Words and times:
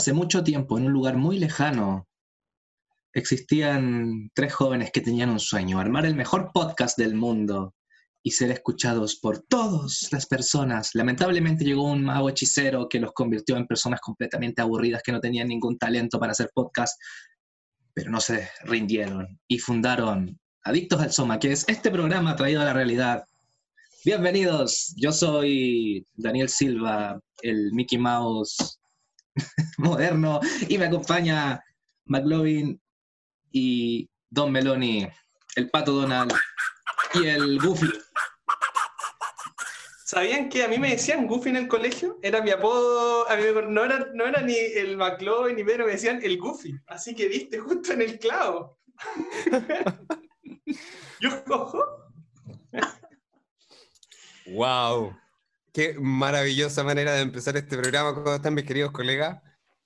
Hace 0.00 0.14
mucho 0.14 0.42
tiempo, 0.42 0.78
en 0.78 0.86
un 0.86 0.92
lugar 0.92 1.18
muy 1.18 1.38
lejano, 1.38 2.08
existían 3.12 4.30
tres 4.34 4.54
jóvenes 4.54 4.92
que 4.92 5.02
tenían 5.02 5.28
un 5.28 5.38
sueño, 5.38 5.78
armar 5.78 6.06
el 6.06 6.14
mejor 6.14 6.52
podcast 6.54 6.96
del 6.96 7.14
mundo 7.14 7.74
y 8.22 8.30
ser 8.30 8.50
escuchados 8.50 9.16
por 9.16 9.42
todas 9.42 10.08
las 10.10 10.24
personas. 10.24 10.94
Lamentablemente 10.94 11.66
llegó 11.66 11.82
un 11.82 12.02
mago 12.02 12.30
hechicero 12.30 12.88
que 12.88 12.98
los 12.98 13.12
convirtió 13.12 13.58
en 13.58 13.66
personas 13.66 14.00
completamente 14.00 14.62
aburridas 14.62 15.02
que 15.02 15.12
no 15.12 15.20
tenían 15.20 15.48
ningún 15.48 15.76
talento 15.76 16.18
para 16.18 16.32
hacer 16.32 16.50
podcast, 16.54 16.98
pero 17.92 18.10
no 18.10 18.22
se 18.22 18.48
rindieron 18.64 19.38
y 19.48 19.58
fundaron 19.58 20.40
Adictos 20.64 21.02
al 21.02 21.12
Soma, 21.12 21.38
que 21.38 21.52
es 21.52 21.68
este 21.68 21.90
programa 21.90 22.36
traído 22.36 22.62
a 22.62 22.64
la 22.64 22.72
realidad. 22.72 23.24
Bienvenidos, 24.02 24.94
yo 24.96 25.12
soy 25.12 26.06
Daniel 26.14 26.48
Silva, 26.48 27.20
el 27.42 27.70
Mickey 27.74 27.98
Mouse 27.98 28.79
moderno, 29.78 30.40
y 30.68 30.78
me 30.78 30.86
acompaña 30.86 31.62
McLovin 32.06 32.80
y 33.52 34.08
Don 34.28 34.52
Meloni, 34.52 35.08
el 35.56 35.70
Pato 35.70 35.92
Donald 35.92 36.32
y 37.14 37.26
el 37.26 37.58
Goofy. 37.58 37.90
¿Sabían 40.04 40.48
que 40.48 40.64
a 40.64 40.68
mí 40.68 40.76
me 40.76 40.90
decían 40.90 41.28
Goofy 41.28 41.50
en 41.50 41.56
el 41.56 41.68
colegio? 41.68 42.18
Era 42.20 42.42
mi 42.42 42.50
apodo, 42.50 43.26
no, 43.68 43.84
era, 43.84 44.08
no 44.12 44.26
era 44.26 44.42
ni 44.42 44.56
el 44.56 44.96
McLovin 44.96 45.54
ni 45.54 45.62
Pedro, 45.62 45.86
me 45.86 45.92
decían 45.92 46.20
el 46.22 46.36
Goofy. 46.36 46.74
Así 46.88 47.14
que 47.14 47.28
viste 47.28 47.60
justo 47.60 47.92
en 47.92 48.02
el 48.02 48.18
clavo. 48.18 48.76
Yo 51.20 51.44
cojo. 51.44 51.84
¡Wow! 54.46 55.16
Qué 55.72 55.94
maravillosa 55.98 56.82
manera 56.82 57.12
de 57.14 57.22
empezar 57.22 57.56
este 57.56 57.76
programa. 57.76 58.14
¿Cómo 58.14 58.34
están 58.34 58.54
mis 58.54 58.64
queridos 58.64 58.90
colegas? 58.90 59.40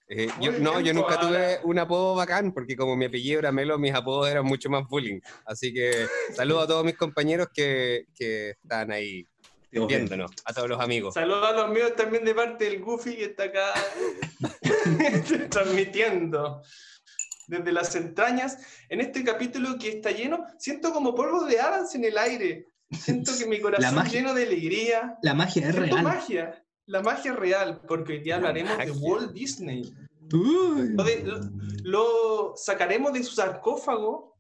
Eh, 0.09 0.29
yo, 0.41 0.53
no, 0.53 0.81
yo 0.81 0.93
nunca 0.93 1.19
tuve 1.19 1.61
un 1.65 1.79
apodo 1.79 2.15
bacán, 2.15 2.53
porque 2.53 2.77
como 2.77 2.97
mi 2.97 3.07
apellido 3.07 3.39
era 3.39 3.53
Melo, 3.53 3.79
mis 3.79 3.95
apodos 3.95 4.29
eran 4.29 4.45
mucho 4.45 4.69
más 4.71 4.87
bullying. 4.89 5.21
Así 5.47 5.73
que 5.73 6.07
saludo 6.35 6.61
a 6.61 6.67
todos 6.67 6.85
mis 6.85 6.97
compañeros 6.97 7.49
que, 7.53 8.07
que 8.15 8.51
están 8.51 8.93
ahí 8.93 9.27
viéndonos, 9.71 10.31
a 10.45 10.53
todos 10.53 10.69
los 10.69 10.81
amigos. 10.81 11.15
Saludos 11.15 11.49
a 11.49 11.53
los 11.53 11.71
míos 11.71 11.95
también 11.97 12.25
de 12.25 12.35
parte 12.35 12.65
del 12.65 12.81
Goofy 12.81 13.17
que 13.17 13.25
está 13.25 13.45
acá 13.45 13.73
transmitiendo 15.51 16.63
desde 17.47 17.73
las 17.73 17.95
entrañas 17.95 18.59
en 18.89 19.01
este 19.01 19.25
capítulo 19.25 19.77
que 19.79 19.89
está 19.89 20.11
lleno, 20.11 20.45
siento 20.59 20.93
como 20.93 21.15
polvo 21.15 21.45
de 21.45 21.61
hadas 21.61 21.95
en 21.95 22.05
el 22.05 22.17
aire. 22.17 22.69
Siento 22.91 23.33
que 23.39 23.47
mi 23.47 23.61
corazón 23.61 23.99
está 23.99 24.11
lleno 24.11 24.35
de 24.35 24.45
alegría. 24.45 25.19
La 25.23 25.35
magia 25.35 25.69
es 25.69 25.75
real. 25.75 26.03
magia. 26.03 26.65
La 26.87 27.01
magia 27.01 27.33
es 27.33 27.39
real, 27.39 27.81
porque 27.89 28.13
hoy 28.13 28.19
día 28.21 28.37
hablaremos 28.37 28.77
de 28.77 28.91
Walt 28.91 29.33
Disney. 29.33 29.95
Lo, 31.83 32.55
sacaremos 32.57 33.13
de 33.13 33.23
su 33.23 33.35
sarcófago 33.35 34.37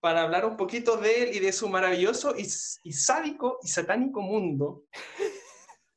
para 0.00 0.22
hablar 0.22 0.44
un 0.46 0.56
poquito 0.56 0.96
de 0.96 1.22
él 1.22 1.36
y 1.36 1.40
de 1.40 1.52
su 1.52 1.68
maravilloso 1.68 2.34
y, 2.36 2.44
sádico 2.44 3.58
y 3.62 3.68
satánico 3.68 4.20
mundo. 4.20 4.84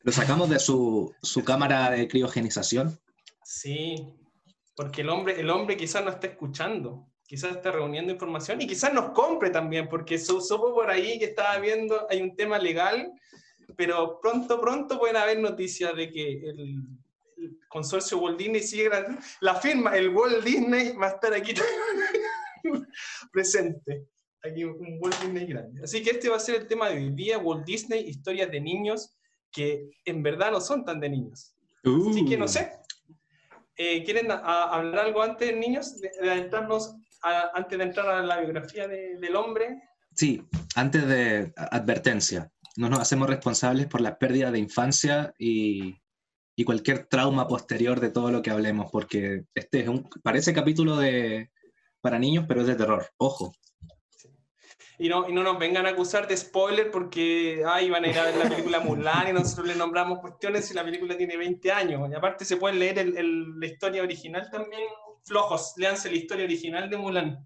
Lo 0.02 0.12
sacamos 0.12 0.50
de 0.50 0.60
su, 0.60 1.14
su 1.22 1.44
cámara 1.44 1.92
de 1.92 2.08
criogenización. 2.08 3.00
Sí, 3.44 3.96
porque 4.76 5.02
el 5.02 5.10
hombre, 5.10 5.40
el 5.40 5.50
hombre 5.50 5.78
quizás 5.78 6.04
no 6.04 6.12
está 6.12 6.28
escuchando, 6.28 7.08
quizás 7.28 7.56
está 7.56 7.72
reuniendo 7.72 8.12
información 8.12 8.62
y 8.62 8.68
quizás 8.68 8.94
nos 8.94 9.12
compre 9.12 9.50
también, 9.50 9.88
porque 9.90 10.18
supo 10.18 10.74
por 10.74 10.90
ahí 10.90 11.18
que 11.20 11.26
estaba 11.26 11.58
viendo, 11.60 12.06
hay 12.10 12.22
un 12.22 12.36
tema 12.36 12.60
legal 12.60 13.12
pero 13.76 14.20
pronto, 14.22 14.60
pronto 14.62 15.00
pueden 15.00 15.18
haber 15.18 15.40
noticias 15.40 15.96
de 15.96 16.10
que 16.10 16.50
el, 16.50 16.84
consorcio 17.68 18.18
Walt 18.20 18.40
Disney 18.40 18.62
sigue. 18.62 18.90
La 19.42 19.56
firma, 19.56 19.96
el 19.96 20.10
Walt 20.10 20.44
Disney 20.44 20.94
va 20.94 21.08
a 21.08 21.12
estar 21.12 21.34
aquí 21.34 21.54
presente. 23.32 24.08
Aquí 24.44 24.64
un 24.64 24.98
Walt 25.00 25.20
Disney 25.22 25.46
grande. 25.46 25.84
Así 25.84 26.02
que 26.02 26.12
este 26.12 26.30
va 26.30 26.38
a 26.38 26.40
ser 26.40 26.56
el 26.56 26.68
tema 26.68 26.90
de 26.90 26.96
hoy 26.96 27.10
día, 27.12 27.38
Walt 27.38 27.66
Disney, 27.66 28.08
historias 28.08 28.50
de 28.52 28.62
niños 28.62 29.16
que 29.52 29.90
en 30.06 30.24
verdad 30.24 30.52
no 30.52 30.62
son 30.62 30.86
tan 30.86 31.00
de 31.00 31.10
niños. 31.10 31.56
Así 31.84 32.26
que 32.26 32.38
no 32.38 32.48
sé. 32.48 32.72
Eh, 33.78 34.04
¿Quieren 34.04 34.32
hablar 34.32 35.06
algo 35.06 35.22
antes, 35.22 35.56
niños? 35.56 36.00
De, 36.00 36.50
antes 37.22 37.78
de 37.78 37.84
entrar 37.84 38.08
a 38.10 38.22
la 38.22 38.40
biografía 38.40 38.88
del 38.88 39.36
hombre. 39.36 39.82
Sí, 40.16 40.42
antes 40.76 41.08
de 41.08 41.54
advertencia 41.56 42.52
no 42.76 42.90
nos 42.90 43.00
hacemos 43.00 43.30
responsables 43.30 43.88
por 43.88 44.02
la 44.02 44.18
pérdida 44.18 44.52
de 44.52 44.60
infancia 44.60 45.34
y, 45.38 45.96
cualquier 46.66 47.06
trauma 47.08 47.48
posterior 47.48 48.00
de 48.00 48.10
todo 48.10 48.32
lo 48.32 48.42
que 48.42 48.50
hablemos, 48.50 48.90
porque 48.90 49.44
este 49.54 49.82
es 49.82 49.88
un, 49.88 50.10
parece 50.24 50.54
capítulo 50.54 50.96
de, 50.96 51.52
para 52.02 52.18
niños, 52.18 52.46
pero 52.48 52.62
es 52.62 52.68
de 52.68 52.76
terror, 52.76 53.06
ojo. 53.18 53.54
Y 54.98 55.10
no, 55.10 55.28
y 55.28 55.34
no 55.34 55.44
nos 55.44 55.60
vengan 55.60 55.86
a 55.86 55.90
acusar 55.90 56.26
de 56.28 56.38
spoiler 56.38 56.90
porque 56.90 57.62
ay, 57.68 57.90
van 57.90 58.06
a 58.06 58.08
ir 58.08 58.18
a 58.18 58.24
ver 58.24 58.38
la 58.38 58.50
película 58.50 58.80
Mulan 58.86 59.28
y 59.28 59.34
nosotros 59.34 59.68
le 59.68 59.76
nombramos 59.76 60.20
cuestiones 60.20 60.72
y 60.72 60.74
la 60.74 60.86
película 60.86 61.18
tiene 61.18 61.36
20 61.36 61.72
años. 61.74 62.10
Y 62.10 62.16
aparte 62.16 62.46
se 62.46 62.56
pueden 62.56 62.80
leer 62.80 63.06
la 63.06 63.66
historia 63.66 64.02
original 64.02 64.50
también, 64.50 64.84
flojos, 65.26 65.74
léanse 65.78 66.10
la 66.10 66.16
historia 66.16 66.46
original 66.46 66.90
de 66.90 66.98
Mulan. 66.98 67.46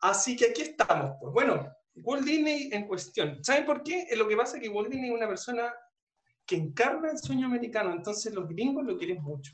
Así 0.00 0.36
que 0.36 0.46
aquí 0.46 0.62
estamos. 0.62 1.16
Pues 1.20 1.32
bueno, 1.32 1.68
Walt 1.96 2.24
Disney 2.24 2.70
en 2.72 2.86
cuestión. 2.86 3.42
¿Saben 3.44 3.66
por 3.66 3.82
qué? 3.82 4.08
Lo 4.16 4.26
que 4.26 4.36
pasa 4.36 4.56
es 4.56 4.62
que 4.62 4.68
Walt 4.68 4.90
Disney 4.90 5.10
es 5.10 5.16
una 5.16 5.28
persona 5.28 5.72
que 6.46 6.56
encarna 6.56 7.10
el 7.10 7.18
sueño 7.18 7.46
americano, 7.46 7.92
entonces 7.92 8.34
los 8.34 8.48
gringos 8.48 8.84
lo 8.84 8.96
quieren 8.96 9.22
mucho. 9.22 9.52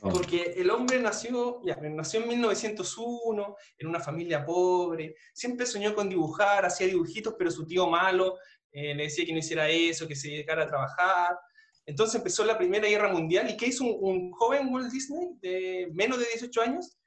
Oh. 0.00 0.10
Porque 0.10 0.54
el 0.56 0.70
hombre 0.70 1.00
nació, 1.00 1.60
ya, 1.64 1.76
nació 1.76 2.20
en 2.22 2.28
1901, 2.28 3.56
en 3.78 3.86
una 3.86 4.00
familia 4.00 4.44
pobre, 4.44 5.14
siempre 5.32 5.66
soñó 5.66 5.94
con 5.94 6.08
dibujar, 6.08 6.66
hacía 6.66 6.88
dibujitos, 6.88 7.34
pero 7.38 7.50
su 7.50 7.64
tío 7.64 7.86
malo 7.86 8.38
eh, 8.72 8.94
le 8.94 9.04
decía 9.04 9.24
que 9.24 9.32
no 9.32 9.38
hiciera 9.38 9.68
eso, 9.68 10.08
que 10.08 10.16
se 10.16 10.28
dedicara 10.28 10.64
a 10.64 10.66
trabajar. 10.66 11.38
Entonces 11.86 12.16
empezó 12.16 12.44
la 12.44 12.56
Primera 12.56 12.88
Guerra 12.88 13.12
Mundial 13.12 13.50
y 13.50 13.56
¿qué 13.56 13.66
hizo 13.66 13.84
un, 13.84 13.96
un 14.00 14.32
joven 14.32 14.72
Walt 14.72 14.90
Disney 14.90 15.36
de 15.40 15.88
menos 15.92 16.18
de 16.18 16.26
18 16.26 16.62
años? 16.62 16.98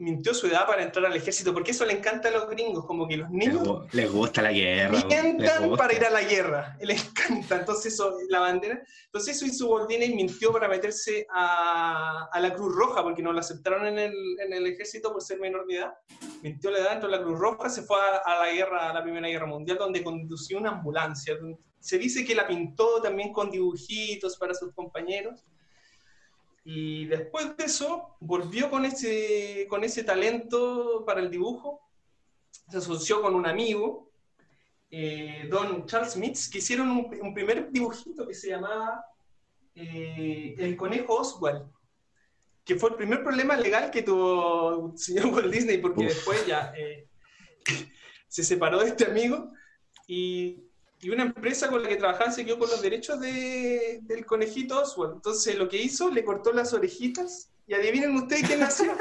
mintió 0.00 0.32
su 0.32 0.46
edad 0.46 0.66
para 0.66 0.82
entrar 0.82 1.04
al 1.04 1.14
ejército, 1.14 1.52
porque 1.52 1.72
eso 1.72 1.84
le 1.84 1.92
encanta 1.92 2.28
a 2.28 2.32
los 2.32 2.48
gringos, 2.48 2.86
como 2.86 3.06
que 3.06 3.18
los 3.18 3.30
niños... 3.30 3.86
Les, 3.92 4.10
gusta 4.10 4.40
la 4.40 4.50
guerra. 4.50 4.98
Mientan 5.06 5.76
para 5.76 5.92
ir 5.92 6.04
a 6.04 6.10
la 6.10 6.22
guerra, 6.22 6.76
les 6.80 7.06
encanta, 7.06 7.56
entonces 7.56 7.92
eso, 7.92 8.16
la 8.30 8.40
bandera. 8.40 8.82
Entonces 9.06 9.36
eso 9.36 9.44
hizo 9.44 9.68
Boldini 9.68 10.06
y 10.06 10.14
mintió 10.14 10.52
para 10.52 10.68
meterse 10.68 11.26
a, 11.30 12.28
a, 12.32 12.40
la 12.40 12.54
Cruz 12.54 12.74
Roja, 12.74 13.02
porque 13.02 13.22
no 13.22 13.32
lo 13.32 13.40
aceptaron 13.40 13.86
en 13.86 13.98
el, 13.98 14.14
en 14.44 14.52
el, 14.54 14.66
ejército 14.66 15.12
por 15.12 15.22
ser 15.22 15.38
menor 15.38 15.66
de 15.66 15.76
edad. 15.76 15.92
Mintió 16.42 16.70
la 16.70 16.78
edad 16.78 16.90
dentro 16.92 17.10
de 17.10 17.18
la 17.18 17.22
Cruz 17.22 17.38
Roja, 17.38 17.68
se 17.68 17.82
fue 17.82 17.98
a, 18.00 18.22
a, 18.24 18.46
la 18.46 18.52
guerra, 18.52 18.90
a 18.90 18.94
la 18.94 19.02
Primera 19.02 19.28
Guerra 19.28 19.46
Mundial, 19.46 19.76
donde 19.76 20.02
condució 20.02 20.58
una 20.58 20.70
ambulancia. 20.70 21.36
Se 21.80 21.98
dice 21.98 22.24
que 22.24 22.34
la 22.34 22.46
pintó 22.46 23.00
también 23.02 23.32
con 23.32 23.50
dibujitos 23.50 24.36
para 24.36 24.54
sus 24.54 24.72
compañeros. 24.72 25.44
Y 26.64 27.06
después 27.06 27.56
de 27.56 27.64
eso, 27.64 28.16
volvió 28.20 28.70
con 28.70 28.84
ese, 28.84 29.66
con 29.68 29.82
ese 29.82 30.04
talento 30.04 31.04
para 31.06 31.20
el 31.20 31.30
dibujo, 31.30 31.80
se 32.68 32.78
asoció 32.78 33.22
con 33.22 33.34
un 33.34 33.46
amigo, 33.46 34.10
eh, 34.90 35.46
Don 35.48 35.86
Charles 35.86 36.12
Smith, 36.12 36.36
que 36.52 36.58
hicieron 36.58 36.90
un, 36.90 37.34
primer 37.34 37.70
dibujito 37.70 38.26
que 38.26 38.34
se 38.34 38.48
llamaba 38.48 39.04
eh, 39.74 40.54
El 40.58 40.76
Conejo 40.76 41.14
Oswald, 41.14 41.70
que 42.64 42.76
fue 42.76 42.90
el 42.90 42.96
primer 42.96 43.22
problema 43.22 43.56
legal 43.56 43.90
que 43.90 44.02
tuvo 44.02 44.92
el 44.92 44.98
señor 44.98 45.26
Walt 45.26 45.52
Disney, 45.52 45.78
porque 45.78 46.04
después 46.04 46.46
ya 46.46 46.72
eh, 46.76 47.08
se 48.28 48.44
separó 48.44 48.80
de 48.80 48.88
este 48.88 49.06
amigo. 49.06 49.52
Y 50.06 50.69
y 51.02 51.10
una 51.10 51.22
empresa 51.22 51.68
con 51.68 51.82
la 51.82 51.88
que 51.88 51.96
trabajaba 51.96 52.30
se 52.30 52.44
quedó 52.44 52.58
con 52.58 52.68
los 52.68 52.82
derechos 52.82 53.18
de, 53.20 54.00
del 54.02 54.26
conejito 54.26 54.80
Oswald. 54.80 55.14
Entonces 55.14 55.56
lo 55.56 55.68
que 55.68 55.78
hizo, 55.78 56.10
le 56.10 56.24
cortó 56.24 56.52
las 56.52 56.74
orejitas 56.74 57.50
y 57.66 57.74
adivinen 57.74 58.14
ustedes 58.16 58.46
quién 58.46 58.60
nació. 58.60 58.92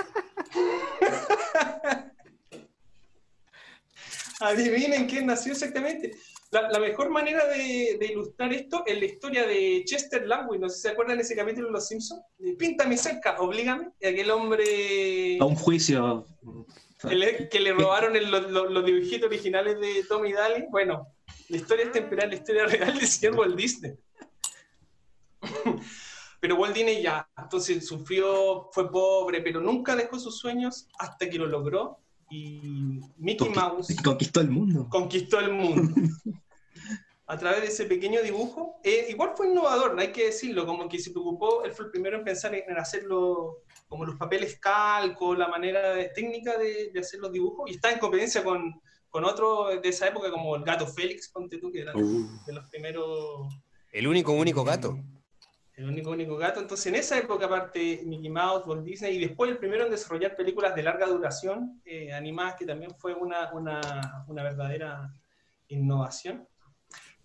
adivinen 4.40 5.07
quién 5.07 5.25
nació 5.25 5.51
exactamente. 5.51 6.12
La, 6.51 6.80
mejor 6.80 7.12
manera 7.12 7.46
de, 7.48 8.00
ilustrar 8.10 8.52
esto 8.54 8.84
es 8.88 8.98
la 8.98 9.06
historia 9.06 9.45
de 9.45 9.84
Chester 9.86 10.25
Langway. 10.25 10.60
No 10.60 10.69
sé 10.69 10.75
si 10.75 10.81
se 10.84 10.90
acuerdan 10.90 11.18
de 11.18 11.24
ese 11.24 11.36
capítulo 11.36 11.68
de 11.68 11.74
Los 11.74 11.88
Simpsons. 11.88 12.22
Píntame 12.57 12.98
cerca, 12.98 13.40
oblígame. 13.40 13.92
Aquel 13.98 14.31
hombre. 14.31 15.38
A 15.40 15.45
un 15.45 15.56
juicio. 15.56 16.25
que 17.52 17.60
le 17.60 17.74
robaron 17.74 18.13
los 18.31 18.86
dibujitos 18.86 19.28
originales 19.28 19.80
de 19.80 20.04
Tommy 20.07 20.34
Daly. 20.34 20.66
Bueno, 20.72 21.07
la 21.50 21.57
historia 21.57 21.86
es 21.86 21.92
temporal, 21.92 22.30
la 22.30 22.36
historia 22.36 22.66
real 22.66 23.00
de 23.22 23.31
Walt 23.31 23.56
Disney. 23.56 23.94
Pero 26.40 26.56
Walt 26.56 26.74
Disney 26.74 27.01
ya, 27.01 27.30
entonces 27.38 27.86
sufrió, 27.86 28.69
fue 28.72 28.90
pobre, 28.90 29.42
pero 29.42 29.60
nunca 29.60 29.96
dejó 29.96 30.18
sus 30.19 30.38
sueños 30.38 30.88
hasta 30.98 31.30
que 31.30 31.38
lo 31.38 31.48
logró. 31.48 32.00
Y 32.31 33.01
Mickey 33.18 33.50
Mouse. 33.50 33.96
Conquistó 34.04 34.40
el 34.40 34.50
mundo. 34.50 34.88
Conquistó 34.90 35.40
el 35.40 35.51
mundo. 35.51 36.01
a 37.30 37.38
través 37.38 37.62
de 37.62 37.68
ese 37.68 37.86
pequeño 37.86 38.22
dibujo. 38.24 38.80
Eh, 38.84 39.06
igual 39.10 39.34
fue 39.36 39.48
innovador, 39.48 40.00
hay 40.00 40.12
que 40.12 40.25
decirlo, 40.25 40.66
como 40.66 40.90
que 40.90 40.98
se 40.98 41.12
preocupó, 41.12 41.63
él 41.63 41.72
fue 41.74 41.86
el 41.86 41.92
primero 41.92 42.18
en 42.18 42.24
pensar 42.24 42.56
en, 42.56 42.75
hacerlo 42.75 43.63
como 43.88 44.04
los 44.06 44.16
papeles 44.16 44.60
calco, 44.60 45.36
la 45.36 45.48
manera 45.48 46.12
técnica 46.13 46.57
de, 46.57 46.92
hacer 47.00 47.19
los 47.19 47.31
dibujos, 47.31 47.69
y 47.69 47.75
está 47.75 47.92
en 47.92 48.00
competencia 48.00 48.44
con, 48.44 48.81
con 49.09 49.25
otro 49.25 49.67
de 49.81 49.89
esa 49.89 50.07
época, 50.07 50.31
como 50.31 50.56
el 50.56 50.63
gato 50.63 50.88
Félix, 50.88 51.29
ponte 51.29 51.57
tú, 51.57 51.71
que 51.71 51.81
era 51.81 51.95
uh. 51.95 52.45
de 52.45 52.53
los 52.53 52.69
primeros... 52.69 53.53
El 53.91 54.07
único, 54.07 54.33
único 54.33 54.63
gato. 54.63 54.97
El 55.73 55.85
único, 55.85 56.11
único 56.11 56.38
gato. 56.38 56.59
Entonces, 56.59 56.88
en 56.88 56.95
esa 56.95 57.17
época, 57.17 57.45
aparte, 57.45 58.03
Mickey 58.06 58.29
Mouse, 58.29 58.67
Walt 58.67 58.83
Disney, 58.83 59.15
y 59.15 59.19
después 59.19 59.50
el 59.50 59.57
primero 59.57 59.85
en 59.85 59.91
desarrollar 59.91 60.35
películas 60.35 60.75
de 60.75 60.83
larga 60.83 61.07
duración, 61.07 61.81
eh, 61.85 62.11
animadas, 62.13 62.56
que 62.56 62.65
también 62.65 62.94
fue 62.97 63.13
una, 63.13 63.51
una, 63.53 64.25
una 64.27 64.44
verdadera 64.44 65.13
innovación. 65.69 66.47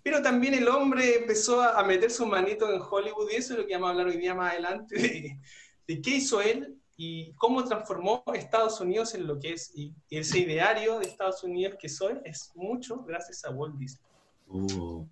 Pero 0.04 0.20
también 0.20 0.52
el 0.52 0.69
hombre 0.69 1.16
empezó 1.16 1.62
a, 1.62 1.82
meter 1.82 2.10
su 2.10 2.26
manito 2.26 2.70
en 2.70 2.81
Hollywood 2.81 3.31
y 3.32 3.36
eso 3.36 3.54
es 3.54 3.60
lo 3.60 3.66
que 3.66 3.72
vamos 3.72 3.88
a 3.88 3.90
hablar 3.92 4.06
hoy 4.08 4.19
día 4.19 4.34
más 4.34 4.52
adelante, 4.52 5.40
de, 5.86 6.02
qué 6.02 6.10
hizo 6.10 6.42
él 6.42 6.78
y 6.96 7.32
cómo 7.35 7.64
transformó 7.64 8.23
Estados 8.35 8.81
Unidos 8.81 9.14
en 9.14 9.26
lo 9.26 9.38
que 9.38 9.55
es. 9.55 9.73
Y 9.75 9.94
ese 10.11 10.41
ideario 10.41 10.99
de 10.99 11.06
Estados 11.06 11.43
Unidos 11.43 11.76
que 11.79 11.88
soy 11.88 12.14
es 12.25 12.52
mucho 12.55 13.02
gracias 13.02 13.44
a 13.44 13.50
Walt 13.50 13.76
Disney. 13.76 14.06
Uh. 14.46 15.06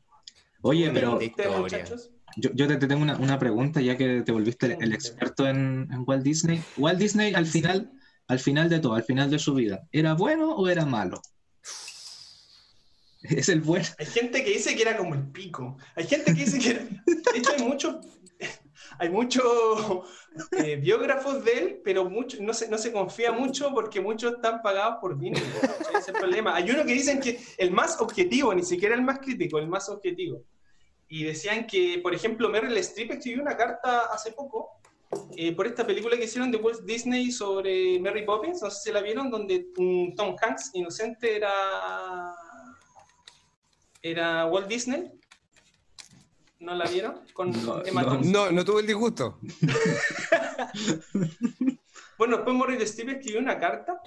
Oye, 0.62 0.90
pero 0.90 1.18
yo, 2.36 2.50
yo, 2.54 2.68
te, 2.68 2.86
tengo 2.86 3.02
una, 3.02 3.38
pregunta 3.38 3.80
ya 3.80 3.96
que 3.96 4.22
te 4.22 4.30
volviste 4.30 4.78
el, 4.80 4.92
experto 4.92 5.46
en, 5.46 5.88
en, 5.92 6.04
Walt 6.06 6.22
Disney. 6.22 6.62
Walt 6.76 6.98
Disney 6.98 7.34
al 7.34 7.46
final, 7.46 7.90
al 8.28 8.38
final 8.38 8.68
de 8.68 8.78
todo, 8.78 8.94
al 8.94 9.02
final 9.02 9.28
de 9.28 9.40
su 9.40 9.54
vida, 9.54 9.86
¿era 9.90 10.14
bueno 10.14 10.54
o 10.54 10.68
era 10.68 10.86
malo? 10.86 11.20
Es 13.22 13.48
el 13.48 13.60
bueno. 13.60 13.86
Hay 13.98 14.06
gente 14.06 14.42
que 14.42 14.50
dice 14.50 14.74
que 14.74 14.82
era 14.82 14.96
como 14.96 15.14
el 15.14 15.28
pico. 15.28 15.76
Hay 15.94 16.06
gente 16.06 16.34
que 16.34 16.44
dice 16.44 16.58
que 16.58 16.70
era... 16.70 16.80
De 17.06 17.38
hecho, 17.38 17.52
hay 17.56 17.62
muchos 17.62 18.04
hay 19.02 19.10
muchos 19.10 19.42
eh, 20.64 20.76
biógrafos 20.76 21.44
de 21.44 21.52
él, 21.52 21.80
pero 21.82 22.08
mucho, 22.08 22.36
no, 22.40 22.54
se, 22.54 22.68
no 22.68 22.78
se 22.78 22.92
confía 22.92 23.32
mucho 23.32 23.72
porque 23.74 24.00
muchos 24.00 24.34
están 24.34 24.62
pagados 24.62 24.98
por 25.00 25.18
Disney. 25.18 25.42
Ese 25.98 26.12
problema. 26.12 26.54
Hay 26.54 26.70
uno 26.70 26.84
que 26.84 26.92
dicen 26.92 27.18
que 27.18 27.40
el 27.58 27.72
más 27.72 28.00
objetivo, 28.00 28.54
ni 28.54 28.62
siquiera 28.62 28.94
el 28.94 29.02
más 29.02 29.18
crítico, 29.18 29.58
el 29.58 29.66
más 29.66 29.88
objetivo. 29.88 30.44
Y 31.08 31.24
decían 31.24 31.66
que, 31.66 31.98
por 32.00 32.14
ejemplo, 32.14 32.48
Meryl 32.48 32.76
Streep 32.76 33.10
escribió 33.10 33.42
una 33.42 33.56
carta 33.56 34.06
hace 34.12 34.30
poco 34.30 34.70
eh, 35.36 35.52
por 35.52 35.66
esta 35.66 35.84
película 35.84 36.16
que 36.16 36.24
hicieron 36.24 36.52
de 36.52 36.58
Walt 36.58 36.82
Disney 36.84 37.32
sobre 37.32 37.98
Mary 37.98 38.24
Poppins, 38.24 38.62
no 38.62 38.70
sé 38.70 38.82
si 38.84 38.92
la 38.92 39.02
vieron, 39.02 39.32
donde 39.32 39.66
Tom 40.16 40.36
Hanks 40.40 40.70
inocente 40.74 41.36
era 41.36 42.32
era 44.00 44.46
Walt 44.46 44.68
Disney. 44.68 45.10
¿No 46.62 46.74
la 46.76 46.86
vieron? 46.86 47.20
no, 48.24 48.52
no, 48.52 48.64
tuve 48.64 48.82
el 48.82 48.86
disgusto. 48.86 49.40
bueno, 52.18 52.36
después 52.36 52.56
Morris 52.56 52.88
Steve 52.88 53.14
escribió 53.14 53.40
una 53.40 53.58
carta 53.58 54.00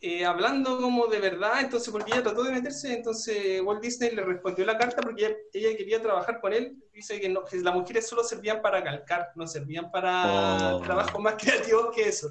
eh, 0.00 0.24
hablando 0.24 0.80
como 0.80 1.08
de 1.08 1.18
verdad, 1.18 1.60
entonces 1.60 1.90
porque 1.90 2.12
ella 2.12 2.22
trató 2.22 2.44
de 2.44 2.52
meterse, 2.52 2.94
entonces 2.94 3.60
Walt 3.62 3.82
Disney 3.82 4.14
le 4.14 4.22
respondió 4.22 4.64
la 4.64 4.78
carta 4.78 5.02
porque 5.02 5.36
ella, 5.52 5.76
quería 5.76 6.00
trabajar 6.00 6.40
con 6.40 6.52
él, 6.52 6.76
dice 6.92 7.20
que, 7.20 7.28
no, 7.28 7.44
que, 7.44 7.58
las 7.58 7.74
mujeres 7.74 8.08
solo 8.08 8.22
servían 8.22 8.62
para 8.62 8.84
calcar, 8.84 9.32
no 9.34 9.48
servían 9.48 9.90
para 9.90 10.76
oh. 10.76 10.82
trabajos 10.82 11.20
más 11.20 11.34
creativos 11.38 11.92
que 11.94 12.08
eso. 12.08 12.28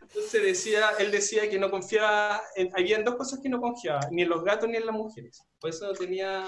Entonces 0.00 0.42
decía, 0.42 0.90
él 1.00 1.10
decía 1.10 1.50
que 1.50 1.58
no 1.58 1.70
confiaba, 1.70 2.40
en, 2.54 2.70
habían 2.76 3.02
dos 3.02 3.16
cosas 3.16 3.40
que 3.42 3.48
no 3.48 3.60
confiaba, 3.60 4.08
ni 4.12 4.22
en 4.22 4.28
los 4.28 4.44
gatos 4.44 4.68
ni 4.68 4.76
en 4.76 4.86
las 4.86 4.94
mujeres. 4.94 5.42
Por 5.58 5.70
eso 5.70 5.92
tenía... 5.92 6.44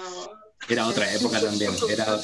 Era 0.69 0.87
otra 0.87 1.11
época 1.13 1.39
también. 1.39 1.71
Era... 1.89 2.19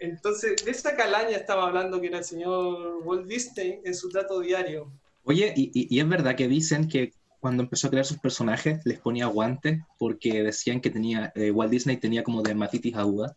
Entonces, 0.00 0.64
de 0.64 0.70
esa 0.70 0.96
calaña 0.96 1.36
estaba 1.36 1.66
hablando 1.66 2.00
que 2.00 2.08
era 2.08 2.18
el 2.18 2.24
señor 2.24 3.00
Walt 3.04 3.26
Disney 3.26 3.80
en 3.84 3.94
su 3.94 4.08
trato 4.08 4.40
diario. 4.40 4.92
Oye, 5.24 5.52
y, 5.56 5.70
y, 5.74 5.98
es 5.98 6.08
verdad 6.08 6.34
que 6.36 6.48
dicen 6.48 6.88
que 6.88 7.12
cuando 7.38 7.62
empezó 7.62 7.86
a 7.86 7.90
crear 7.90 8.06
sus 8.06 8.18
personajes 8.18 8.80
les 8.84 8.98
ponía 8.98 9.26
guantes 9.26 9.80
porque 9.98 10.42
decían 10.42 10.80
que 10.80 10.90
tenía 10.90 11.32
eh, 11.34 11.50
Walt 11.50 11.70
Disney 11.70 11.96
tenía 11.96 12.22
como 12.22 12.42
dermatitis 12.42 12.96
aguda 12.96 13.36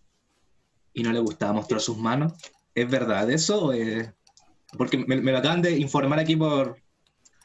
y 0.93 1.03
no 1.03 1.11
le 1.11 1.19
gustaba 1.19 1.53
mostrar 1.53 1.81
sus 1.81 1.97
manos. 1.97 2.33
¿Es 2.75 2.89
verdad 2.89 3.29
eso 3.29 3.71
es, 3.71 4.09
porque 4.77 4.97
me, 4.97 5.17
lo 5.17 5.37
acaban 5.37 5.61
de 5.61 5.77
informar 5.77 6.19
aquí 6.19 6.35
por 6.35 6.77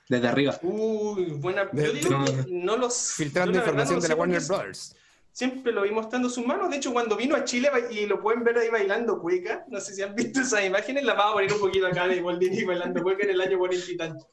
desde 0.08 0.28
arriba. 0.28 0.58
Uy, 0.62 1.24
buena. 1.32 1.68
Yo 1.72 1.92
digo 1.92 2.10
no, 2.10 2.24
que 2.24 2.44
no 2.48 2.76
los. 2.76 3.12
Filtrando 3.12 3.58
información 3.58 4.00
de 4.00 4.08
la 4.08 4.14
Warner 4.14 4.42
Brothers. 4.42 4.96
Siempre 5.32 5.72
lo 5.72 5.82
vi 5.82 5.90
mostrando 5.90 6.28
sus 6.28 6.44
manos. 6.44 6.70
De 6.70 6.76
hecho, 6.76 6.92
cuando 6.92 7.16
vino 7.16 7.36
a 7.36 7.44
Chile 7.44 7.70
y 7.90 8.06
lo 8.06 8.20
pueden 8.20 8.42
ver 8.42 8.58
ahí 8.58 8.68
bailando 8.70 9.20
cueca, 9.20 9.64
no 9.68 9.80
sé 9.80 9.94
si 9.94 10.02
han 10.02 10.14
visto 10.14 10.40
esas 10.40 10.64
imágenes, 10.64 11.04
la 11.04 11.14
vamos 11.14 11.30
a 11.30 11.34
poner 11.34 11.52
un 11.52 11.60
poquito 11.60 11.86
acá 11.86 12.08
de 12.08 12.22
Walt 12.22 12.42
bailando 12.66 13.02
cueca 13.02 13.24
en 13.24 13.30
el 13.30 13.40
año 13.40 13.58
40 13.58 13.90
y 13.90 13.96
tanto. 13.96 14.26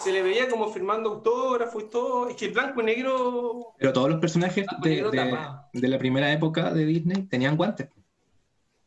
Se 0.00 0.12
le 0.12 0.22
veía 0.22 0.48
como 0.48 0.70
firmando 0.70 1.10
autógrafos 1.10 1.84
y 1.84 1.86
todo. 1.88 2.28
Es 2.28 2.36
que 2.36 2.46
el 2.46 2.52
blanco 2.52 2.82
y 2.82 2.84
negro. 2.84 3.74
Pero 3.78 3.92
todos 3.92 4.10
los 4.10 4.20
personajes 4.20 4.66
de, 4.82 5.02
de, 5.02 5.38
de, 5.72 5.88
la 5.88 5.98
primera 5.98 6.30
época 6.30 6.72
de 6.74 6.84
Disney 6.84 7.22
tenían 7.22 7.56
guantes. 7.56 7.88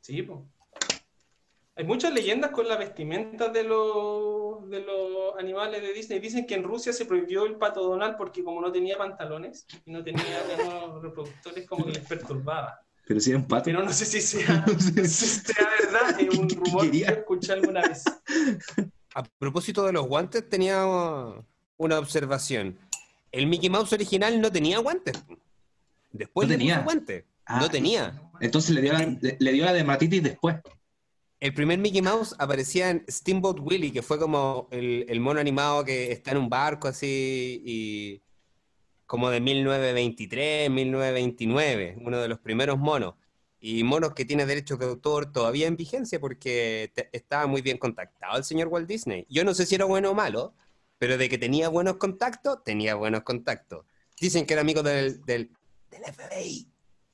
Sí, 0.02 0.22
pues. 0.22 0.40
Hay 1.78 1.86
muchas 1.86 2.12
leyendas 2.12 2.50
con 2.50 2.68
la 2.68 2.76
vestimenta 2.76 3.50
de 3.50 3.64
los, 3.64 4.68
de 4.68 4.80
los 4.80 5.38
animales 5.38 5.80
de 5.80 5.94
Disney. 5.94 6.20
Dicen 6.20 6.48
que 6.48 6.56
en 6.56 6.64
Rusia 6.64 6.92
se 6.92 7.06
prohibió 7.06 7.46
el 7.46 7.58
pato 7.58 7.84
Donald 7.84 8.16
porque 8.18 8.44
como 8.44 8.60
no 8.62 8.72
tenía 8.72 8.98
pantalones 8.98 9.68
y 9.86 9.92
no 9.92 10.04
tenía 10.04 10.24
los 10.58 11.04
reproductores 11.04 11.68
como 11.68 11.86
que 11.86 11.92
les 11.92 12.08
perturbaba. 12.08 12.82
Pero 13.06 13.20
si 13.20 13.30
era 13.30 13.38
un 13.38 13.48
pato. 13.48 13.66
Pero 13.66 13.84
no 13.84 13.94
sé 13.94 14.06
si 14.06 14.22
sea, 14.22 14.66
verdad, 14.66 16.20
es 16.20 16.36
un 16.36 16.50
rumor 16.50 16.90
que 16.90 17.02
escuché 17.04 17.54
alguna 17.54 17.82
vez. 17.84 18.06
A 19.14 19.24
propósito 19.24 19.86
de 19.86 19.94
los 19.94 20.08
guantes, 20.08 20.50
tenía 20.50 20.84
una 21.78 22.00
observación. 22.00 22.80
El 23.32 23.46
Mickey 23.46 23.70
Mouse 23.70 23.94
original 23.94 24.42
no 24.42 24.52
tenía 24.52 24.80
guantes. 24.80 25.14
Después 26.12 26.48
no 26.48 26.56
tenía 26.56 26.80
guantes. 26.80 27.24
no 27.48 27.66
ah, 27.66 27.70
tenía. 27.70 28.20
Entonces 28.40 28.72
le 28.72 28.82
dio 28.82 28.94
la, 28.94 29.16
le 29.38 29.52
dio 29.52 29.64
la 29.64 29.74
dermatitis 29.74 30.24
después. 30.24 30.56
El 31.40 31.54
primer 31.54 31.78
Mickey 31.78 32.02
Mouse 32.02 32.36
aparecía 32.40 32.90
en 32.90 33.06
Steamboat 33.08 33.60
Willie, 33.60 33.94
que 33.94 34.02
fue 34.02 34.18
como 34.18 34.68
el, 34.72 35.20
mono 35.20 35.40
animado 35.40 35.86
que 35.86 36.12
está 36.12 36.32
en 36.32 36.38
un 36.38 36.50
barco 36.50 36.88
así 36.88 37.62
y 37.64 38.22
como 39.06 39.30
de 39.30 39.40
1923, 39.40 40.70
1929, 40.72 41.98
uno 42.02 42.20
de 42.20 42.28
los 42.28 42.40
primeros 42.40 42.80
monos. 42.80 43.16
Y 43.60 43.84
monos 43.84 44.14
que 44.16 44.26
tiene 44.26 44.48
derechos 44.48 44.80
de 44.80 44.86
autor 44.86 45.32
todavía 45.32 45.68
en 45.68 45.78
vigencia 45.78 46.20
porque 46.20 46.92
estaba 47.12 47.46
muy 47.46 47.62
bien 47.62 47.78
contactado 47.78 48.38
el 48.38 48.44
señor 48.44 48.68
Walt 48.70 48.88
Disney. 48.88 49.26
Yo 49.30 49.44
no 49.44 49.54
sé 49.54 49.68
si 49.68 49.76
era 49.76 49.86
bueno 49.86 50.12
o 50.12 50.16
malo, 50.16 50.56
pero 50.98 51.18
de 51.20 51.30
que 51.30 51.38
tenía 51.38 51.70
buenos 51.70 51.98
contactos, 51.98 52.64
tenía 52.64 52.96
buenos 52.96 53.22
contactos. 53.22 53.86
Dicen 54.20 54.46
que 54.48 54.54
era 54.54 54.62
amigo 54.62 54.82
del, 54.82 55.24
del, 55.26 55.52
FBI. 55.92 56.68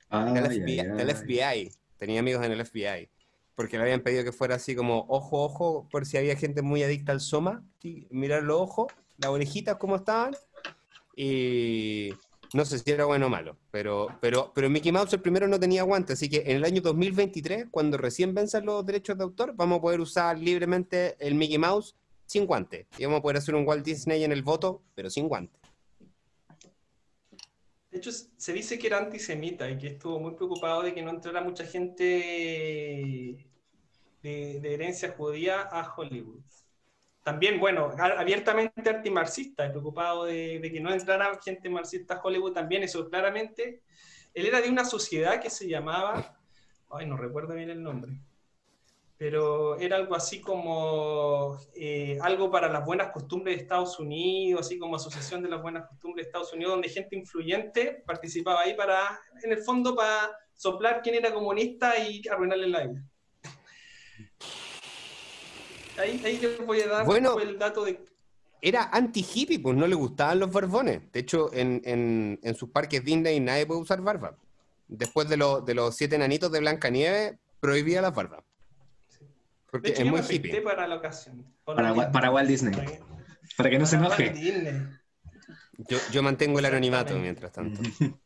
del 0.09 1.15
FBI. 1.15 1.71
Tenía 1.97 2.21
amigos 2.21 2.45
en 2.45 2.51
el 2.53 2.65
FBI 2.65 3.09
porque 3.55 3.77
le 3.77 3.83
habían 3.83 4.01
pedido 4.01 4.23
que 4.23 4.31
fuera 4.31 4.55
así 4.55 4.75
como 4.75 5.05
ojo, 5.07 5.43
ojo, 5.43 5.87
por 5.91 6.05
si 6.05 6.17
había 6.17 6.35
gente 6.35 6.61
muy 6.61 6.83
adicta 6.83 7.11
al 7.11 7.21
soma, 7.21 7.63
mirar 8.09 8.43
los 8.43 8.59
ojos, 8.59 8.87
las 9.17 9.31
orejitas 9.31 9.77
cómo 9.77 9.95
estaban, 9.95 10.35
y 11.15 12.13
no 12.53 12.65
sé 12.65 12.79
si 12.79 12.91
era 12.91 13.05
bueno 13.05 13.27
o 13.27 13.29
malo, 13.29 13.57
pero, 13.71 14.07
pero, 14.21 14.51
pero 14.53 14.69
Mickey 14.69 14.91
Mouse 14.91 15.13
el 15.13 15.21
primero 15.21 15.47
no 15.47 15.59
tenía 15.59 15.83
guante, 15.83 16.13
así 16.13 16.29
que 16.29 16.43
en 16.45 16.57
el 16.57 16.63
año 16.63 16.81
2023, 16.81 17.67
cuando 17.69 17.97
recién 17.97 18.33
venzan 18.33 18.65
los 18.65 18.85
derechos 18.85 19.17
de 19.17 19.23
autor, 19.23 19.53
vamos 19.55 19.79
a 19.79 19.81
poder 19.81 19.99
usar 19.99 20.37
libremente 20.39 21.15
el 21.19 21.35
Mickey 21.35 21.57
Mouse 21.57 21.95
sin 22.25 22.45
guante, 22.45 22.87
y 22.97 23.05
vamos 23.05 23.19
a 23.19 23.21
poder 23.21 23.37
hacer 23.37 23.55
un 23.55 23.67
Walt 23.67 23.85
Disney 23.85 24.23
en 24.23 24.31
el 24.31 24.41
voto, 24.41 24.81
pero 24.95 25.09
sin 25.09 25.27
guante. 25.27 25.59
De 27.93 27.99
hecho, 27.99 28.11
se 28.11 28.53
dice 28.53 28.79
que 28.79 28.87
era 28.87 28.97
antisemita 28.97 29.69
y 29.69 29.77
que 29.77 29.89
estuvo 29.89 30.19
muy 30.19 30.33
preocupado 30.33 30.81
de 30.81 30.95
que 30.95 31.03
no 31.03 31.11
entrara 31.11 31.41
mucha 31.41 31.63
gente 31.63 32.03
de, 34.23 34.73
herencia 34.73 35.13
judía 35.15 35.61
a 35.61 35.93
Hollywood. 35.95 36.41
También, 37.21 37.59
bueno, 37.59 37.91
abiertamente 37.95 38.89
antimarxista, 38.89 39.69
preocupado 39.69 40.25
de, 40.25 40.57
de, 40.59 40.71
que 40.71 40.79
no 40.79 40.91
entrara 40.91 41.39
gente 41.39 41.69
marxista 41.69 42.15
a 42.15 42.21
Hollywood 42.23 42.53
también, 42.53 42.81
eso 42.81 43.07
claramente. 43.07 43.83
Él 44.33 44.47
era 44.47 44.59
de 44.59 44.71
una 44.71 44.85
sociedad 44.85 45.39
que 45.39 45.51
se 45.51 45.69
llamaba, 45.69 46.35
ay, 46.89 47.05
no 47.05 47.15
recuerdo 47.15 47.53
bien 47.53 47.69
el 47.69 47.83
nombre, 47.83 48.13
pero 49.17 49.77
era 49.79 49.95
algo 49.95 50.15
así 50.15 50.41
como 50.41 51.57
eh, 51.75 52.17
algo 52.21 52.51
para 52.51 52.71
las 52.71 52.85
buenas 52.85 53.11
costumbres 53.11 53.55
de 53.55 53.61
Estados 53.63 53.99
Unidos, 53.99 54.65
así 54.65 54.77
como 54.77 54.95
Asociación 54.95 55.43
de 55.43 55.49
las 55.49 55.61
Buenas 55.61 55.87
Costumbres 55.87 56.25
de 56.25 56.29
Estados 56.29 56.53
Unidos, 56.53 56.73
donde 56.73 56.89
gente 56.89 57.15
influyente 57.15 58.03
participaba 58.05 58.61
ahí 58.61 58.75
para, 58.75 59.19
en 59.43 59.51
el 59.51 59.59
fondo, 59.63 59.95
para 59.95 60.31
soplar 60.53 61.01
quién 61.01 61.15
era 61.15 61.33
comunista 61.33 61.97
y 61.97 62.21
arruinarle 62.27 62.67
la 62.67 62.87
vida. 62.87 63.03
Ahí, 65.97 66.21
ahí 66.25 66.37
les 66.39 66.65
voy 66.65 66.81
a 66.81 66.87
dar 66.87 67.41
el 67.41 67.59
dato 67.59 67.85
de 67.85 67.99
era 68.65 68.89
anti-hippie, 68.93 69.59
pues 69.59 69.75
no 69.75 69.85
le 69.87 69.95
gustaban 69.95 70.39
los 70.39 70.49
barbones. 70.49 71.11
De 71.11 71.19
hecho, 71.19 71.53
en, 71.53 71.81
en, 71.83 72.55
sus 72.55 72.69
parques 72.69 73.03
Disney 73.03 73.41
nadie 73.41 73.65
puede 73.65 73.81
usar 73.81 73.99
barba. 73.99 74.37
Después 74.87 75.27
de, 75.27 75.35
de 75.65 75.73
los 75.73 75.97
siete 75.97 76.15
enanitos 76.15 76.49
de 76.49 76.61
Blancanieves, 76.61 77.35
prohibía 77.59 78.01
las 78.01 78.15
barbas. 78.15 78.41
Porque 79.73 79.91
es 79.91 80.05
muy 80.05 80.21
hippie. 80.29 80.61
Para 80.61 80.87
la 80.87 80.97
ocasión. 80.97 81.51
Para, 81.65 82.11
para, 82.11 82.29
Walt 82.29 82.47
Disney. 82.47 82.75
Para 83.57 83.71
que 83.71 83.79
no 83.79 83.87
se 83.87 83.95
enoje. 83.95 84.31
Yo, 85.89 85.97
yo, 86.11 86.21
mantengo 86.21 86.59
el 86.59 86.65
anonimato 86.65 87.17
mientras 87.17 87.51
tanto. 87.51 87.81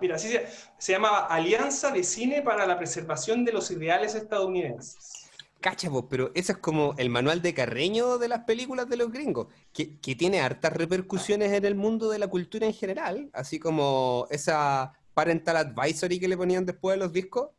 Mira, 0.00 0.16
así 0.16 0.26
se, 0.26 0.44
se 0.78 0.92
llamaba 0.92 1.26
Alianza 1.26 1.92
de 1.92 2.02
Cine 2.02 2.42
para 2.42 2.66
la 2.66 2.76
Preservación 2.76 3.44
de 3.44 3.52
los 3.52 3.70
Ideales 3.70 4.16
Estadounidenses. 4.16 5.30
Cacha, 5.60 5.90
pero 6.10 6.32
eso 6.34 6.52
es 6.52 6.58
como 6.58 6.96
el 6.98 7.08
manual 7.08 7.40
de 7.40 7.54
Carreño 7.54 8.18
de 8.18 8.26
las 8.26 8.40
películas 8.40 8.88
de 8.88 8.96
los 8.96 9.12
gringos, 9.12 9.46
que, 9.72 10.00
que, 10.00 10.16
tiene 10.16 10.40
hartas 10.40 10.72
repercusiones 10.72 11.52
en 11.52 11.64
el 11.64 11.76
mundo 11.76 12.10
de 12.10 12.18
la 12.18 12.26
cultura 12.26 12.66
en 12.66 12.74
general, 12.74 13.30
así 13.32 13.60
como 13.60 14.26
esa 14.30 14.92
parental 15.14 15.56
advisory 15.56 16.18
que 16.18 16.26
le 16.26 16.36
ponían 16.36 16.66
después 16.66 16.96
de 16.96 17.04
los 17.04 17.12
discos. 17.12 17.50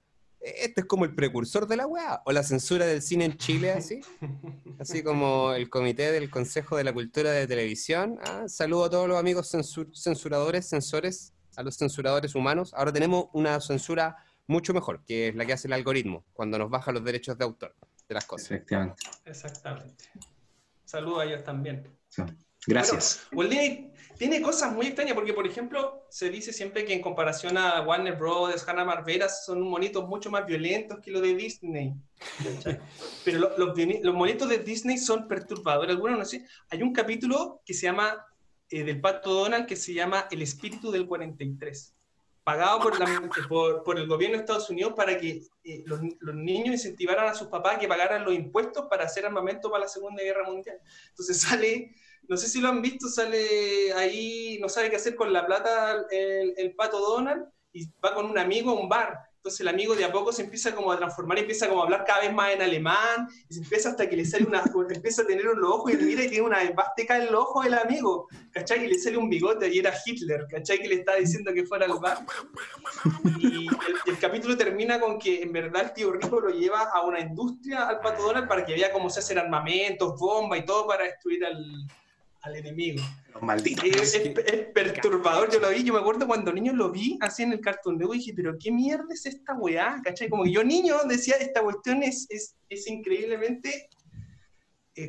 Este 0.57 0.81
es 0.81 0.87
como 0.87 1.05
el 1.05 1.13
precursor 1.13 1.67
de 1.67 1.77
la 1.77 1.87
weá, 1.87 2.21
o 2.25 2.31
la 2.31 2.43
censura 2.43 2.85
del 2.85 3.01
cine 3.01 3.25
en 3.25 3.37
Chile, 3.37 3.71
así. 3.71 4.01
Así 4.79 5.01
como 5.03 5.53
el 5.53 5.69
comité 5.69 6.11
del 6.11 6.29
Consejo 6.29 6.77
de 6.77 6.83
la 6.83 6.93
Cultura 6.93 7.31
de 7.31 7.47
Televisión. 7.47 8.19
Ah, 8.23 8.43
saludo 8.47 8.85
a 8.85 8.89
todos 8.89 9.07
los 9.07 9.17
amigos 9.17 9.49
censuradores, 9.93 10.69
censores 10.69 11.33
a 11.55 11.63
los 11.63 11.75
censuradores 11.75 12.35
humanos. 12.35 12.73
Ahora 12.75 12.93
tenemos 12.93 13.25
una 13.33 13.59
censura 13.59 14.17
mucho 14.45 14.73
mejor, 14.73 15.03
que 15.05 15.29
es 15.29 15.35
la 15.35 15.45
que 15.45 15.53
hace 15.53 15.67
el 15.67 15.73
algoritmo, 15.73 16.23
cuando 16.33 16.57
nos 16.57 16.69
baja 16.69 16.91
los 16.91 17.03
derechos 17.03 17.37
de 17.37 17.43
autor 17.43 17.75
de 18.07 18.15
las 18.15 18.25
cosas. 18.25 18.51
Efectivamente. 18.51 19.03
Exactamente. 19.25 20.05
Saludos 20.85 21.21
a 21.21 21.25
ellos 21.25 21.43
también. 21.43 21.83
Gracias. 22.67 23.27
Walt 23.31 23.49
Disney 23.49 23.91
tiene 24.17 24.41
cosas 24.41 24.73
muy 24.73 24.87
extrañas, 24.87 25.13
porque 25.13 25.33
por 25.33 25.47
ejemplo, 25.47 26.05
se 26.09 26.29
dice 26.29 26.51
siempre 26.51 26.85
que 26.85 26.93
en 26.93 27.01
comparación 27.01 27.57
a 27.57 27.81
Warner 27.81 28.15
Bros., 28.15 28.67
Hanna 28.67 28.83
Barbera, 28.83 29.29
son 29.29 29.61
monitos 29.61 30.07
mucho 30.07 30.29
más 30.29 30.45
violentos 30.45 30.99
que 30.99 31.11
los 31.11 31.21
de 31.21 31.35
Disney. 31.35 31.93
Pero 33.25 33.39
los, 33.57 33.77
los, 33.77 34.15
monitos 34.15 34.49
de 34.49 34.59
Disney 34.59 34.97
son 34.97 35.27
perturbadores. 35.27 35.95
Algunos 35.95 36.19
no 36.19 36.25
sé. 36.25 36.45
Hay 36.69 36.83
un 36.83 36.93
capítulo 36.93 37.61
que 37.65 37.73
se 37.73 37.83
llama 37.83 38.25
eh, 38.69 38.83
del 38.83 38.99
Pato 38.99 39.33
Donald 39.33 39.65
que 39.65 39.77
se 39.77 39.93
llama 39.93 40.27
El 40.29 40.41
espíritu 40.41 40.91
del 40.91 41.07
43, 41.07 41.95
pagado 42.43 42.79
por, 42.81 42.99
la, 42.99 43.29
por, 43.47 43.81
por 43.83 43.97
el 43.97 44.07
gobierno 44.07 44.35
de 44.35 44.41
Estados 44.41 44.69
Unidos 44.69 44.93
para 44.93 45.17
que 45.17 45.41
eh, 45.63 45.83
los, 45.85 46.01
los, 46.19 46.35
niños 46.35 46.75
incentivaran 46.75 47.29
a 47.29 47.33
sus 47.33 47.47
papás 47.47 47.77
que 47.77 47.87
pagaran 47.87 48.25
los 48.25 48.33
impuestos 48.33 48.87
para 48.89 49.05
hacer 49.05 49.25
armamento 49.25 49.71
para 49.71 49.85
la 49.85 49.89
Segunda 49.89 50.21
Guerra 50.21 50.43
Mundial. 50.43 50.77
Entonces 51.09 51.39
sale, 51.39 51.95
no 52.27 52.37
sé 52.37 52.47
si 52.47 52.59
lo 52.59 52.69
han 52.69 52.81
visto, 52.81 53.07
sale 53.07 53.93
ahí, 53.93 54.57
no 54.59 54.69
sabe 54.69 54.89
qué 54.89 54.97
hacer 54.97 55.15
con 55.15 55.31
la 55.31 55.45
plata 55.45 56.05
el, 56.11 56.53
el 56.57 56.75
Pato 56.75 56.99
Donald 56.99 57.45
y 57.71 57.89
va 58.03 58.13
con 58.13 58.25
un 58.25 58.37
amigo 58.37 58.71
a 58.71 58.79
un 58.79 58.89
bar 58.89 59.27
entonces 59.47 59.61
el 59.61 59.69
amigo 59.69 59.95
de 59.95 60.03
a 60.03 60.11
poco 60.11 60.33
se 60.33 60.41
empieza 60.41 60.75
como 60.75 60.91
a 60.91 60.97
transformar, 60.97 61.39
empieza 61.39 61.69
como 61.69 61.79
a 61.79 61.85
hablar 61.85 62.03
cada 62.05 62.19
vez 62.19 62.33
más 62.33 62.51
en 62.51 62.61
alemán, 62.61 63.29
y 63.47 63.53
se 63.53 63.61
empieza 63.61 63.91
hasta 63.91 64.09
que 64.09 64.17
le 64.17 64.25
sale 64.25 64.43
una, 64.43 64.61
empieza 64.93 65.21
a 65.21 65.25
tener 65.25 65.47
un 65.47 65.63
ojo 65.63 65.89
y 65.89 65.95
mira 65.95 66.25
y 66.25 66.27
tiene 66.27 66.45
una 66.45 66.69
vasteca 66.71 67.15
en 67.15 67.29
el 67.29 67.35
ojo 67.35 67.61
del 67.61 67.75
amigo, 67.75 68.27
¿cachai? 68.51 68.83
Y 68.83 68.87
le 68.87 68.99
sale 68.99 69.15
un 69.15 69.29
bigote 69.29 69.73
y 69.73 69.79
era 69.79 69.93
Hitler, 70.05 70.47
¿cachai? 70.49 70.79
Que 70.79 70.89
le 70.89 70.95
está 70.95 71.15
diciendo 71.15 71.53
que 71.53 71.65
fuera 71.65 71.85
al 71.85 71.97
bar. 71.97 72.25
Y 73.39 73.67
el, 74.05 74.19
capítulo 74.19 74.57
termina 74.57 74.99
con 74.99 75.17
que 75.17 75.41
en 75.43 75.53
verdad 75.53 75.83
el 75.83 75.93
tío 75.93 76.11
rico 76.11 76.41
lo 76.41 76.49
lleva 76.49 76.89
a 76.93 77.05
una 77.05 77.21
industria 77.21 77.87
al 77.87 78.01
Pato 78.01 78.23
Donald 78.23 78.49
para 78.49 78.65
que 78.65 78.73
vea 78.73 78.91
cómo 78.91 79.09
se 79.09 79.21
hacen 79.21 79.37
armamentos, 79.37 80.19
bombas 80.19 80.59
y 80.59 80.65
todo 80.65 80.87
para 80.87 81.05
destruir 81.05 81.45
al, 81.45 81.87
al 82.47 82.55
enemigo. 82.55 83.03
Maldito. 83.41 83.83
Es, 83.85 84.19
perturbador, 84.73 85.51
yo 85.51 85.59
lo 85.59 85.69
vi, 85.69 85.83
yo 85.83 85.93
me 85.93 85.99
acuerdo 85.99 86.25
cuando 86.25 86.51
niño 86.51 86.73
lo 86.73 86.91
vi 86.91 87.17
así 87.21 87.43
en 87.43 87.53
el 87.53 87.61
cartón 87.61 87.97
de 87.97 88.05
y 88.05 88.17
dije, 88.17 88.33
pero 88.35 88.57
qué 88.59 88.71
mierda 88.71 89.13
es 89.13 89.25
esta 89.25 89.53
weá, 89.53 90.01
¿cachai? 90.03 90.29
Como 90.29 90.43
que 90.43 90.51
yo 90.51 90.63
niño 90.63 90.95
decía, 91.07 91.35
esta 91.35 91.61
cuestión 91.61 92.01
es, 92.03 92.25
es, 92.29 92.55
es 92.69 92.87
increíblemente 92.87 93.89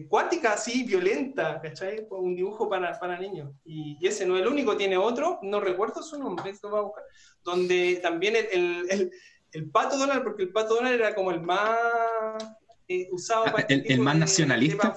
cuática, 0.09 0.52
así, 0.52 0.85
violenta, 0.85 1.61
¿cachai? 1.62 2.07
Un 2.11 2.35
dibujo 2.35 2.68
para, 2.68 2.99
para 2.99 3.18
niños. 3.18 3.54
Y, 3.64 3.97
ese 4.07 4.26
no 4.26 4.37
es 4.37 4.42
el 4.42 4.49
único, 4.49 4.76
tiene 4.76 4.97
otro, 4.97 5.38
no 5.42 5.61
recuerdo 5.61 6.02
su 6.02 6.18
nombre, 6.18 6.50
esto 6.50 6.71
va 6.71 6.80
a 6.80 6.83
buscar, 6.83 7.04
donde 7.42 7.99
también 8.02 8.37
el, 8.37 8.87
el, 8.90 9.11
el, 9.52 9.71
pato 9.71 9.97
Donald, 9.97 10.23
porque 10.23 10.42
el 10.42 10.52
pato 10.52 10.75
Donald 10.75 11.00
era 11.00 11.14
como 11.14 11.30
el 11.30 11.40
más 11.40 11.78
eh, 12.87 13.09
usado 13.11 13.45
ah, 13.47 13.52
para 13.52 13.66
el, 13.68 13.80
este 13.80 13.97
más 13.99 14.16
nacionalista. 14.16 14.95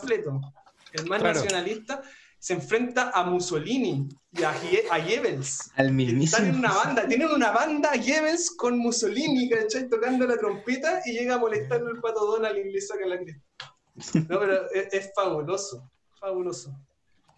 el 0.94 1.06
más 1.08 1.24
nacionalista 1.24 2.02
se 2.42 2.54
enfrenta 2.54 3.12
a 3.12 3.24
Mussolini 3.24 4.10
y 4.32 4.42
a, 4.42 4.50
a 4.50 4.98
Goebbels. 4.98 5.72
Al 5.76 5.92
mismísimo. 5.92 6.38
Están 6.38 6.48
en 6.48 6.56
una 6.56 6.74
banda, 6.74 7.08
tienen 7.08 7.30
una 7.30 7.52
banda 7.52 7.92
Goebbels 7.96 8.56
con 8.58 8.80
Mussolini, 8.80 9.48
¿cachai? 9.48 9.88
Tocando 9.88 10.26
la 10.26 10.38
trompeta 10.38 11.02
y 11.06 11.12
llega 11.14 11.36
a 11.36 11.38
molestarle 11.38 11.92
al 11.92 12.02
pato 12.02 12.26
Donald 12.26 12.58
y 12.58 12.72
le 12.72 12.82
saca 12.82 13.06
la 13.06 13.20
cresta. 13.20 14.28
No, 14.28 14.40
pero 14.40 14.72
es, 14.72 15.12
fabuloso, 15.16 15.92
fabuloso. 16.20 16.76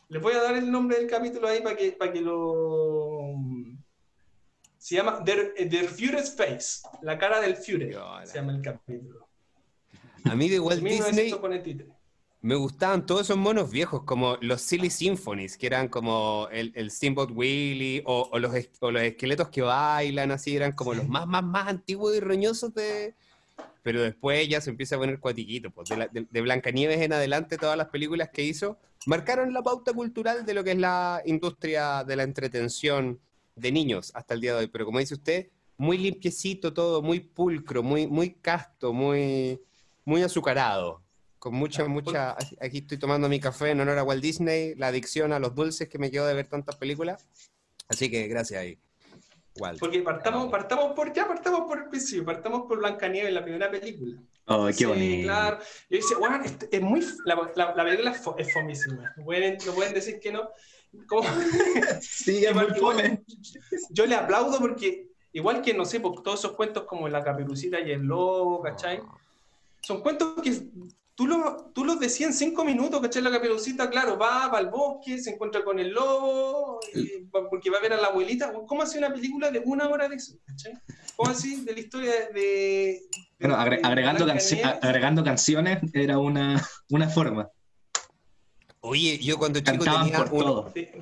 Les 0.07 0.22
voy 0.22 0.36
a 0.36 0.41
dar 0.41 0.55
el 0.55 0.72
nombre 0.72 0.98
del 0.98 1.10
capítulo 1.10 1.50
ahí 1.50 1.62
para 1.62 1.75
que, 1.75 1.91
para 1.91 2.13
que 2.13 2.22
lo... 2.22 3.36
Se 4.77 4.95
llama 4.95 5.19
Der, 5.25 5.53
Der 5.69 5.89
Führer's 5.89 6.33
Face, 6.33 6.81
la 7.01 7.17
cara 7.17 7.41
del 7.41 7.57
Führer, 7.57 7.98
se 8.24 8.36
llama 8.36 8.53
el 8.53 8.62
capítulo. 8.62 9.27
A 10.24 10.36
mí 10.36 10.48
de 10.48 10.62
Walt 10.62 10.81
Disney 10.81 11.33
me 12.43 12.55
gustaban 12.55 13.05
todos 13.05 13.21
esos 13.21 13.38
monos 13.38 13.71
viejos, 13.71 14.03
como 14.03 14.38
los 14.41 14.62
Silly 14.62 14.89
Symphonies, 14.89 15.57
que 15.57 15.65
eran 15.65 15.88
como 15.88 16.50
el, 16.51 16.73
el 16.75 16.91
Steamboat 16.91 17.31
Willie, 17.31 18.03
o, 18.05 18.38
los, 18.38 18.53
los 18.81 19.01
esqueletos 19.01 19.47
que 19.47 19.62
bailan, 19.62 20.29
así, 20.29 20.53
eran 20.53 20.73
como 20.73 20.93
los 20.93 21.07
más, 21.07 21.25
más, 21.25 21.41
más 21.41 21.69
antiguos 21.69 22.15
y 22.15 22.19
roñosos 22.19 22.73
de... 22.73 23.15
Pero 23.81 24.01
después 24.01 24.47
ya 24.50 24.59
se 24.59 24.71
empieza 24.71 24.95
a 24.95 25.00
poner 25.00 25.19
cuatiquito. 25.21 25.71
Pues 25.71 25.88
de, 25.88 26.27
de, 26.29 26.41
Blancanieves 26.41 27.00
en 27.00 27.13
adelante, 27.13 27.57
todas 27.57 27.77
las 27.77 27.88
películas 27.88 28.29
que 28.29 28.43
hizo 28.43 28.77
marcaron 29.05 29.53
la 29.53 29.62
pauta 29.62 29.93
cultural 29.93 30.45
de 30.45 30.53
lo 30.53 30.65
que 30.65 30.71
es 30.71 30.77
la 30.77 31.21
industria 31.25 32.03
de 32.03 32.15
la 32.17 32.23
entretención 32.23 33.21
de 33.55 33.71
niños 33.71 34.12
hasta 34.15 34.33
el 34.33 34.41
día 34.41 34.51
de 34.53 34.59
hoy. 34.59 34.67
Pero 34.67 34.85
como 34.85 35.00
dice 35.00 35.13
usted, 35.13 35.50
muy 35.77 35.97
limpiecito 35.97 36.73
todo, 36.73 37.01
muy 37.01 37.21
pulcro, 37.21 37.83
muy, 37.83 38.05
muy 38.05 38.33
casto, 38.33 38.91
muy, 38.91 39.62
muy 40.03 40.23
azucarado 40.23 41.02
con 41.43 41.55
mucha, 41.55 41.85
mucha. 41.89 42.38
Aquí 42.62 42.77
estoy 42.77 42.97
tomando 42.97 43.27
mi 43.27 43.38
café 43.38 43.71
en 43.71 43.81
honor 43.81 43.97
a 43.97 44.03
Walt 44.03 44.23
Disney, 44.23 44.75
la 44.75 44.88
adicción 44.88 45.33
a 45.33 45.39
los 45.39 45.53
dulces 45.53 45.89
que 45.89 45.97
me 45.97 46.09
quedo 46.09 46.25
de 46.25 46.33
ver 46.33 46.47
tantas 46.47 46.77
películas. 46.77 47.27
Así 47.89 48.09
que 48.09 48.29
gracias 48.29 48.62
ahí. 48.62 48.79
Walt. 49.57 49.77
Porque 49.77 50.01
partamos, 50.01 50.50
partamos 50.50 50.93
por 50.93 51.12
ya, 51.12 51.27
partamos 51.27 51.67
por 51.67 51.79
el 51.79 51.89
principio, 51.89 52.23
partamos 52.23 52.62
por 52.65 52.77
Blancanieves, 52.77 53.33
la 53.33 53.43
primera 53.43 53.69
película. 53.69 54.21
Oh, 54.45 54.69
qué 54.75 54.85
bonito. 54.85 55.27
Claro. 55.27 55.59
Yo 55.89 55.97
dice, 55.97 56.15
bueno, 56.15 56.41
es 56.71 56.81
muy. 56.81 57.05
La, 57.25 57.35
la, 57.57 57.75
la 57.75 57.83
película 57.83 58.12
es 58.38 58.53
fomísima. 58.53 59.13
No 59.17 59.25
pueden, 59.25 59.57
no 59.65 59.73
pueden 59.73 59.93
decir 59.93 60.21
que 60.21 60.31
no. 60.31 60.50
sí, 62.00 62.38
igual, 62.38 62.73
igual, 62.73 63.21
yo 63.89 64.05
le 64.05 64.15
aplaudo 64.15 64.59
porque, 64.59 65.07
igual 65.33 65.62
que, 65.62 65.73
no 65.73 65.83
sé, 65.83 66.00
por 66.00 66.23
todos 66.23 66.39
esos 66.39 66.53
cuentos 66.53 66.85
como 66.85 67.09
La 67.09 67.21
Caperucita 67.21 67.81
y 67.81 67.91
el 67.91 68.03
Lobo, 68.03 68.62
¿cachai? 68.62 69.01
Son 69.81 70.00
cuentos 70.00 70.41
que 70.41 70.69
Tú 71.15 71.27
lo, 71.27 71.72
tú 71.75 71.86
lo 71.86 71.96
decías 71.96 72.32
en 72.32 72.36
cinco 72.36 72.65
minutos, 72.65 73.00
¿cachai? 73.00 73.22
La 73.22 73.29
caperucita, 73.29 73.88
claro, 73.88 74.17
va, 74.17 74.48
va 74.48 74.58
al 74.58 74.72
bosque, 74.72 75.20
se 75.20 75.29
encuentra 75.32 75.63
con 75.63 75.77
el 75.77 75.91
lobo, 75.91 76.79
porque 77.51 77.70
va 77.70 77.77
a 77.77 77.82
ver 77.82 77.93
a 77.93 78.01
la 78.01 78.08
abuelita. 78.08 78.51
¿Cómo 78.65 78.82
hace 78.82 78.98
una 78.98 79.13
película 79.13 79.51
de 79.51 79.62
una 79.63 79.88
hora 79.89 80.10
de 80.10 80.15
eso? 80.15 80.34
¿cachai? 80.46 80.74
¿Cómo 81.15 81.29
así? 81.29 81.63
De 81.63 81.74
la 81.74 81.79
historia 81.79 82.13
de... 82.34 83.00
bueno, 83.39 83.55
agregando, 83.55 84.25
agregando 84.82 85.24
canciones 85.24 85.79
era 85.93 86.17
una, 86.17 86.67
una 86.89 87.08
forma. 87.08 87.48
Oye, 88.86 89.17
yo 89.20 89.38
cuando 89.38 89.62
chico 89.62 89.86
tenía, 89.86 90.25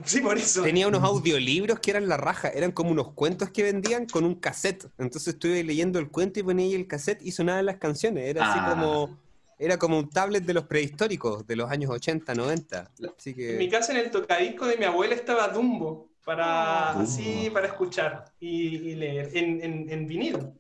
sí, 0.04 0.22
por 0.22 0.38
eso. 0.38 0.62
tenía 0.62 0.88
unos 0.88 1.04
audiolibros 1.04 1.80
que 1.80 1.90
eran 1.90 2.08
la 2.08 2.16
raja, 2.16 2.50
eran 2.50 2.74
como 2.74 2.92
unos 2.92 3.14
cuentos 3.14 3.50
que 3.50 3.64
vendían 3.64 4.06
con 4.06 4.24
un 4.24 4.36
cassette. 4.36 4.92
Entonces 5.00 5.34
estuve 5.34 5.64
leyendo 5.64 5.98
el 5.98 6.10
cuento 6.10 6.40
y 6.40 6.44
ponía 6.44 6.68
ahí 6.68 6.76
el 6.76 6.86
cassette 6.86 7.24
y 7.24 7.32
sonaban 7.32 7.66
las 7.66 7.78
canciones. 7.78 8.28
Era 8.28 8.52
así 8.52 8.60
ah. 8.62 8.70
como 8.70 9.18
era 9.62 9.78
como 9.78 10.00
un 10.00 10.10
tablet 10.10 10.44
de 10.44 10.54
los 10.56 10.66
prehistóricos, 10.66 11.46
de 11.46 11.56
los 11.56 11.70
años 11.70 11.92
80, 11.92 12.34
90. 12.34 12.92
Así 13.16 13.36
que... 13.36 13.52
En 13.52 13.58
mi 13.60 13.70
casa, 13.70 13.92
en 13.92 14.00
el 14.00 14.10
tocadisco 14.10 14.66
de 14.66 14.76
mi 14.76 14.86
abuela, 14.86 15.14
estaba 15.14 15.48
Dumbo, 15.50 16.10
para, 16.26 16.92
ah. 16.92 17.06
para 17.54 17.68
escuchar 17.68 18.26
y, 18.40 18.96
leer, 18.96 19.30
en, 19.34 19.88
en, 19.90 20.08
vinilo. 20.08 20.54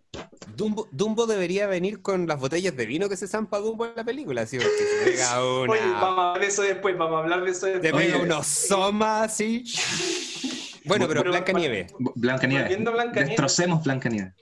Dumbo, 0.55 0.87
Dumbo, 0.91 1.25
debería 1.25 1.65
venir 1.65 2.03
con 2.03 2.27
las 2.27 2.39
botellas 2.39 2.75
de 2.77 2.85
vino 2.85 3.09
que 3.09 3.17
se 3.17 3.27
zampa 3.27 3.57
Dumbo 3.57 3.87
en 3.87 3.93
la 3.95 4.03
película, 4.03 4.45
¿sí? 4.45 4.57
Porque 4.57 4.77
se 4.77 5.11
pega 5.11 5.43
una... 5.61 5.71
Oye, 5.71 5.81
vamos 5.81 6.19
a 6.19 6.27
hablar 6.27 6.41
de 6.41 6.47
eso 6.47 6.61
después, 6.61 6.95
vamos 6.95 7.15
a 7.15 7.23
hablar 7.23 7.43
de 7.43 7.51
eso 7.51 7.65
después. 7.65 7.91
Te 7.91 7.97
pega 7.97 8.17
unos 8.23 8.45
somas, 8.45 9.35
sí. 9.35 9.63
Bueno, 10.83 11.07
pero, 11.07 11.23
Blanca 11.23 11.53
Nieve. 11.53 11.87
Blanca 12.15 12.47
Nieve. 12.47 12.75
Destrocemos 13.13 13.83
Blanca 13.83 14.09
Nieve. 14.09 14.33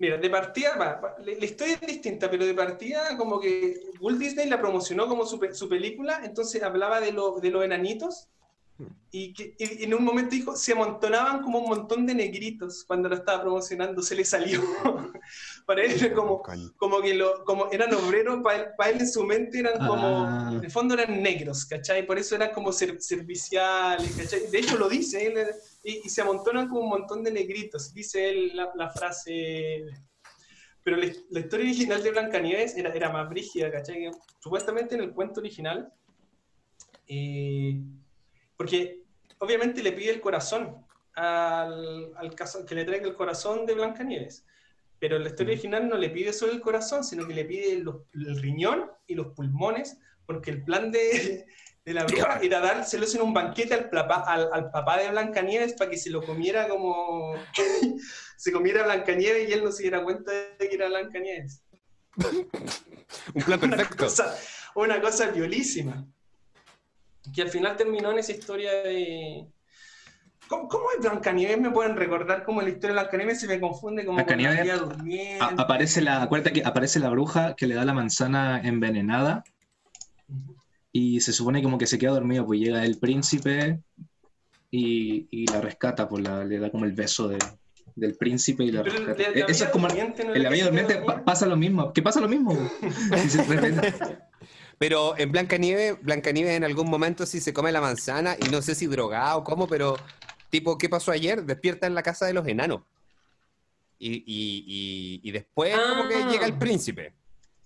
Mira, 0.00 0.16
de 0.16 0.30
partida, 0.30 1.00
la 1.18 1.44
historia 1.44 1.74
es 1.74 1.80
distinta, 1.80 2.30
pero 2.30 2.46
de 2.46 2.54
partida 2.54 3.16
como 3.16 3.40
que 3.40 3.74
Walt 4.00 4.18
Disney 4.18 4.48
la 4.48 4.60
promocionó 4.60 5.08
como 5.08 5.26
su, 5.26 5.40
su 5.52 5.68
película, 5.68 6.20
entonces 6.24 6.62
hablaba 6.62 7.00
de, 7.00 7.10
lo- 7.12 7.40
de 7.40 7.50
los 7.50 7.64
enanitos 7.64 8.28
y, 9.10 9.32
que, 9.32 9.54
y 9.58 9.84
en 9.84 9.94
un 9.94 10.04
momento 10.04 10.30
dijo, 10.36 10.54
se 10.54 10.72
amontonaban 10.72 11.42
como 11.42 11.58
un 11.58 11.68
montón 11.68 12.06
de 12.06 12.14
negritos 12.14 12.84
cuando 12.86 13.08
lo 13.08 13.16
estaba 13.16 13.42
promocionando, 13.42 14.02
se 14.02 14.14
le 14.14 14.24
salió. 14.24 14.62
Para 15.66 15.82
él 15.82 15.92
era 15.92 16.14
como, 16.14 16.42
como 16.76 17.00
que 17.02 17.14
lo, 17.14 17.44
como 17.44 17.70
eran 17.72 17.92
obreros, 17.94 18.40
para 18.42 18.56
él, 18.58 18.66
para 18.78 18.90
él 18.90 19.00
en 19.00 19.08
su 19.08 19.24
mente 19.24 19.58
eran 19.60 19.86
como, 19.86 20.06
Ah. 20.26 20.50
en 20.54 20.64
el 20.64 20.70
fondo 20.70 20.94
eran 20.94 21.22
negros, 21.22 21.66
¿cachai? 21.66 22.06
Por 22.06 22.18
eso 22.18 22.34
eran 22.36 22.52
como 22.52 22.72
ser- 22.72 23.00
serviciales, 23.02 24.10
¿cachai? 24.16 24.46
De 24.50 24.58
hecho 24.58 24.78
lo 24.78 24.88
dice, 24.88 25.26
él, 25.26 25.46
y, 25.82 26.02
y 26.06 26.08
se 26.08 26.22
amontonan 26.22 26.68
como 26.68 26.80
un 26.82 26.88
montón 26.88 27.22
de 27.24 27.30
negritos, 27.32 27.92
dice 27.92 28.30
él 28.30 28.52
la, 28.56 28.70
la 28.76 28.90
frase... 28.90 29.84
Pero 30.82 30.96
la, 30.96 31.06
la 31.30 31.40
historia 31.40 31.66
original 31.66 32.02
de 32.02 32.10
Blancanieves 32.12 32.74
era, 32.76 32.90
era 32.94 33.10
más 33.10 33.28
brígida, 33.28 33.70
¿cachai? 33.70 34.10
Supuestamente 34.38 34.94
en 34.94 35.02
el 35.02 35.12
cuento 35.12 35.40
original, 35.40 35.92
eh, 37.06 37.78
porque 38.58 39.00
obviamente 39.38 39.82
le 39.82 39.92
pide 39.92 40.10
el 40.10 40.20
corazón 40.20 40.84
al, 41.14 42.12
al 42.16 42.34
caso, 42.34 42.66
que 42.66 42.74
le 42.74 42.84
traiga 42.84 43.06
el 43.06 43.14
corazón 43.16 43.64
de 43.64 43.72
Blancanieves. 43.74 44.44
Pero 44.98 45.16
en 45.16 45.22
la 45.22 45.28
historia 45.30 45.52
original 45.54 45.88
no 45.88 45.96
le 45.96 46.10
pide 46.10 46.32
solo 46.32 46.52
el 46.52 46.60
corazón, 46.60 47.04
sino 47.04 47.26
que 47.26 47.32
le 47.34 47.44
pide 47.44 47.76
los- 47.78 48.02
el 48.14 48.40
riñón 48.42 48.90
y 49.06 49.14
los 49.14 49.28
pulmones, 49.28 49.96
porque 50.26 50.50
el 50.50 50.64
plan 50.64 50.90
de, 50.90 51.46
de 51.84 51.94
la 51.94 52.04
bruja 52.04 52.40
era 52.42 52.58
dárselos 52.60 53.14
en 53.14 53.22
un 53.22 53.32
banquete 53.32 53.74
al, 53.74 53.88
plapa- 53.90 54.24
al, 54.26 54.48
al 54.52 54.70
papá 54.72 54.98
de 54.98 55.08
Blancanieves 55.10 55.74
para 55.74 55.90
que 55.90 55.96
se 55.96 56.10
lo 56.10 56.20
comiera 56.22 56.68
como... 56.68 57.32
se 58.36 58.52
comiera 58.52 58.82
Blancanieves 58.84 59.48
y 59.48 59.52
él 59.52 59.62
no 59.64 59.70
se 59.72 59.82
diera 59.84 60.02
cuenta 60.02 60.32
de 60.32 60.68
que 60.68 60.74
era 60.74 60.88
Blancanieves. 60.88 61.62
Un 63.34 63.42
plan 63.42 63.60
Una 63.62 63.76
perfecto. 63.76 64.04
cosa, 64.04 64.36
una 64.74 65.00
cosa 65.00 65.30
violísima. 65.30 66.04
Que 67.34 67.42
al 67.42 67.48
final 67.48 67.76
terminó 67.76 68.10
en 68.12 68.18
esa 68.18 68.32
historia 68.32 68.72
de... 68.82 69.46
¿Cómo, 70.48 70.66
cómo 70.68 70.84
es 70.96 71.02
Blancanieves? 71.02 71.60
¿Me 71.60 71.70
pueden 71.70 71.94
recordar 71.96 72.42
cómo 72.44 72.62
la 72.62 72.68
historia 72.70 72.88
de 72.96 73.00
Blancanieves 73.02 73.40
se 73.40 73.46
me 73.46 73.60
confunde 73.60 74.04
como 74.06 74.18
con 74.24 74.42
la 74.42 74.62
tía 74.62 74.76
A- 75.40 75.54
aparece 75.62 76.00
la, 76.00 76.22
acuérdate 76.22 76.52
que 76.54 76.64
aparece 76.64 76.98
la 77.00 77.10
bruja 77.10 77.54
que 77.54 77.66
le 77.66 77.74
da 77.74 77.84
la 77.84 77.92
manzana 77.92 78.60
envenenada 78.64 79.44
y 80.90 81.20
se 81.20 81.32
supone 81.34 81.62
como 81.62 81.76
que 81.76 81.86
se 81.86 81.98
queda 81.98 82.12
dormido, 82.12 82.46
pues 82.46 82.60
llega 82.60 82.82
el 82.84 82.98
príncipe 82.98 83.80
y, 84.70 85.28
y 85.30 85.46
la 85.48 85.60
rescata, 85.60 86.08
pues 86.08 86.24
la- 86.24 86.44
le 86.44 86.58
da 86.58 86.70
como 86.70 86.86
el 86.86 86.92
beso 86.92 87.28
de- 87.28 87.38
del 87.94 88.16
príncipe 88.16 88.64
y 88.64 88.72
la 88.72 88.82
Pero 88.82 88.94
rescata. 88.96 89.22
la- 89.22 89.30
la 89.30 89.38
E- 89.40 89.44
Eso 89.50 89.64
es 89.64 89.70
como 89.70 89.86
no 89.88 89.94
en 89.94 90.42
la 90.42 90.48
Bella 90.50 90.64
dormida. 90.64 91.24
pasa 91.26 91.44
lo 91.46 91.56
mismo, 91.56 91.92
que 91.92 92.00
pasa 92.02 92.20
lo 92.22 92.28
mismo. 92.28 92.52
Pero 94.78 95.18
en 95.18 95.32
Blancanieves, 95.32 96.00
Blancanieves 96.02 96.56
en 96.56 96.64
algún 96.64 96.88
momento 96.88 97.26
sí 97.26 97.40
se 97.40 97.52
come 97.52 97.72
la 97.72 97.80
manzana 97.80 98.36
y 98.40 98.48
no 98.50 98.62
sé 98.62 98.74
si 98.74 98.86
drogado 98.86 99.38
o 99.38 99.44
cómo, 99.44 99.66
pero 99.66 99.96
tipo, 100.50 100.78
¿qué 100.78 100.88
pasó 100.88 101.10
ayer? 101.10 101.44
Despierta 101.44 101.86
en 101.86 101.94
la 101.94 102.02
casa 102.02 102.26
de 102.26 102.32
los 102.32 102.46
enanos. 102.46 102.82
Y, 103.98 104.12
y- 104.12 104.64
y- 104.66 105.20
y 105.24 105.32
después 105.32 105.74
como 105.76 106.08
que 106.08 106.14
Ah. 106.14 106.28
llega 106.30 106.46
el 106.46 106.54
príncipe. 106.56 107.12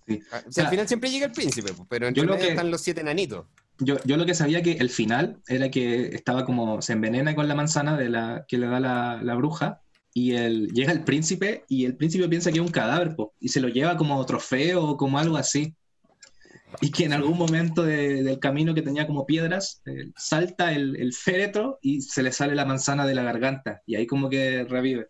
Sí. 0.07 0.19
O 0.27 0.29
sea, 0.29 0.43
sea, 0.51 0.63
al 0.65 0.69
final 0.71 0.87
siempre 0.87 1.09
llega 1.11 1.27
el 1.27 1.31
príncipe, 1.31 1.71
pues, 1.73 1.87
pero 1.89 2.07
entre 2.07 2.23
yo 2.23 2.27
lo 2.27 2.35
que- 2.37 2.49
están 2.49 2.71
los 2.71 2.81
siete 2.81 3.01
enanitos. 3.01 3.45
Yo, 3.79 3.97
yo 4.03 4.17
lo 4.17 4.25
que 4.25 4.33
sabía 4.35 4.61
que 4.61 4.73
el 4.73 4.89
final 4.89 5.41
era 5.47 5.69
que 5.69 6.07
estaba 6.15 6.45
como, 6.45 6.81
se 6.81 6.93
envenena 6.93 7.35
con 7.35 7.47
la 7.47 7.55
manzana 7.55 7.95
de 7.97 8.09
la, 8.09 8.45
que 8.47 8.57
le 8.57 8.67
da 8.67 8.79
la, 8.79 9.19
la 9.23 9.35
bruja 9.35 9.81
y 10.13 10.33
el, 10.33 10.67
llega 10.73 10.91
el 10.91 11.03
príncipe 11.03 11.63
y 11.69 11.85
el 11.85 11.95
príncipe 11.95 12.27
piensa 12.27 12.51
que 12.51 12.57
es 12.59 12.65
un 12.65 12.71
cadáver 12.71 13.15
po, 13.15 13.33
y 13.39 13.49
se 13.49 13.61
lo 13.61 13.69
lleva 13.69 13.95
como 13.97 14.23
trofeo 14.25 14.83
o 14.89 14.97
como 14.97 15.17
algo 15.19 15.37
así. 15.37 15.73
Y 16.81 16.91
que 16.91 17.05
en 17.05 17.13
algún 17.13 17.37
momento 17.37 17.83
de- 17.83 18.23
del 18.23 18.39
camino 18.39 18.73
que 18.73 18.81
tenía 18.81 19.05
como 19.07 19.25
piedras, 19.25 19.81
eh, 19.85 20.11
salta 20.17 20.73
el, 20.73 20.95
el 20.97 21.13
féretro 21.13 21.79
y 21.81 22.01
se 22.01 22.23
le 22.23 22.31
sale 22.31 22.55
la 22.55 22.65
manzana 22.65 23.05
de 23.05 23.15
la 23.15 23.23
garganta 23.23 23.81
y 23.85 23.95
ahí 23.95 24.05
como 24.07 24.29
que 24.29 24.63
revive. 24.65 25.09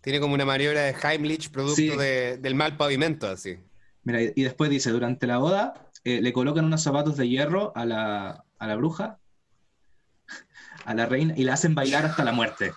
Tiene 0.00 0.20
como 0.20 0.34
una 0.34 0.44
maniobra 0.44 0.82
de 0.82 0.94
Heimlich, 1.02 1.50
producto 1.50 1.76
Sí. 1.76 1.88
de- 1.88 2.36
del 2.38 2.54
mal 2.54 2.76
pavimento, 2.76 3.26
así. 3.28 3.58
Mira, 4.02 4.22
y, 4.22 4.32
y 4.36 4.42
después 4.42 4.68
dice, 4.70 4.90
durante 4.90 5.26
la 5.26 5.38
boda 5.38 5.90
eh, 6.04 6.20
le 6.20 6.32
colocan 6.34 6.66
unos 6.66 6.82
zapatos 6.82 7.16
de 7.16 7.26
hierro 7.28 7.72
a 7.74 7.86
la, 7.86 8.44
a 8.58 8.66
la 8.66 8.76
bruja, 8.76 9.18
a 10.84 10.94
la 10.94 11.06
reina, 11.06 11.34
y 11.36 11.44
la 11.44 11.54
hacen 11.54 11.74
bailar 11.74 12.04
hasta 12.04 12.24
la 12.24 12.32
muerte. 12.32 12.72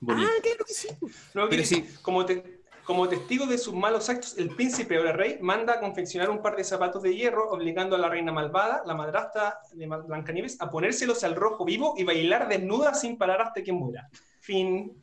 Bonito. 0.00 0.28
claro 0.42 0.64
que 0.66 0.74
sí. 0.74 0.88
No, 1.34 1.48
que 1.48 1.56
Pero 1.56 1.64
sí. 1.68 1.86
como, 2.02 2.24
te- 2.26 2.53
como 2.84 3.08
testigo 3.08 3.46
de 3.46 3.58
sus 3.58 3.74
malos 3.74 4.08
actos, 4.08 4.36
el 4.36 4.50
príncipe 4.54 4.98
o 4.98 5.02
el 5.02 5.14
rey 5.14 5.38
manda 5.40 5.74
a 5.74 5.80
confeccionar 5.80 6.28
un 6.30 6.42
par 6.42 6.56
de 6.56 6.64
zapatos 6.64 7.02
de 7.02 7.14
hierro, 7.14 7.50
obligando 7.50 7.96
a 7.96 7.98
la 7.98 8.08
reina 8.08 8.32
malvada, 8.32 8.82
la 8.86 8.94
madrastra 8.94 9.58
de 9.72 9.86
Blancanieves, 9.86 10.60
a 10.60 10.70
ponérselos 10.70 11.24
al 11.24 11.34
rojo 11.34 11.64
vivo 11.64 11.94
y 11.96 12.04
bailar 12.04 12.48
desnuda 12.48 12.94
sin 12.94 13.16
parar 13.16 13.40
hasta 13.40 13.62
que 13.62 13.72
muera. 13.72 14.08
Fin. 14.40 15.00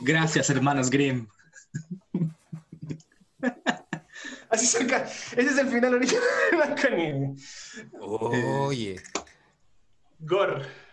Gracias, 0.00 0.50
hermanos 0.50 0.90
Grimm. 0.90 1.26
Así 4.50 4.66
saca. 4.66 5.04
Ese 5.04 5.40
es 5.40 5.58
el 5.58 5.68
final 5.68 5.94
original 5.94 6.22
de 6.50 6.56
Blancanieves. 6.56 7.82
Oye. 8.00 9.00
Gore. 10.20 10.83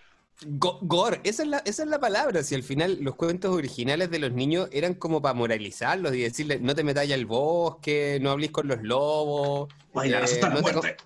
Go- 0.43 0.79
gore, 0.81 1.21
esa 1.23 1.43
es, 1.43 1.49
la, 1.49 1.57
esa 1.59 1.83
es 1.83 1.89
la 1.89 1.99
palabra. 1.99 2.41
Si 2.43 2.55
al 2.55 2.63
final 2.63 2.97
los 3.01 3.15
cuentos 3.15 3.51
originales 3.55 4.09
de 4.09 4.17
los 4.19 4.31
niños 4.31 4.69
eran 4.71 4.95
como 4.95 5.21
para 5.21 5.33
moralizarlos 5.35 6.15
y 6.15 6.21
decirles, 6.21 6.61
no 6.61 6.73
te 6.73 6.83
metáis 6.83 7.13
al 7.13 7.25
bosque, 7.27 8.17
no 8.21 8.31
hables 8.31 8.49
con 8.51 8.67
los 8.67 8.81
lobos. 8.81 9.69
Bailar 9.93 10.23
eh, 10.23 10.39
no 10.49 10.61
te 10.81 10.97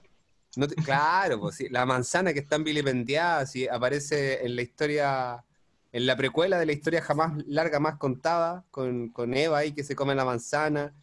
no 0.56 0.68
te- 0.70 0.76
claro, 0.76 1.40
pues 1.42 1.56
sí, 1.58 1.68
la 1.70 1.86
manzana 1.86 2.32
que 2.32 2.40
está 2.40 2.56
en 2.56 2.64
vilipendiada, 2.64 3.46
si 3.46 3.68
aparece 3.68 4.46
en 4.46 4.56
la 4.56 4.62
historia, 4.62 5.44
en 5.92 6.06
la 6.06 6.16
precuela 6.16 6.58
de 6.58 6.66
la 6.66 6.72
historia 6.72 7.02
jamás 7.02 7.34
larga 7.46 7.80
más 7.82 7.98
contada, 7.98 8.64
con, 8.72 9.10
con 9.10 9.34
Eva 9.34 9.58
ahí 9.58 9.74
que 9.74 9.84
se 9.84 9.96
come 9.98 10.16
la 10.16 10.24
manzana, 10.24 10.94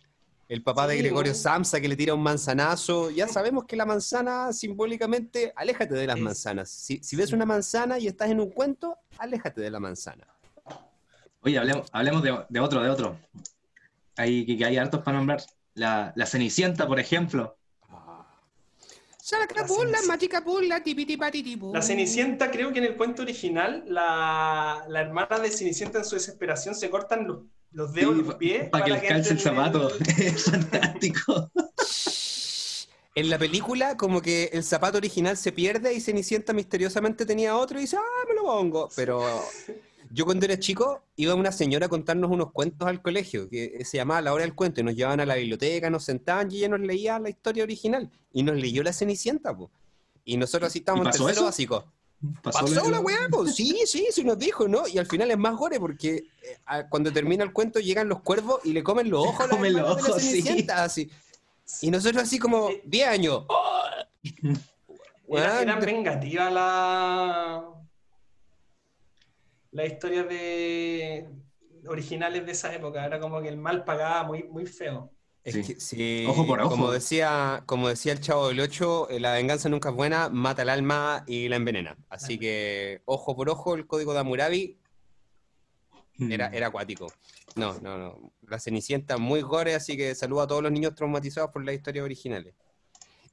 el 0.52 0.62
papá 0.62 0.86
de 0.86 0.98
Gregorio 0.98 1.32
bueno. 1.32 1.42
Samsa 1.42 1.80
que 1.80 1.88
le 1.88 1.96
tira 1.96 2.12
un 2.12 2.22
manzanazo, 2.22 3.10
ya 3.10 3.26
sabemos 3.26 3.64
que 3.64 3.74
la 3.74 3.86
manzana 3.86 4.52
simbólicamente, 4.52 5.50
aléjate 5.56 5.94
de 5.94 6.06
las 6.06 6.16
Es- 6.18 6.22
manzanas. 6.22 6.70
Si, 6.70 6.98
si 7.02 7.16
ves 7.16 7.32
una 7.32 7.46
manzana 7.46 7.98
y 7.98 8.06
estás 8.06 8.28
en 8.30 8.38
un 8.38 8.50
cuento, 8.50 8.98
aléjate 9.16 9.62
de 9.62 9.70
la 9.70 9.80
manzana. 9.80 10.26
Oye, 11.40 11.58
hablemos, 11.58 11.88
hablemos 11.90 12.22
de, 12.22 12.38
de 12.50 12.60
otro, 12.60 12.82
de 12.82 12.90
otro. 12.90 13.18
Hay, 14.16 14.44
que, 14.44 14.58
que 14.58 14.64
hay 14.66 14.76
hartos 14.76 15.00
para 15.02 15.16
nombrar. 15.16 15.42
La, 15.74 16.12
la 16.16 16.26
Cenicienta, 16.26 16.86
por 16.86 17.00
ejemplo. 17.00 17.56
La 21.72 21.80
Cenicienta, 21.82 22.50
creo 22.50 22.72
que 22.74 22.78
en 22.80 22.84
el 22.84 22.96
cuento 22.98 23.22
original, 23.22 23.84
la, 23.86 24.84
la 24.86 25.00
hermana 25.00 25.38
de 25.38 25.50
Cenicienta 25.50 25.98
en 26.00 26.04
su 26.04 26.14
desesperación 26.16 26.74
se 26.74 26.90
cortan 26.90 27.26
los, 27.26 27.38
los 27.72 27.92
dedos, 27.92 28.16
Sí, 28.16 28.22
los 28.22 28.34
pies. 28.36 28.68
para 28.70 28.84
que 28.84 28.90
le 28.92 29.02
calce 29.02 29.32
el 29.32 29.40
zapato. 29.40 29.90
Es 30.18 30.44
fantástico. 30.44 31.50
En 33.14 33.28
la 33.28 33.38
película, 33.38 33.96
como 33.96 34.22
que 34.22 34.44
el 34.54 34.64
zapato 34.64 34.96
original 34.96 35.36
se 35.36 35.52
pierde 35.52 35.92
y 35.92 36.00
Cenicienta 36.00 36.54
misteriosamente 36.54 37.26
tenía 37.26 37.56
otro 37.56 37.78
y 37.78 37.82
dice, 37.82 37.96
ah, 37.98 38.24
me 38.26 38.34
lo 38.34 38.44
pongo. 38.44 38.88
Pero 38.96 39.22
yo 40.10 40.24
cuando 40.24 40.46
era 40.46 40.58
chico, 40.58 41.02
iba 41.16 41.34
una 41.34 41.52
señora 41.52 41.86
a 41.86 41.88
contarnos 41.90 42.30
unos 42.30 42.52
cuentos 42.52 42.88
al 42.88 43.02
colegio, 43.02 43.50
que 43.50 43.84
se 43.84 43.98
llamaba 43.98 44.22
La 44.22 44.32
Hora 44.32 44.44
del 44.44 44.54
Cuento, 44.54 44.80
y 44.80 44.84
nos 44.84 44.94
llevaban 44.96 45.20
a 45.20 45.26
la 45.26 45.34
biblioteca, 45.34 45.90
nos 45.90 46.04
sentaban 46.04 46.50
y 46.50 46.56
ella 46.58 46.70
nos 46.70 46.80
leía 46.80 47.18
la 47.18 47.28
historia 47.28 47.64
original. 47.64 48.10
Y 48.32 48.42
nos 48.44 48.56
leyó 48.56 48.82
la 48.82 48.94
Cenicienta, 48.94 49.54
po. 49.54 49.70
Y 50.24 50.38
nosotros 50.38 50.68
así 50.68 50.78
estábamos 50.78 51.04
¿Y 51.04 51.08
en 51.08 51.12
tercero 51.12 51.30
eso? 51.32 51.44
básico. 51.44 51.92
Pasó 52.42 52.60
Pasó 52.66 52.90
la- 52.90 53.00
weá, 53.00 53.18
po. 53.30 53.46
Sí, 53.46 53.82
sí, 53.86 54.06
sí 54.12 54.22
nos 54.22 54.38
dijo, 54.38 54.68
¿no? 54.68 54.86
Y 54.86 54.98
al 54.98 55.06
final 55.06 55.30
es 55.30 55.38
más 55.38 55.56
gore 55.56 55.80
porque 55.80 56.16
eh, 56.42 56.58
a- 56.66 56.88
cuando 56.88 57.12
termina 57.12 57.42
el 57.42 57.52
cuento 57.52 57.80
llegan 57.80 58.08
los 58.08 58.20
cuervos 58.20 58.60
y 58.64 58.72
le 58.72 58.82
comen 58.84 59.10
los 59.10 59.26
ojos 59.26 59.40
a 59.40 59.46
la 59.48 59.56
Comen 59.56 59.72
los 59.72 59.80
hermana 59.82 59.96
de 59.96 60.02
la 60.02 60.08
ojos, 60.10 60.22
sí. 60.22 60.30
Cenicienta, 60.30 60.84
así. 60.84 61.10
Y 61.80 61.90
nosotros 61.90 62.22
así 62.22 62.38
como 62.38 62.68
10 62.84 63.08
años. 63.08 63.44
Era, 65.34 65.54
Weón, 65.54 65.62
eran 65.62 65.80
vengativas 65.80 66.52
la, 66.52 67.64
la 69.70 69.86
historia 69.86 70.24
de 70.24 71.28
originales 71.86 72.44
de 72.44 72.52
esa 72.52 72.74
época. 72.74 73.04
Era 73.06 73.18
como 73.18 73.40
que 73.40 73.48
el 73.48 73.56
mal 73.56 73.82
pagaba 73.84 74.24
muy, 74.24 74.42
muy 74.44 74.66
feo. 74.66 75.10
Es 75.44 75.54
Sí. 75.54 75.74
que, 75.74 75.80
sí, 75.80 76.24
Ojo 76.28 76.46
por 76.46 76.60
ojo. 76.60 76.70
Como 76.70 76.92
decía, 76.92 77.64
como 77.66 77.88
decía 77.88 78.12
el 78.12 78.20
chavo 78.20 78.48
del 78.48 78.60
8, 78.60 79.08
la 79.18 79.32
venganza 79.32 79.68
nunca 79.68 79.88
es 79.88 79.94
buena, 79.96 80.28
mata 80.28 80.62
el 80.62 80.68
alma 80.68 81.24
y 81.26 81.48
la 81.48 81.56
envenena. 81.56 81.96
Así 82.08 82.38
que, 82.38 83.02
ojo 83.06 83.34
por 83.34 83.48
ojo, 83.50 83.74
el 83.74 83.86
código 83.88 84.12
de 84.14 84.20
Hammurabi 84.20 84.78
era, 86.30 86.48
Mm. 86.50 86.54
era 86.54 86.66
acuático. 86.68 87.12
No, 87.56 87.74
no, 87.80 87.98
no. 87.98 88.32
La 88.48 88.60
Cenicienta 88.60 89.18
muy 89.18 89.40
gore, 89.42 89.74
así 89.74 89.96
que 89.96 90.14
saludo 90.14 90.42
a 90.42 90.46
todos 90.46 90.62
los 90.62 90.70
niños 90.70 90.94
traumatizados 90.94 91.50
por 91.50 91.64
las 91.64 91.74
historias 91.74 92.04
originales. 92.04 92.54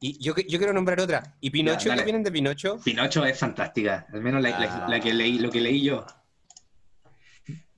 Y 0.01 0.17
yo, 0.23 0.33
que- 0.33 0.45
yo 0.47 0.57
quiero 0.57 0.73
nombrar 0.73 0.99
otra. 1.01 1.35
¿Y 1.41 1.49
Pinocho? 1.51 1.89
dale. 1.89 2.01
¿Qué 2.01 2.05
vienen 2.05 2.23
de 2.23 2.31
Pinocho? 2.31 2.79
Pinocho 2.83 3.23
es 3.25 3.37
fantástica. 3.37 4.07
Al 4.11 4.21
menos 4.21 4.41
la, 4.41 4.49
la- 4.57 4.85
Ah. 4.85 4.89
la 4.89 4.99
que 4.99 5.13
leí, 5.13 5.39
lo 5.39 5.49
que 5.51 5.59
leí 5.61 5.83
yo. 5.83 6.05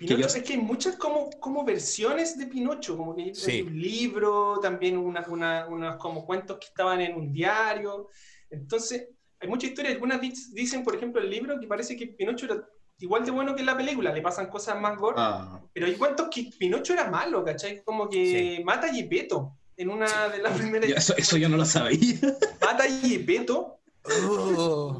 Pinocho, 0.01 0.37
es 0.37 0.43
que 0.43 0.53
hay 0.53 0.59
muchas 0.59 0.95
como, 0.95 1.29
como 1.39 1.63
versiones 1.63 2.35
de 2.37 2.47
Pinocho, 2.47 2.97
como 2.97 3.15
que 3.15 3.31
hay 3.47 3.61
un 3.61 3.79
libro, 3.79 4.59
también 4.59 4.97
unas 4.97 5.27
una, 5.27 5.97
como 5.99 6.25
cuentos 6.25 6.57
que 6.57 6.65
estaban 6.65 7.01
en 7.01 7.15
un 7.15 7.31
diario. 7.31 8.09
Entonces, 8.49 9.09
hay 9.39 9.47
mucha 9.47 9.67
historia. 9.67 9.91
Algunas 9.91 10.19
dicen, 10.19 10.83
por 10.83 10.95
ejemplo, 10.95 11.21
el 11.21 11.29
libro 11.29 11.59
que 11.59 11.67
parece 11.67 11.95
que 11.95 12.07
Pinocho 12.07 12.45
era 12.47 12.67
igual 12.97 13.25
de 13.25 13.31
bueno 13.31 13.53
que 13.53 13.61
en 13.61 13.67
la 13.67 13.77
película, 13.77 14.11
le 14.11 14.21
pasan 14.21 14.47
cosas 14.47 14.79
más 14.79 14.97
gordas. 14.97 15.23
Ah. 15.23 15.61
Pero 15.71 15.85
hay 15.85 15.93
cuentos 15.95 16.29
que 16.33 16.49
Pinocho 16.57 16.93
era 16.93 17.09
malo, 17.09 17.43
¿cachai? 17.43 17.83
Como 17.83 18.09
que 18.09 18.61
mata 18.65 18.87
a 18.87 18.93
Gepetto 18.93 19.55
en 19.77 19.89
una 19.89 20.29
de 20.29 20.39
las 20.39 20.57
primeras. 20.57 21.09
Eso, 21.15 21.37
yo 21.37 21.47
no 21.47 21.57
lo 21.57 21.65
sabía. 21.65 22.19
Mata 22.59 22.83
a 22.83 22.89
Gepetto. 22.89 23.77
Oh 24.03 24.99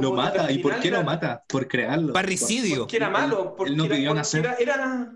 lo 0.00 0.12
mata, 0.12 0.50
¿y 0.50 0.58
por 0.58 0.78
qué 0.80 0.90
lo 0.90 1.02
mata? 1.02 1.44
Por 1.48 1.68
crearlo. 1.68 2.12
Parricidio. 2.12 2.80
Porque 2.80 2.96
era 2.96 3.10
malo, 3.10 3.54
porque, 3.56 3.72
era, 3.72 4.54
era, 4.54 5.12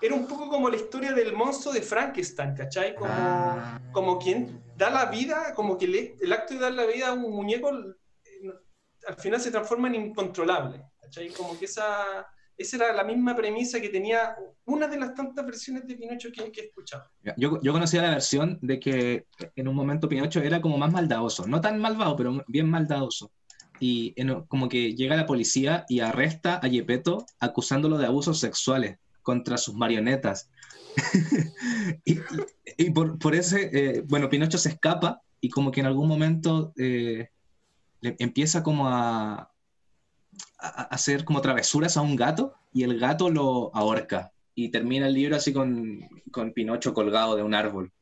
era, 0.00 0.14
un 0.14 0.26
poco 0.26 0.48
como 0.48 0.68
la 0.68 0.76
historia 0.76 1.12
del 1.12 1.32
monstruo 1.32 1.72
de 1.72 1.82
Frankenstein, 1.82 2.54
¿cachai? 2.54 2.94
Como, 2.94 3.10
ah. 3.12 3.80
como 3.92 4.18
quien 4.18 4.62
da 4.76 4.90
la 4.90 5.06
vida, 5.06 5.52
como 5.54 5.78
que 5.78 6.16
el 6.20 6.32
acto 6.32 6.54
de 6.54 6.60
dar 6.60 6.72
la 6.72 6.86
vida 6.86 7.08
a 7.08 7.12
un 7.12 7.30
muñeco 7.30 7.70
eh, 7.70 8.52
al 9.06 9.16
final 9.16 9.40
se 9.40 9.50
transforma 9.50 9.88
en 9.88 9.96
incontrolable, 9.96 10.82
¿cachai? 11.00 11.28
Como 11.30 11.58
que 11.58 11.66
esa, 11.66 12.26
esa 12.56 12.76
era 12.76 12.92
la 12.92 13.04
misma 13.04 13.34
premisa 13.34 13.80
que 13.80 13.88
tenía 13.88 14.34
una 14.64 14.86
de 14.86 14.98
las 14.98 15.14
tantas 15.14 15.44
versiones 15.44 15.86
de 15.86 15.96
Pinocho 15.96 16.30
que, 16.32 16.50
que 16.50 16.60
he 16.60 16.64
escuchado. 16.66 17.04
Yo, 17.36 17.60
yo 17.60 17.72
conocía 17.72 18.02
la 18.02 18.10
versión 18.10 18.58
de 18.62 18.78
que 18.78 19.26
en 19.56 19.68
un 19.68 19.74
momento 19.74 20.08
Pinocho 20.08 20.40
era 20.40 20.60
como 20.60 20.78
más 20.78 20.92
maldadoso, 20.92 21.46
no 21.46 21.60
tan 21.60 21.78
malvado, 21.78 22.16
pero 22.16 22.44
bien 22.46 22.68
maldadoso 22.68 23.32
y 23.80 24.14
como 24.48 24.68
que 24.68 24.94
llega 24.94 25.16
la 25.16 25.26
policía 25.26 25.84
y 25.88 26.00
arresta 26.00 26.60
a 26.62 26.68
Yepeto 26.68 27.26
acusándolo 27.40 27.98
de 27.98 28.06
abusos 28.06 28.38
sexuales 28.38 28.98
contra 29.22 29.56
sus 29.56 29.74
marionetas. 29.74 30.50
y, 32.04 32.90
por, 32.90 33.34
ese, 33.34 33.70
eh, 33.72 34.04
bueno, 34.06 34.28
Pinocho 34.28 34.58
se 34.58 34.70
escapa 34.70 35.22
y 35.40 35.48
como 35.48 35.70
que 35.70 35.80
en 35.80 35.86
algún 35.86 36.06
momento 36.06 36.72
eh, 36.76 37.28
le 38.00 38.16
empieza 38.18 38.62
como 38.62 38.88
a, 38.88 39.50
a, 40.58 40.82
hacer 40.90 41.24
como 41.24 41.40
travesuras 41.40 41.96
a 41.96 42.02
un 42.02 42.16
gato 42.16 42.54
y 42.72 42.82
el 42.82 42.98
gato 42.98 43.30
lo 43.30 43.74
ahorca 43.74 44.32
y 44.54 44.68
termina 44.68 45.06
el 45.06 45.14
libro 45.14 45.36
así 45.36 45.52
con, 45.52 46.00
con 46.30 46.52
Pinocho 46.52 46.92
colgado 46.94 47.36
de 47.36 47.42
un 47.42 47.54
árbol, 47.54 47.92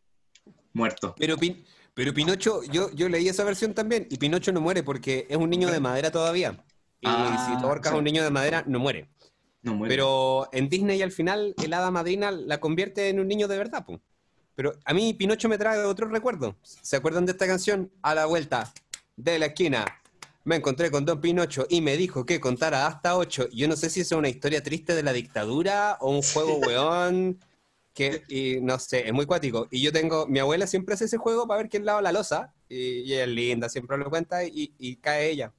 muerto. 0.73 1.15
Pero 1.19 1.37
Pin 1.37 1.65
pero 2.01 2.15
Pinocho, 2.15 2.63
yo, 2.63 2.91
yo 2.93 3.11
leí 3.11 3.29
esa 3.29 3.45
versión 3.45 3.75
también, 3.75 4.07
y 4.09 4.17
Pinocho 4.17 4.53
no 4.53 4.63
muere 4.63 4.83
porque 4.83 5.27
es 5.29 5.37
un 5.37 5.51
niño 5.51 5.71
de 5.71 5.81
madera 5.81 6.11
todavía. 6.11 6.65
Y 6.99 7.07
ah, 7.07 7.47
si 7.47 7.61
tú 7.61 7.67
ahorcas 7.67 7.93
a 7.93 7.97
un 7.97 8.05
niño 8.05 8.25
de 8.25 8.31
madera, 8.31 8.65
no 8.67 8.79
muere. 8.79 9.11
no 9.61 9.75
muere. 9.75 9.93
Pero 9.93 10.49
en 10.51 10.71
Disney 10.71 11.03
al 11.03 11.13
final 11.13 11.55
el 11.63 11.75
hada 11.75 11.91
madrina 11.91 12.31
la 12.31 12.59
convierte 12.59 13.11
en 13.11 13.21
un 13.21 13.29
niño 13.29 13.49
de 13.49 13.59
verdad. 13.59 13.85
Pero 14.55 14.73
a 14.83 14.95
mí 14.95 15.13
Pinocho 15.13 15.51
me 15.51 15.59
trae 15.59 15.85
otro 15.85 16.09
recuerdo. 16.09 16.57
¿Se 16.63 16.97
acuerdan 16.97 17.27
de 17.27 17.33
esta 17.33 17.47
canción? 17.47 17.93
A 18.01 18.15
la 18.15 18.25
vuelta 18.25 18.73
de 19.17 19.39
la 19.39 19.47
esquina 19.47 19.85
me 20.45 20.57
encontré 20.57 20.91
con 20.91 21.05
Don 21.05 21.21
Pinocho 21.21 21.67
y 21.69 21.83
me 21.83 21.99
dijo 21.99 22.25
que 22.25 22.41
contara 22.41 22.87
hasta 22.87 23.15
ocho. 23.19 23.47
Yo 23.53 23.69
no 23.69 23.77
sé 23.77 23.91
si 23.91 24.01
es 24.01 24.13
una 24.13 24.31
historia 24.31 24.63
triste 24.63 24.95
de 24.95 25.03
la 25.03 25.13
dictadura 25.13 25.99
o 26.01 26.13
un 26.13 26.23
juego 26.23 26.57
weón 26.61 27.39
que, 27.95 28.23
y 28.29 28.61
no 28.61 28.79
sé, 28.79 29.07
es 29.07 29.13
muy 29.13 29.27
cuático. 29.27 29.69
Y 29.71 29.83
yo 29.83 29.93
tengo, 29.93 30.27
mi 30.27 30.39
abuela 30.39 30.67
siempre 30.67 30.95
hace 30.95 31.07
ese 31.07 31.17
juego 31.17 31.47
para 31.47 31.63
ver 31.63 31.71
quién 31.71 31.85
lava 31.85 32.03
la 32.03 32.13
losa, 32.13 32.55
y, 32.69 33.13
ella 33.13 33.25
es 33.25 33.29
linda, 33.29 33.69
siempre 33.69 33.99
lo 33.99 34.11
cuenta, 34.11 34.45
y, 34.45 34.75
y 34.79 34.97
cae 34.97 35.31
ella. 35.31 35.53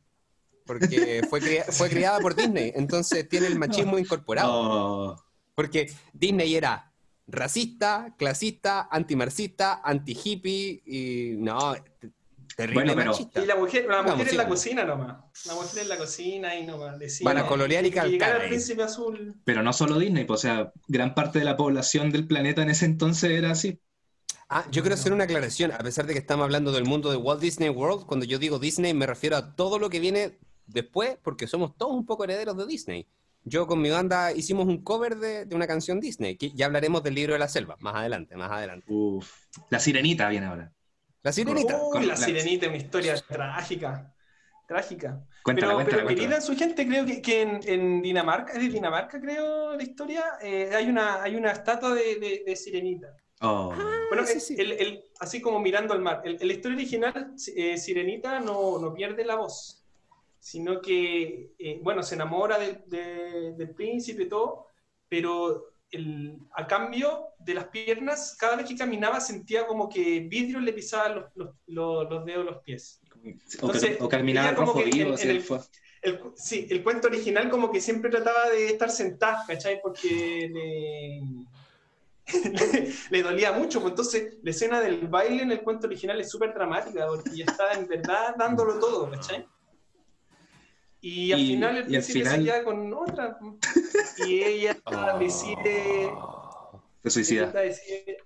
Porque 0.65 1.21
fue, 1.29 1.41
fue 1.69 1.89
criada 1.89 2.19
por 2.19 2.35
Disney, 2.35 2.71
entonces 2.75 3.27
tiene 3.27 3.47
el 3.47 3.57
machismo 3.57 3.97
incorporado. 3.99 5.23
Porque 5.55 5.91
Disney 6.13 6.55
era 6.55 6.91
racista, 7.27 8.13
clasista, 8.17 8.87
antimarxista, 8.91 9.81
anti-hippie, 9.83 10.83
y 10.85 11.35
no, 11.37 11.75
Terrible 12.55 12.93
bueno, 12.93 13.13
pero... 13.15 13.43
Y 13.43 13.47
la 13.47 13.55
mujer, 13.55 13.85
la 13.87 14.03
mujer 14.03 14.29
en 14.29 14.37
la 14.37 14.47
cocina 14.47 14.83
nomás. 14.83 15.17
La 15.45 15.53
mujer 15.53 15.83
en 15.83 15.89
la 15.89 15.97
cocina 15.97 16.55
y 16.55 16.65
nomás. 16.65 16.99
Decía, 16.99 17.23
Para 17.23 17.45
colorear 17.47 17.85
y 17.85 17.91
calcar. 17.91 18.47
príncipe 18.47 18.83
azul. 18.83 19.35
Pero 19.43 19.63
no 19.63 19.73
solo 19.73 19.97
Disney, 19.97 20.25
pues, 20.25 20.39
o 20.39 20.41
sea, 20.41 20.71
gran 20.87 21.15
parte 21.15 21.39
de 21.39 21.45
la 21.45 21.57
población 21.57 22.11
del 22.11 22.27
planeta 22.27 22.61
en 22.61 22.69
ese 22.69 22.85
entonces 22.85 23.31
era 23.31 23.51
así. 23.51 23.79
Ah, 24.49 24.65
yo 24.69 24.81
quiero 24.81 24.95
hacer 24.95 25.13
una 25.13 25.23
aclaración, 25.23 25.71
a 25.71 25.77
pesar 25.77 26.05
de 26.05 26.13
que 26.13 26.19
estamos 26.19 26.43
hablando 26.43 26.73
del 26.73 26.83
mundo 26.83 27.09
de 27.09 27.15
Walt 27.15 27.39
Disney 27.39 27.69
World, 27.69 28.05
cuando 28.05 28.25
yo 28.25 28.37
digo 28.37 28.59
Disney 28.59 28.93
me 28.93 29.05
refiero 29.05 29.37
a 29.37 29.55
todo 29.55 29.79
lo 29.79 29.89
que 29.89 30.01
viene 30.01 30.39
después, 30.65 31.17
porque 31.23 31.47
somos 31.47 31.77
todos 31.77 31.93
un 31.93 32.05
poco 32.05 32.25
herederos 32.25 32.57
de 32.57 32.65
Disney. 32.65 33.07
Yo 33.43 33.65
con 33.65 33.81
mi 33.81 33.89
banda 33.89 34.33
hicimos 34.33 34.67
un 34.67 34.83
cover 34.83 35.15
de, 35.15 35.45
de 35.45 35.55
una 35.55 35.67
canción 35.67 36.01
Disney, 36.01 36.35
que 36.35 36.51
ya 36.51 36.65
hablaremos 36.65 37.01
del 37.01 37.15
libro 37.15 37.33
de 37.33 37.39
la 37.39 37.47
selva, 37.47 37.77
más 37.79 37.95
adelante, 37.95 38.35
más 38.35 38.51
adelante. 38.51 38.85
Uf, 38.89 39.31
la 39.69 39.79
sirenita 39.79 40.27
viene 40.27 40.47
ahora. 40.47 40.73
La 41.23 41.31
sirenita. 41.31 41.79
la, 42.01 42.15
sirenita, 42.15 42.67
una 42.67 42.77
historia 42.77 43.15
trágica. 43.15 44.13
Trágica. 44.67 45.23
pero, 45.43 45.83
pero 45.85 46.07
querida 46.07 46.39
su 46.39 46.55
gente, 46.55 46.87
creo 46.87 47.05
que, 47.05 47.21
que 47.21 47.41
en, 47.41 48.01
Dinamarca, 48.01 48.53
es 48.53 48.59
de 48.59 48.69
Dinamarca, 48.69 49.19
creo, 49.19 49.75
la 49.75 49.83
historia, 49.83 50.23
eh, 50.41 50.71
hay, 50.73 50.87
una, 50.87 51.21
hay 51.21 51.35
una 51.35 51.51
estatua 51.51 51.93
de, 51.93 52.43
de, 52.45 52.55
sirenita. 52.55 53.15
Oh. 53.41 53.73
bueno, 54.09 54.23
El, 54.57 55.03
así 55.19 55.41
como 55.41 55.59
mirando 55.59 55.93
al 55.93 56.01
mar. 56.01 56.21
En 56.23 56.47
la 56.47 56.53
historia 56.53 56.77
original, 56.77 57.33
eh, 57.55 57.75
Sirenita 57.75 58.39
no, 58.39 58.77
no, 58.77 58.93
pierde 58.93 59.25
la 59.25 59.35
voz, 59.35 59.83
sino 60.39 60.79
que, 60.79 61.53
eh, 61.57 61.79
bueno, 61.81 62.03
se 62.03 62.15
enamora 62.15 62.59
del 62.59 63.73
príncipe 63.75 64.23
y 64.23 64.29
todo, 64.29 64.67
pero 65.09 65.70
a 66.55 66.67
cambio 66.67 67.29
de 67.39 67.53
las 67.53 67.65
piernas, 67.65 68.35
cada 68.39 68.55
vez 68.55 68.65
que 68.65 68.75
caminaba 68.75 69.19
sentía 69.19 69.67
como 69.67 69.89
que 69.89 70.21
vidrio 70.21 70.59
le 70.59 70.73
pisaba 70.73 71.09
los, 71.09 71.25
los, 71.67 72.09
los, 72.09 72.25
dedos 72.25 72.45
de 72.45 72.51
los 72.51 72.63
pies. 72.63 73.01
o, 73.99 74.07
caminaba 74.07 74.55
como 74.55 74.73
que 74.73 74.85
vivo, 74.85 75.15
el, 76.01 76.19
sí, 76.35 76.67
el 76.69 76.83
cuento 76.83 77.07
original 77.07 77.49
como 77.49 77.71
que 77.71 77.81
siempre 77.81 78.09
trataba 78.09 78.49
de 78.49 78.67
estar 78.67 78.89
sentada, 78.89 79.45
¿cachai? 79.45 79.81
Porque 79.81 80.49
le, 80.51 81.21
le, 83.11 83.23
dolía 83.23 83.51
mucho. 83.51 83.81
Pues 83.81 83.91
entonces, 83.91 84.37
la 84.41 84.51
escena 84.51 84.79
del 84.79 85.07
baile 85.07 85.43
en 85.43 85.51
el 85.51 85.61
cuento 85.61 85.87
original 85.87 86.19
es 86.19 86.29
súper 86.29 86.53
dramática, 86.53 87.05
porque 87.07 87.35
ya 87.35 87.45
está 87.45 87.73
en 87.73 87.87
verdad 87.87 88.35
dándolo 88.37 88.79
todo, 88.79 89.11
¿cachai? 89.11 89.45
Y 91.01 91.31
al 91.31 91.39
final 91.39 91.77
el 91.77 91.85
príncipe 91.85 92.25
se 92.25 92.43
queda 92.43 92.63
con 92.63 92.93
otra. 92.93 93.39
Y 94.25 94.43
ella 94.43 94.77
oh. 94.85 95.17
decide. 95.19 96.11
Se 97.03 97.09
suicida. 97.09 97.51
Decide 97.51 98.17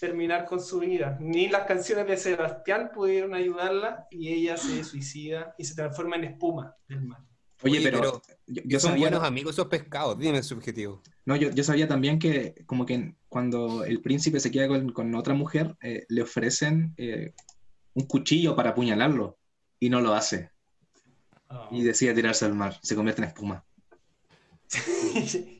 terminar 0.00 0.46
con 0.46 0.60
su 0.60 0.80
vida. 0.80 1.16
Ni 1.20 1.48
las 1.48 1.66
canciones 1.66 2.06
de 2.06 2.16
Sebastián 2.16 2.90
pudieron 2.94 3.34
ayudarla 3.34 4.06
y 4.10 4.28
ella 4.32 4.56
se 4.56 4.84
suicida 4.84 5.54
y 5.58 5.64
se 5.64 5.74
transforma 5.74 6.16
en 6.16 6.24
espuma 6.24 6.74
del 6.88 7.02
mar. 7.02 7.20
Oye, 7.62 7.80
pero, 7.80 8.20
yo, 8.46 8.80
son 8.80 8.98
buenos 8.98 9.22
amigos 9.22 9.54
esos 9.54 9.68
pescados, 9.68 10.18
dime 10.18 10.42
su 10.42 10.54
objetivo. 10.54 11.02
No, 11.24 11.34
yo, 11.36 11.50
yo, 11.50 11.64
sabía 11.64 11.88
también 11.88 12.18
que 12.18 12.54
como 12.66 12.84
que 12.84 13.14
cuando 13.28 13.84
el 13.84 14.02
príncipe 14.02 14.38
se 14.38 14.50
queda 14.50 14.68
con, 14.68 14.92
con 14.92 15.14
otra 15.14 15.32
mujer, 15.32 15.74
eh, 15.80 16.04
le 16.08 16.22
ofrecen 16.22 16.92
eh, 16.98 17.32
un 17.94 18.06
cuchillo 18.06 18.54
para 18.54 18.70
apuñalarlo 18.70 19.38
y 19.80 19.88
no 19.88 20.02
lo 20.02 20.12
hace. 20.12 20.50
Y 21.70 21.82
decide 21.82 22.14
tirarse 22.14 22.44
al 22.44 22.54
mar, 22.54 22.78
se 22.82 22.94
convierte 22.94 23.22
en 23.22 23.28
espuma. 23.28 23.64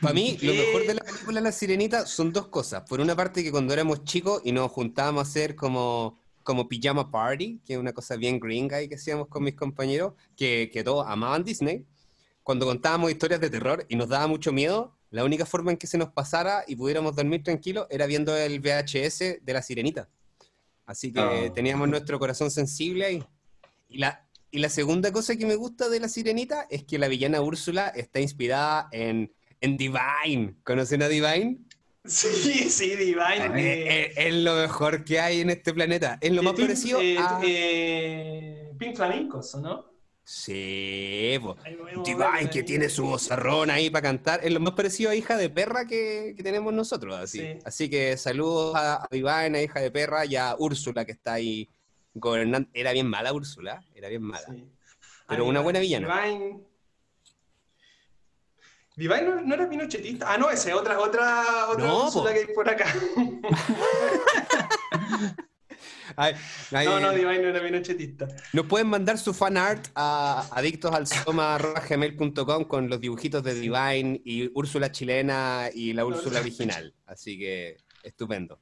Para 0.00 0.14
mí, 0.14 0.38
lo 0.40 0.54
mejor 0.54 0.86
de 0.86 0.94
la 0.94 1.02
película 1.02 1.40
La 1.40 1.52
Sirenita 1.52 2.06
son 2.06 2.32
dos 2.32 2.48
cosas. 2.48 2.88
Por 2.88 3.00
una 3.00 3.14
parte, 3.14 3.44
que 3.44 3.50
cuando 3.50 3.72
éramos 3.72 4.04
chicos 4.04 4.40
y 4.44 4.52
nos 4.52 4.70
juntábamos 4.70 5.20
a 5.20 5.28
hacer 5.28 5.54
como, 5.54 6.18
como 6.42 6.68
pijama 6.68 7.10
party, 7.10 7.60
que 7.64 7.74
es 7.74 7.78
una 7.78 7.92
cosa 7.92 8.16
bien 8.16 8.40
gringa 8.40 8.82
y 8.82 8.88
que 8.88 8.94
hacíamos 8.94 9.28
con 9.28 9.44
mis 9.44 9.54
compañeros, 9.54 10.14
que, 10.36 10.70
que 10.72 10.82
todos 10.82 11.06
amaban 11.06 11.44
Disney, 11.44 11.84
cuando 12.42 12.66
contábamos 12.66 13.10
historias 13.10 13.40
de 13.40 13.50
terror 13.50 13.84
y 13.88 13.96
nos 13.96 14.08
daba 14.08 14.26
mucho 14.26 14.52
miedo, 14.52 14.94
la 15.10 15.24
única 15.24 15.46
forma 15.46 15.70
en 15.70 15.76
que 15.76 15.86
se 15.86 15.96
nos 15.96 16.10
pasara 16.10 16.64
y 16.66 16.76
pudiéramos 16.76 17.14
dormir 17.14 17.42
tranquilos 17.42 17.86
era 17.90 18.06
viendo 18.06 18.36
el 18.36 18.60
VHS 18.60 19.18
de 19.42 19.52
La 19.52 19.62
Sirenita. 19.62 20.08
Así 20.86 21.12
que 21.12 21.20
ah. 21.20 21.52
teníamos 21.54 21.88
nuestro 21.88 22.18
corazón 22.18 22.50
sensible 22.50 23.06
ahí. 23.06 23.24
Y 23.88 23.98
la, 23.98 24.23
y 24.54 24.58
la 24.58 24.68
segunda 24.68 25.10
cosa 25.10 25.34
que 25.34 25.46
me 25.46 25.56
gusta 25.56 25.88
de 25.88 25.98
la 25.98 26.08
sirenita 26.08 26.68
es 26.70 26.84
que 26.84 26.96
la 26.96 27.08
villana 27.08 27.40
Úrsula 27.40 27.88
está 27.88 28.20
inspirada 28.20 28.88
en, 28.92 29.32
en 29.60 29.76
Divine. 29.76 30.54
¿Conocen 30.62 31.02
a 31.02 31.08
Divine? 31.08 31.58
Sí, 32.04 32.70
sí, 32.70 32.94
Divine. 32.94 33.50
Eh, 33.56 34.12
es, 34.16 34.32
lo 34.32 34.54
mejor 34.54 35.02
que 35.02 35.18
hay 35.18 35.40
en 35.40 35.50
este 35.50 35.74
planeta. 35.74 36.18
Es 36.20 36.30
lo 36.30 36.44
más 36.44 36.52
parecido 36.52 37.00
eh, 37.00 37.18
a... 37.18 37.40
Eh, 37.42 38.70
Pink 38.78 38.94
Flamingos, 38.94 39.56
¿no? 39.56 39.86
Sí, 40.22 41.36
Divine 42.04 42.48
que 42.48 42.62
tiene 42.62 42.88
su 42.88 43.06
vozarrón 43.06 43.72
ahí 43.72 43.90
para 43.90 44.02
cantar. 44.02 44.38
Es 44.44 44.52
lo 44.52 44.60
más 44.60 44.74
parecido 44.74 45.10
a 45.10 45.16
hija 45.16 45.36
de 45.36 45.50
perra 45.50 45.84
que, 45.84 46.36
tenemos 46.44 46.72
nosotros. 46.72 47.16
Así. 47.16 47.58
así 47.64 47.90
que 47.90 48.16
saludos 48.16 48.76
a, 48.76 49.04
Divine, 49.10 49.58
a 49.58 49.62
hija 49.62 49.80
de 49.80 49.90
perra, 49.90 50.24
y 50.24 50.36
a 50.36 50.54
Úrsula 50.56 51.04
que 51.04 51.10
está 51.10 51.32
ahí 51.32 51.68
gobernante. 52.14 52.70
Era 52.72 52.92
bien 52.92 53.08
mala 53.08 53.32
Úrsula, 53.32 53.84
era 53.94 54.08
bien 54.08 54.22
mala. 54.22 54.46
Pero 55.28 55.46
una 55.46 55.60
buena 55.60 55.80
villana. 55.80 56.08
Divine 58.96 59.22
no, 59.22 59.40
no 59.40 59.54
era 59.54 59.68
pinochetista. 59.68 60.32
Ah, 60.32 60.38
no, 60.38 60.48
esa 60.50 60.68
es 60.68 60.74
otra, 60.74 61.00
otra, 61.00 61.66
otra 61.68 61.84
No, 61.84 62.08
po. 62.12 62.22
que 62.24 62.30
hay 62.30 62.46
por 62.54 62.68
acá. 62.68 62.86
Ay, 66.16 66.32
ay, 66.70 66.86
no, 66.86 67.00
no, 67.00 67.10
eh, 67.10 67.16
Divine 67.16 67.40
no 67.40 67.48
era 67.48 67.60
pinochetista. 67.60 68.28
Nos 68.52 68.66
pueden 68.66 68.86
mandar 68.86 69.18
su 69.18 69.34
fan 69.34 69.56
art 69.56 69.88
a 69.96 70.46
adictosalsoma.gmail.com 70.52 72.64
con 72.68 72.88
los 72.88 73.00
dibujitos 73.00 73.42
de 73.42 73.54
Divine 73.54 74.22
y 74.24 74.48
Úrsula 74.54 74.92
chilena 74.92 75.70
y 75.74 75.92
la 75.92 76.04
Úrsula 76.04 76.38
original. 76.38 76.94
Así 77.06 77.36
que 77.36 77.78
estupendo. 78.04 78.60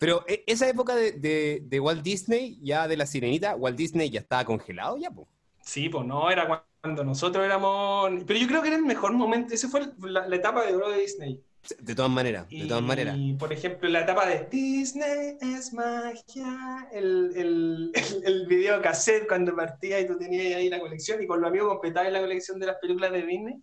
Pero 0.00 0.24
eh, 0.28 0.44
esa 0.48 0.68
época 0.68 0.96
de, 0.96 1.12
de- 1.12 1.60
de 1.64 1.80
Walt 1.80 2.02
Disney, 2.02 2.58
ya 2.62 2.88
de 2.88 2.96
la 2.98 3.06
sirenita, 3.06 3.56
Walt 3.56 3.76
Disney 3.78 4.10
ya 4.10 4.20
estaba 4.20 4.44
congelado 4.46 4.98
ya, 4.98 5.10
po. 5.12 5.28
Sí, 5.62 5.88
pues 5.88 6.04
no, 6.06 6.30
era 6.30 6.66
cuando 6.80 7.04
nosotros 7.04 7.44
éramos. 7.44 8.10
Pero 8.26 8.38
yo 8.38 8.46
creo 8.48 8.62
que 8.62 8.68
era 8.68 8.76
el 8.76 8.84
mejor 8.84 9.12
momento. 9.12 9.54
Esa 9.54 9.68
fue 9.68 9.92
la, 10.00 10.26
la 10.28 10.36
etapa 10.36 10.64
de 10.66 10.74
oro 10.76 10.90
de 10.90 11.00
Disney. 11.00 11.44
De 11.78 11.94
todas 11.94 12.10
maneras, 12.10 12.46
de 12.56 12.66
todas 12.66 12.82
Y, 12.82 12.86
maneras. 12.86 13.20
por 13.38 13.52
ejemplo, 13.52 13.88
la 13.90 14.00
etapa 14.00 14.26
de 14.26 14.46
Disney 14.50 15.36
es 15.40 15.72
magia, 15.72 16.88
el, 16.92 17.32
el, 17.36 17.92
el, 17.94 18.24
el 18.24 18.46
video 18.46 18.80
cassette 18.82 19.26
cuando 19.28 19.54
partía 19.54 20.00
y 20.00 20.06
tú 20.06 20.18
tenías 20.18 20.56
ahí 20.56 20.68
la 20.70 20.80
colección 20.80 21.22
y 21.22 21.26
con 21.26 21.40
los 21.40 21.48
amigos 21.48 21.68
completabas 21.68 22.12
la 22.12 22.20
colección 22.20 22.58
de 22.58 22.66
las 22.66 22.76
películas 22.78 23.12
de 23.12 23.26
Disney. 23.26 23.62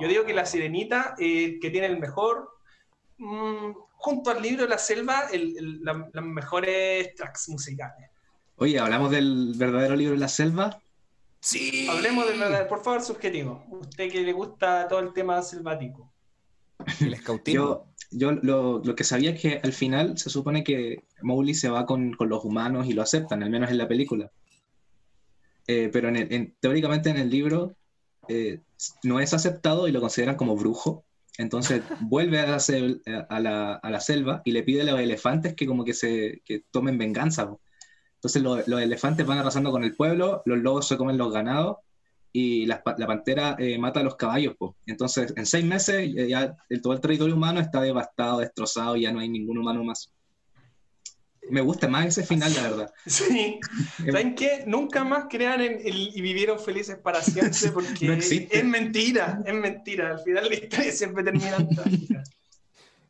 Yo 0.00 0.08
digo 0.08 0.24
que 0.24 0.34
La 0.34 0.46
Sirenita, 0.46 1.14
eh, 1.18 1.58
que 1.60 1.70
tiene 1.70 1.86
el 1.88 1.98
mejor, 1.98 2.50
mm, 3.18 3.70
junto 4.04 4.30
al 4.30 4.42
libro 4.42 4.64
de 4.64 4.68
la 4.68 4.76
selva, 4.78 5.28
el, 5.32 5.56
el- 5.56 5.80
la- 5.82 6.10
las 6.12 6.24
mejores 6.24 7.14
tracks 7.14 7.48
musicales. 7.48 8.10
Oye, 8.56 8.78
hablamos 8.78 9.10
del 9.10 9.54
verdadero 9.56 9.96
libro 9.96 10.12
de 10.14 10.20
la 10.20 10.28
selva. 10.28 10.78
Sí. 11.40 11.86
Hablemos 11.88 12.28
de 12.28 12.36
verdad, 12.36 12.68
por 12.68 12.82
favor, 12.84 13.00
subjetivo. 13.02 13.64
Usted 13.70 14.10
que 14.12 14.20
le 14.22 14.32
gusta 14.34 14.86
todo 14.88 14.98
el 14.98 15.12
tema 15.14 15.40
selvático. 15.40 16.12
El 17.00 17.14
escautismo. 17.14 17.86
Yo, 18.10 18.30
yo 18.30 18.32
lo, 18.42 18.82
lo 18.84 18.94
que 18.94 19.04
sabía 19.04 19.30
es 19.30 19.40
que 19.40 19.60
al 19.62 19.72
final 19.72 20.18
se 20.18 20.28
supone 20.28 20.62
que 20.64 21.04
Mowgli 21.22 21.54
se 21.54 21.70
va 21.70 21.86
con, 21.86 22.12
con 22.12 22.28
los 22.28 22.44
humanos 22.44 22.86
y 22.86 22.92
lo 22.92 23.00
aceptan, 23.02 23.42
al 23.42 23.48
menos 23.50 23.70
en 23.70 23.78
la 23.78 23.88
película. 23.88 24.30
Eh, 25.66 25.88
pero 25.90 26.08
en 26.08 26.16
el- 26.16 26.32
en- 26.32 26.54
teóricamente 26.60 27.08
en 27.08 27.16
el 27.16 27.30
libro 27.30 27.74
eh, 28.28 28.60
no 29.02 29.18
es 29.20 29.32
aceptado 29.32 29.88
y 29.88 29.92
lo 29.92 30.00
consideran 30.02 30.36
como 30.36 30.56
brujo. 30.56 31.04
Entonces 31.38 31.82
vuelve 32.00 32.38
a 32.40 32.46
la, 32.46 33.74
a 33.74 33.90
la- 33.90 34.00
selva 34.00 34.42
y 34.44 34.52
le 34.52 34.62
pide 34.62 34.82
a 34.82 34.84
los 34.92 35.00
elefantes 35.00 35.54
que 35.54 35.66
como 35.66 35.84
que 35.84 35.94
se 35.94 36.42
tomen 36.70 36.96
venganza. 36.98 37.50
Entonces 38.16 38.42
lo- 38.42 38.62
los 38.66 38.80
elefantes 38.80 39.26
van 39.26 39.38
arrasando 39.38 39.70
con 39.70 39.84
el 39.84 39.94
pueblo, 39.96 40.42
los 40.46 40.58
lobos 40.58 40.86
se 40.88 40.96
comen 40.96 41.18
los 41.18 41.32
ganados 41.32 41.78
y 42.32 42.66
la, 42.66 42.82
pa- 42.82 42.94
la 42.98 43.06
pantera 43.06 43.56
eh, 43.58 43.78
mata 43.78 44.00
a 44.00 44.02
los 44.04 44.16
caballos. 44.16 44.54
Entonces 44.86 45.32
en 45.36 45.44
seis 45.46 45.64
meses 45.64 46.10
ya 46.28 46.56
el- 46.68 46.80
todo 46.80 46.92
el 46.92 47.00
territorio 47.00 47.34
humano 47.34 47.60
está 47.60 47.80
devastado, 47.80 48.38
destrozado, 48.38 48.96
ya 48.96 49.12
no 49.12 49.18
hay 49.20 49.28
ningún 49.28 49.58
humano 49.58 49.82
más. 49.82 50.10
Me 51.50 51.60
gusta 51.60 51.88
más 51.88 52.06
ese 52.06 52.24
final, 52.24 52.52
la 52.54 52.62
verdad. 52.62 52.94
Sí. 53.06 53.58
¿Saben 54.04 54.34
qué? 54.34 54.64
Nunca 54.66 55.04
más 55.04 55.26
crean 55.28 55.60
en 55.60 55.80
el- 55.84 56.10
y 56.16 56.20
vivieron 56.20 56.58
felices 56.58 56.96
para 56.96 57.22
siempre 57.22 57.70
porque 57.74 58.06
No 58.06 58.14
existe. 58.14 58.58
es 58.58 58.64
mentira, 58.64 59.40
es 59.44 59.54
mentira. 59.54 60.12
Al 60.12 60.20
final 60.20 60.48
la 60.48 60.54
historia 60.54 60.92
siempre 60.92 61.22
termina 61.24 61.56
trágica. 61.68 62.22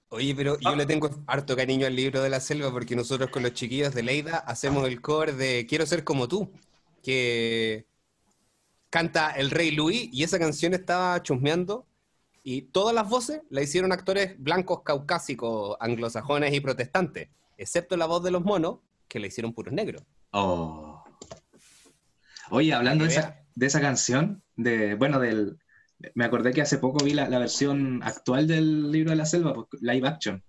Oye, 0.08 0.34
pero 0.34 0.58
yo 0.60 0.76
le 0.76 0.86
tengo 0.86 1.10
harto 1.26 1.56
cariño 1.56 1.86
al 1.86 1.96
libro 1.96 2.22
de 2.22 2.28
la 2.30 2.38
selva 2.40 2.70
porque 2.70 2.94
nosotros 2.94 3.30
con 3.30 3.42
los 3.42 3.52
chiquillos 3.52 3.94
de 3.94 4.02
Leida 4.04 4.38
hacemos 4.38 4.86
el 4.86 5.00
cover 5.00 5.34
de 5.34 5.66
Quiero 5.68 5.86
ser 5.86 6.04
como 6.04 6.28
tú, 6.28 6.52
que 7.02 7.84
canta 8.90 9.30
el 9.32 9.50
Rey 9.50 9.72
Louis 9.72 10.08
y 10.12 10.22
esa 10.22 10.38
canción 10.38 10.72
estaba 10.74 11.20
chusmeando 11.22 11.86
y 12.44 12.62
todas 12.62 12.94
las 12.94 13.08
voces 13.08 13.40
la 13.50 13.62
hicieron 13.62 13.90
actores 13.90 14.36
blancos, 14.38 14.82
caucásicos, 14.84 15.76
anglosajones 15.80 16.52
y 16.54 16.60
protestantes, 16.60 17.28
excepto 17.56 17.96
la 17.96 18.06
voz 18.06 18.22
de 18.22 18.30
los 18.30 18.44
monos 18.44 18.80
que 19.08 19.18
la 19.20 19.26
hicieron 19.26 19.52
puros 19.52 19.72
negros. 19.72 20.02
Oh. 20.32 21.02
Oye, 22.50 22.72
hablando 22.74 23.04
de 23.04 23.10
esa, 23.10 23.40
de 23.54 23.66
esa 23.66 23.80
canción, 23.80 24.42
de, 24.56 24.94
bueno, 24.94 25.18
del, 25.20 25.58
me 26.14 26.24
acordé 26.24 26.52
que 26.52 26.62
hace 26.62 26.78
poco 26.78 27.04
vi 27.04 27.14
la, 27.14 27.28
la 27.28 27.38
versión 27.38 28.02
actual 28.02 28.46
del 28.46 28.90
libro 28.90 29.10
de 29.10 29.16
la 29.16 29.26
selva, 29.26 29.54
pues, 29.54 29.82
live 29.82 30.06
action. 30.06 30.42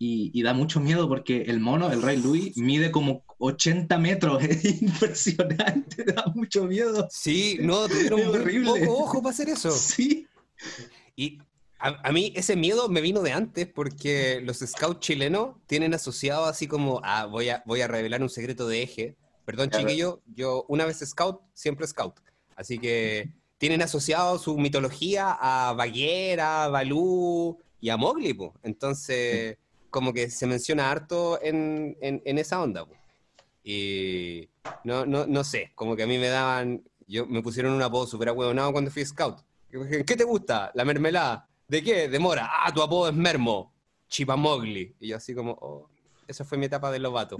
Y, 0.00 0.30
y 0.32 0.42
da 0.42 0.52
mucho 0.54 0.78
miedo 0.78 1.08
porque 1.08 1.42
el 1.42 1.58
mono, 1.58 1.90
el 1.90 2.02
rey 2.02 2.18
Louis, 2.20 2.56
mide 2.56 2.92
como 2.92 3.24
80 3.38 3.98
metros. 3.98 4.42
Es 4.44 4.80
impresionante, 4.82 6.04
da 6.14 6.24
mucho 6.34 6.64
miedo. 6.64 7.08
Sí, 7.10 7.58
no, 7.60 7.88
tuvieron 7.88 8.20
Es 8.20 8.26
muy 8.26 8.36
horrible. 8.36 8.80
poco 8.80 8.98
ojo 8.98 9.22
para 9.22 9.30
hacer 9.32 9.48
eso. 9.48 9.70
Sí. 9.76 10.26
Y 11.16 11.38
a, 11.78 12.08
a 12.08 12.12
mí 12.12 12.32
ese 12.36 12.56
miedo 12.56 12.88
me 12.88 13.00
vino 13.00 13.22
de 13.22 13.32
antes 13.32 13.66
porque 13.66 14.40
los 14.42 14.58
scouts 14.58 15.00
chilenos 15.00 15.56
tienen 15.66 15.94
asociado 15.94 16.46
así 16.46 16.66
como, 16.66 17.00
ah, 17.04 17.26
voy 17.26 17.48
a, 17.50 17.62
voy 17.66 17.80
a 17.80 17.88
revelar 17.88 18.22
un 18.22 18.30
secreto 18.30 18.66
de 18.68 18.82
eje. 18.82 19.16
Perdón, 19.44 19.70
Claro. 19.70 19.86
chiquillo, 19.86 20.20
yo 20.34 20.64
una 20.68 20.84
vez 20.84 20.98
scout, 20.98 21.40
siempre 21.54 21.86
scout. 21.86 22.20
Así 22.56 22.78
que 22.78 23.30
tienen 23.56 23.82
asociado 23.82 24.38
su 24.38 24.58
mitología 24.58 25.36
a 25.40 25.72
Baguera, 25.72 26.64
a 26.64 26.68
Balú 26.68 27.58
y 27.80 27.88
a 27.88 27.96
Mowgli, 27.96 28.34
po. 28.34 28.54
Entonces, 28.62 29.56
como 29.90 30.12
que 30.12 30.30
se 30.30 30.46
menciona 30.46 30.90
harto 30.90 31.40
en, 31.42 31.96
en, 32.00 32.20
en 32.24 32.38
esa 32.38 32.60
onda, 32.60 32.84
po. 32.84 32.94
Y 33.64 34.48
no, 34.84 35.06
no, 35.06 35.26
no 35.26 35.44
sé, 35.44 35.72
como 35.74 35.96
que 35.96 36.02
a 36.02 36.06
mí 36.06 36.18
me 36.18 36.28
daban, 36.28 36.82
yo 37.06 37.26
me 37.26 37.42
pusieron 37.42 37.72
un 37.72 37.82
apodo 37.82 38.06
súper 38.06 38.28
ahueonado 38.28 38.72
cuando 38.72 38.90
fui 38.90 39.04
scout. 39.04 39.40
¿Qué 39.70 40.16
te 40.16 40.24
gusta? 40.24 40.70
La 40.74 40.84
mermelada. 40.84 41.47
¿De 41.68 41.82
qué? 41.82 42.08
De 42.08 42.18
mora. 42.18 42.50
Ah, 42.50 42.72
tu 42.72 42.82
apodo 42.82 43.10
es 43.10 43.14
Mermo. 43.14 43.74
Chipamogli. 44.08 44.96
Y 45.00 45.08
yo 45.08 45.16
así 45.16 45.34
como, 45.34 45.52
oh, 45.60 45.90
esa 46.26 46.44
fue 46.44 46.56
mi 46.56 46.66
etapa 46.66 46.90
de 46.90 46.98
lobato. 46.98 47.36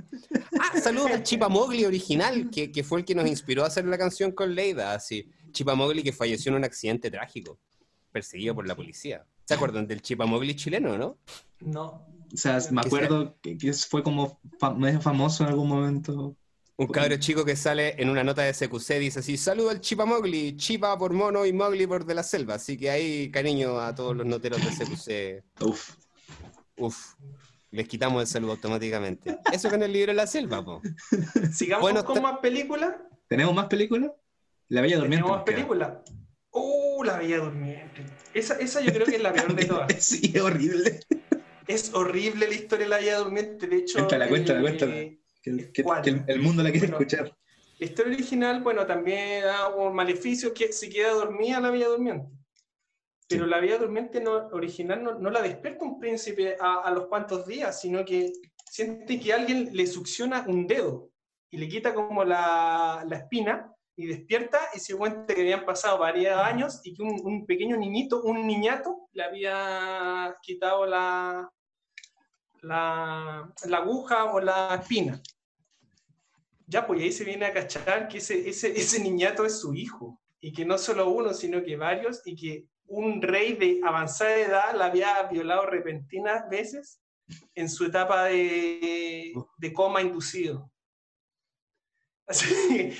Ah, 0.60 0.78
saludos 0.80 1.12
al 1.12 1.22
Chipamogli 1.22 1.84
original, 1.84 2.50
que, 2.50 2.70
que 2.70 2.84
fue 2.84 3.00
el 3.00 3.04
que 3.04 3.14
nos 3.14 3.26
inspiró 3.26 3.64
a 3.64 3.68
hacer 3.68 3.86
la 3.86 3.96
canción 3.96 4.32
con 4.32 4.54
Leida. 4.54 4.92
Así. 4.92 5.30
Chipamogli 5.52 6.02
que 6.02 6.12
falleció 6.12 6.50
en 6.50 6.56
un 6.56 6.64
accidente 6.64 7.10
trágico, 7.10 7.58
perseguido 8.12 8.54
por 8.54 8.68
la 8.68 8.74
policía. 8.74 9.24
¿Se 9.44 9.54
acuerdan 9.54 9.86
del 9.86 10.02
Chipamogli 10.02 10.54
chileno, 10.54 10.98
no? 10.98 11.16
No. 11.60 12.06
O 12.32 12.36
sea, 12.36 12.58
me 12.70 12.82
Que 12.82 12.88
acuerdo 12.88 13.38
que, 13.40 13.56
que 13.56 13.72
fue 13.72 14.02
como 14.02 14.38
famoso 15.00 15.44
en 15.44 15.48
algún 15.48 15.68
momento. 15.68 16.36
Un 16.80 16.86
cabro 16.86 17.16
chico 17.16 17.44
que 17.44 17.56
sale 17.56 18.00
en 18.00 18.08
una 18.08 18.22
nota 18.22 18.42
de 18.42 18.52
CQC 18.52 18.98
dice 19.00 19.18
así, 19.18 19.36
saludo 19.36 19.70
al 19.70 19.80
Chipamogli, 19.80 20.56
Chipa 20.56 20.96
por 20.96 21.12
mono 21.12 21.44
y 21.44 21.52
Mowgli 21.52 21.88
por 21.88 22.04
de 22.04 22.14
la 22.14 22.22
selva. 22.22 22.54
Así 22.54 22.78
que 22.78 22.88
ahí 22.88 23.32
cariño 23.32 23.80
a 23.80 23.92
todos 23.96 24.16
los 24.16 24.24
noteros 24.24 24.60
de 24.60 24.70
CQC. 25.42 25.64
Uf. 25.66 25.96
Uf, 26.76 27.14
les 27.72 27.88
quitamos 27.88 28.22
el 28.22 28.28
saludo 28.28 28.52
automáticamente. 28.52 29.40
Eso 29.52 29.68
con 29.68 29.82
el 29.82 29.92
libro 29.92 30.12
de 30.12 30.16
la 30.16 30.28
selva, 30.28 30.64
po. 30.64 30.80
Sigamos 31.52 31.82
Bueno, 31.82 32.04
con 32.04 32.22
más 32.22 32.38
películas. 32.38 32.94
¿Tenemos 33.26 33.52
más 33.52 33.66
películas? 33.66 34.12
La 34.68 34.80
Bella 34.80 34.98
Durmiente. 34.98 35.16
Tenemos 35.24 35.36
más 35.36 35.44
películas. 35.44 35.92
¡Uh, 36.52 37.02
la 37.02 37.18
Bella 37.18 37.38
Durmiente! 37.38 38.06
Esa, 38.32 38.54
esa 38.54 38.80
yo 38.82 38.92
creo 38.92 39.04
que 39.04 39.16
es 39.16 39.22
la 39.22 39.32
peor 39.32 39.52
de 39.56 39.64
todas. 39.66 39.92
sí, 39.98 40.30
es 40.32 40.40
horrible. 40.40 41.00
Es 41.66 41.92
horrible 41.92 42.46
la 42.46 42.54
historia 42.54 42.84
de 42.86 42.90
la 42.90 42.98
Bella 42.98 43.18
Durmiente. 43.18 43.66
De 43.66 43.76
hecho, 43.78 43.98
Cuéntala, 43.98 44.28
cuéntala, 44.28 44.58
eh, 44.60 44.62
cuéntala. 44.62 44.94
Que, 45.56 45.72
que- 45.72 45.84
que 46.02 46.10
el, 46.10 46.24
el 46.26 46.40
mundo 46.40 46.62
la 46.62 46.70
quiere 46.70 46.86
Bueno, 46.88 47.00
escuchar. 47.00 47.36
La 47.78 47.86
historia 47.86 48.14
original, 48.14 48.60
bueno, 48.62 48.84
también 48.86 49.42
da 49.44 49.68
un 49.68 49.94
maleficio 49.94 50.52
que 50.52 50.72
se 50.72 50.88
queda 50.88 51.12
dormida 51.12 51.60
la 51.60 51.70
Bella 51.70 51.88
Durmiente. 51.88 52.28
Pero 53.28 53.46
la 53.46 53.60
Bella 53.60 53.78
Durmiente 53.78 54.20
no, 54.20 54.32
original 54.48 55.02
no, 55.04 55.18
no 55.18 55.30
la 55.30 55.42
despierta 55.42 55.84
un 55.84 56.00
príncipe 56.00 56.56
a, 56.58 56.80
a 56.80 56.90
los 56.90 57.06
cuantos 57.06 57.46
días, 57.46 57.80
sino 57.80 58.04
que 58.04 58.32
siente 58.68 59.20
que 59.20 59.32
alguien 59.32 59.68
le 59.72 59.86
succiona 59.86 60.44
un 60.48 60.66
dedo 60.66 61.10
y 61.50 61.58
le 61.58 61.68
quita 61.68 61.94
como 61.94 62.24
la, 62.24 63.04
la 63.08 63.16
espina 63.16 63.72
y 63.96 64.06
despierta 64.06 64.58
y 64.74 64.78
se 64.80 64.96
cuenta 64.96 65.34
que 65.34 65.40
habían 65.42 65.64
pasado 65.64 65.98
varios 65.98 66.36
años 66.36 66.80
y 66.84 66.94
que 66.94 67.02
un, 67.02 67.20
un 67.22 67.46
pequeño 67.46 67.76
niñito, 67.76 68.22
un 68.22 68.46
niñato, 68.46 69.08
le 69.12 69.22
había 69.24 70.36
quitado 70.42 70.86
la, 70.86 71.50
la, 72.62 73.52
la 73.66 73.76
aguja 73.78 74.24
o 74.32 74.40
la 74.40 74.74
espina. 74.80 75.20
Ya, 76.70 76.86
pues 76.86 77.00
ahí 77.00 77.10
se 77.10 77.24
viene 77.24 77.46
a 77.46 77.54
cachar 77.54 78.08
que 78.08 78.18
ese, 78.18 78.46
ese, 78.46 78.78
ese 78.78 79.00
niñato 79.00 79.46
es 79.46 79.58
su 79.58 79.72
hijo, 79.74 80.20
y 80.38 80.52
que 80.52 80.66
no 80.66 80.76
solo 80.76 81.08
uno, 81.08 81.32
sino 81.32 81.62
que 81.62 81.76
varios, 81.76 82.20
y 82.26 82.36
que 82.36 82.66
un 82.86 83.22
rey 83.22 83.54
de 83.54 83.80
avanzada 83.82 84.36
edad 84.36 84.74
la 84.74 84.86
había 84.86 85.22
violado 85.24 85.64
repentinas 85.64 86.48
veces 86.50 87.00
en 87.54 87.70
su 87.70 87.86
etapa 87.86 88.24
de, 88.24 89.32
de 89.56 89.72
coma 89.72 90.02
inducido. 90.02 90.70
Así 92.26 92.92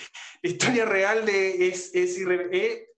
la 0.43 0.51
historia 0.51 0.87
real 0.87 1.27
de, 1.27 1.69
es, 1.69 1.95
es 1.95 2.19
eh, 2.19 2.89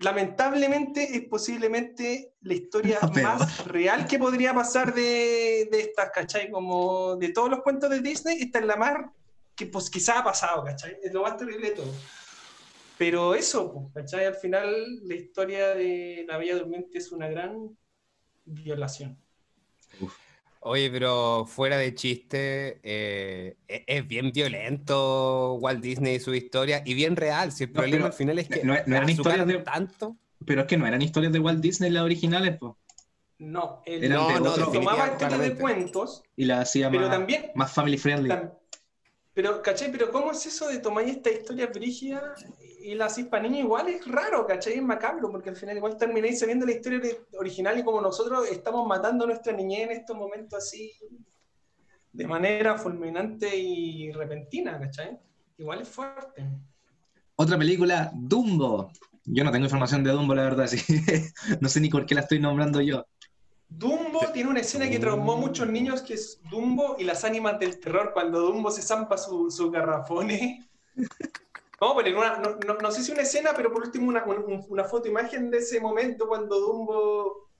lamentablemente 0.00 1.16
es 1.16 1.28
posiblemente 1.28 2.32
la 2.40 2.54
historia 2.54 2.98
más 3.22 3.66
real 3.66 4.06
que 4.06 4.18
podría 4.18 4.54
pasar 4.54 4.94
de, 4.94 5.68
de 5.70 5.80
estas, 5.80 6.10
¿cachai? 6.10 6.50
Como 6.50 7.16
de 7.16 7.28
todos 7.28 7.50
los 7.50 7.62
cuentos 7.62 7.90
de 7.90 8.00
Disney, 8.00 8.38
esta 8.40 8.58
es 8.60 8.64
la 8.64 8.76
más 8.76 8.96
que 9.54 9.66
pues 9.66 9.90
quizá 9.90 10.20
ha 10.20 10.24
pasado, 10.24 10.64
¿cachai? 10.64 10.96
Es 11.02 11.12
lo 11.12 11.22
más 11.22 11.36
terrible 11.36 11.70
de 11.70 11.76
todo. 11.76 11.92
Pero 12.98 13.34
eso, 13.34 13.72
pues, 13.72 13.86
¿cachai? 14.06 14.26
Al 14.26 14.34
final 14.36 14.72
la 15.06 15.14
historia 15.14 15.74
de 15.74 16.24
la 16.28 16.38
Bella 16.38 16.56
Durmiente 16.58 16.98
es 16.98 17.10
una 17.12 17.28
gran 17.28 17.76
violación. 18.44 19.18
Oye, 20.60 20.90
pero 20.90 21.44
fuera 21.44 21.76
de 21.76 21.94
chiste, 21.94 22.80
eh, 22.82 23.56
e-, 23.68 23.84
es 23.86 24.08
bien 24.08 24.32
violento 24.32 25.54
Walt 25.54 25.80
Disney 25.82 26.14
y 26.16 26.20
su 26.20 26.32
historia, 26.34 26.82
y 26.86 26.94
bien 26.94 27.16
real. 27.16 27.52
Si 27.52 27.64
el 27.64 27.72
No, 27.72 27.80
problema 27.80 28.06
al 28.06 28.12
final 28.14 28.38
es 28.38 28.48
que 28.48 28.64
no- 28.64 28.74
no 28.86 28.96
eran 28.96 29.08
historias 29.10 29.46
de- 29.46 29.58
tanto. 29.58 30.16
Pero 30.46 30.62
es 30.62 30.66
que 30.66 30.76
no 30.76 30.86
eran 30.86 31.02
historias 31.02 31.32
de 31.32 31.38
Walt 31.40 31.60
Disney 31.60 31.90
las 31.90 32.02
originales, 32.02 32.56
pues. 32.58 32.74
No, 33.38 33.82
el, 33.84 34.04
Eran 34.04 34.18
No, 34.18 34.28
de 34.28 34.40
no, 34.40 34.72
tomaba 34.72 35.08
historias 35.08 35.40
de 35.40 35.54
cuentos, 35.56 36.22
Y 36.36 36.44
la 36.44 36.60
hacía 36.60 36.88
pero 36.90 37.02
más, 37.02 37.10
también 37.10 37.50
más 37.54 37.72
family 37.72 37.98
friendly. 37.98 38.30
Tam- 38.30 38.52
Pero, 39.34 39.60
¿cachai? 39.62 39.90
Pero 39.90 40.10
¿cómo 40.12 40.30
es 40.32 40.46
eso 40.46 40.68
de 40.68 40.78
tomar 40.78 41.04
esta 41.04 41.30
historia 41.30 41.66
brígida 41.66 42.34
y 42.80 42.94
la 42.94 43.06
hacís 43.06 43.26
para 43.26 43.42
niños? 43.42 43.60
Igual 43.60 43.88
es 43.88 44.06
raro, 44.06 44.46
¿cachai? 44.46 44.74
Es 44.74 44.82
macabro, 44.82 45.30
porque 45.30 45.50
al 45.50 45.56
final 45.56 45.76
igual 45.76 45.96
termináis 45.96 46.38
sabiendo 46.38 46.64
la 46.66 46.72
historia 46.72 47.00
ori- 47.00 47.18
original 47.38 47.78
y 47.78 47.84
como 47.84 48.00
nosotros 48.00 48.48
estamos 48.48 48.86
matando 48.86 49.24
a 49.24 49.28
nuestra 49.28 49.52
niñez 49.52 49.90
en 49.90 49.90
estos 49.92 50.16
momentos 50.16 50.58
así, 50.58 50.92
de 52.12 52.26
manera 52.26 52.78
fulminante 52.78 53.56
y 53.56 54.12
repentina, 54.12 54.78
¿cachai? 54.78 55.18
Igual 55.58 55.80
es 55.82 55.88
fuerte. 55.88 56.48
Otra 57.36 57.58
película, 57.58 58.10
Dumbo. 58.14 58.90
Yo 59.24 59.42
no 59.42 59.50
tengo 59.50 59.64
información 59.64 60.04
de 60.04 60.10
Dumbo, 60.12 60.34
la 60.34 60.42
verdad, 60.44 60.66
sí. 60.66 60.78
no 61.60 61.68
sé 61.68 61.80
ni 61.80 61.88
por 61.88 62.06
qué 62.06 62.14
la 62.14 62.20
estoy 62.20 62.38
nombrando 62.38 62.80
yo. 62.80 63.06
Dumbo 63.68 64.20
tiene 64.32 64.50
una 64.50 64.60
escena 64.60 64.88
que 64.88 64.98
traumó 64.98 65.32
a 65.32 65.36
muchos 65.36 65.68
niños, 65.68 66.02
que 66.02 66.14
es 66.14 66.40
Dumbo 66.50 66.96
y 66.98 67.04
las 67.04 67.24
ánimas 67.24 67.58
del 67.58 67.80
terror, 67.80 68.12
cuando 68.12 68.40
Dumbo 68.40 68.70
se 68.70 68.82
zampa 68.82 69.16
su, 69.18 69.50
su 69.50 69.70
garrafones. 69.70 70.64
Una, 72.16 72.38
no, 72.38 72.56
no- 72.66 72.74
no 72.80 72.90
sé 72.92 73.02
si 73.02 73.12
una 73.12 73.22
escena, 73.22 73.50
pero 73.54 73.70
por 73.70 73.82
último 73.82 74.08
una, 74.08 74.24
un- 74.24 74.64
una 74.70 74.84
foto 74.84 75.06
imagen 75.06 75.50
de 75.50 75.58
ese 75.58 75.80
momento 75.80 76.26
cuando 76.26 76.58
Dumbo 76.58 77.50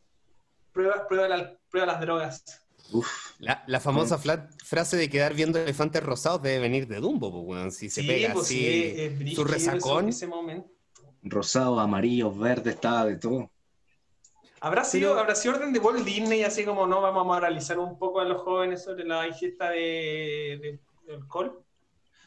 prueba, 0.72 1.06
prueba, 1.06 1.28
la- 1.28 1.58
prueba 1.70 1.86
las 1.92 2.00
drogas. 2.00 2.44
Uf, 2.92 3.06
La, 3.38 3.64
la 3.66 3.80
famosa 3.80 4.16
fla- 4.18 4.48
frase 4.64 4.96
de 4.96 5.10
quedar 5.10 5.34
viendo 5.34 5.58
elefantes 5.58 6.02
rosados 6.02 6.40
debe 6.40 6.58
venir 6.60 6.86
de 6.86 7.00
Dumbo, 7.00 7.44
pues. 7.44 7.76
Si 7.76 7.90
se 7.90 8.02
pega 8.02 8.32
pues 8.32 8.46
así, 8.46 8.58
sí, 8.58 8.94
es 8.96 9.34
su 9.34 9.44
resacón. 9.44 10.08
Ese, 10.08 10.18
ese 10.18 10.26
momento. 10.28 10.70
rosado, 11.22 11.78
amarillo, 11.80 12.32
verde, 12.32 12.70
estaba 12.70 13.04
de 13.04 13.16
todo. 13.16 13.50
¿Habrá 14.64 14.82
sido, 14.84 15.10
Pero- 15.10 15.20
¿Habrá 15.20 15.34
sido 15.34 15.54
orden 15.56 15.72
de 15.72 15.78
Walt 15.78 16.04
Disney, 16.04 16.42
así 16.42 16.64
como 16.64 16.86
no 16.86 17.00
vamos 17.02 17.20
a 17.20 17.24
moralizar 17.24 17.78
un 17.78 17.98
poco 17.98 18.20
a 18.20 18.24
los 18.24 18.40
jóvenes 18.42 18.82
sobre 18.82 19.04
la 19.04 19.26
ingesta 19.28 19.68
de, 19.70 20.58
de- 20.62 20.80
de 21.06 21.14
alcohol? 21.14 21.60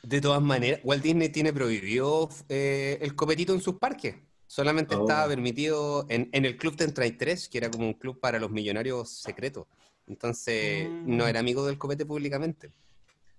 De 0.04 0.21
todas 0.21 0.41
maneras, 0.41 0.80
Walt 0.84 1.02
Disney 1.04 1.30
tiene 1.30 1.52
prohibido 1.52 2.30
eh, 2.47 3.00
el 3.02 3.15
copetito 3.15 3.54
en 3.54 3.62
sus 3.62 3.76
parques. 3.80 4.15
Solamente 4.45 4.95
Oh. 4.95 5.02
estaba 5.02 5.28
permitido 5.28 6.06
en, 6.10 6.30
en 6.32 6.45
el 6.45 6.58
Club 6.58 6.76
33, 6.76 7.50
que 7.50 7.58
era 7.58 7.71
como 7.71 7.88
un 7.88 7.93
club 7.95 8.19
para 8.19 8.39
los 8.39 8.52
millonarios 8.52 9.10
secretos. 9.10 9.65
Entonces, 10.08 10.88
Mm. 10.88 11.17
no 11.17 11.28
era 11.28 11.39
amigo 11.39 11.65
del 11.65 11.78
copete 11.80 12.06
públicamente. 12.06 12.71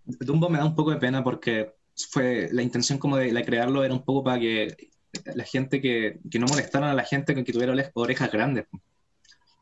Dumbo 0.04 0.48
me 0.50 0.58
da 0.58 0.64
un 0.64 0.74
poco 0.74 0.90
de 0.90 0.96
pena 0.96 1.22
porque 1.22 1.72
fue 2.10 2.48
la 2.52 2.62
intención 2.62 2.98
como 2.98 3.16
de 3.16 3.44
crearlo 3.44 3.84
era 3.84 3.94
un 3.94 4.04
poco 4.04 4.24
para 4.24 4.38
que 4.40 4.90
la 5.34 5.44
gente 5.44 5.80
que, 5.80 6.18
que 6.30 6.38
no 6.38 6.46
molestaran 6.46 6.90
a 6.90 6.94
la 6.94 7.04
gente 7.04 7.32
con 7.34 7.44
que 7.44 7.52
tuviera 7.52 7.72
ore- 7.72 7.90
orejas 7.94 8.30
grandes. 8.30 8.66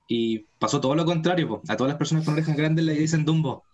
Y 0.09 0.41
pasó 0.59 0.81
todo 0.81 0.95
lo 0.95 1.05
contrario, 1.05 1.49
po. 1.49 1.63
a 1.69 1.77
todas 1.77 1.89
las 1.91 1.99
personas 1.99 2.25
con 2.25 2.35
orejas 2.35 2.57
grandes 2.57 2.85
le 2.85 2.93
dicen 2.95 3.25
Dumbo. 3.25 3.65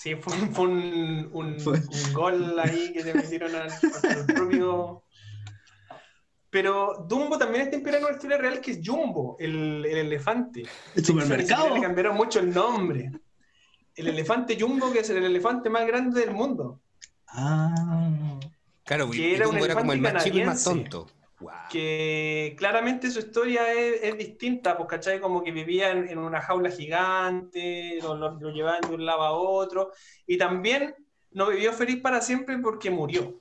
Sí, 0.00 0.14
fue, 0.14 0.32
un- 0.36 0.52
fue 0.54 0.64
un, 0.68 1.28
un- 1.32 1.60
Fue- 1.60 1.78
un 1.80 2.12
gol 2.12 2.58
ahí 2.60 2.92
que 2.92 3.02
se 3.02 3.12
metieron 3.14 3.54
al, 3.54 3.68
al 3.70 4.26
propio. 4.26 5.02
Pero 6.50 7.04
Dumbo 7.08 7.36
también 7.36 7.64
está 7.64 7.76
inspirado 7.76 7.98
en 8.04 8.04
una 8.06 8.14
historia 8.16 8.38
real 8.38 8.60
que 8.60 8.70
es 8.70 8.80
Jumbo, 8.82 9.36
el, 9.38 9.84
el 9.84 9.98
elefante. 9.98 10.64
El 10.94 11.04
supermercado. 11.04 11.74
Le 11.74 11.80
cambiaron 11.82 12.16
mucho 12.16 12.38
el 12.40 12.54
nombre. 12.54 13.10
El 13.94 14.06
elefante 14.06 14.56
Jumbo, 14.58 14.92
que 14.92 15.00
es 15.00 15.10
el 15.10 15.22
elefante 15.24 15.68
más 15.68 15.86
grande 15.86 16.20
del 16.20 16.30
mundo. 16.32 16.80
Ah, 17.26 18.38
Claro, 18.84 19.10
Que 19.10 19.18
y 19.32 19.34
era 19.34 19.46
un 19.46 19.52
Dumbo 19.54 19.64
era 19.66 19.74
como 19.74 19.92
el 19.92 20.00
más 20.00 20.24
chico 20.24 20.38
y 20.38 20.44
más 20.44 20.64
tonto. 20.64 21.06
Que 21.70 22.54
claramente 22.58 23.10
su 23.10 23.20
historia 23.20 23.72
es, 23.72 24.02
es 24.02 24.18
distinta, 24.18 24.76
pues, 24.76 24.88
¿cachai? 24.88 25.20
Como 25.20 25.42
que 25.42 25.52
vivía 25.52 25.90
en, 25.90 26.18
una 26.18 26.40
jaula 26.40 26.70
gigante, 26.70 27.98
lo, 28.02 28.16
lo- 28.16 28.38
lo 28.40 28.50
llevaban 28.50 28.80
de 28.88 28.94
un 28.94 29.06
lado 29.06 29.22
a 29.22 29.32
otro. 29.32 29.92
Y 30.26 30.36
también 30.38 30.94
no 31.32 31.46
vivió 31.48 31.72
feliz 31.72 32.00
para 32.00 32.20
siempre 32.20 32.58
porque 32.58 32.90
murió. 32.90 33.40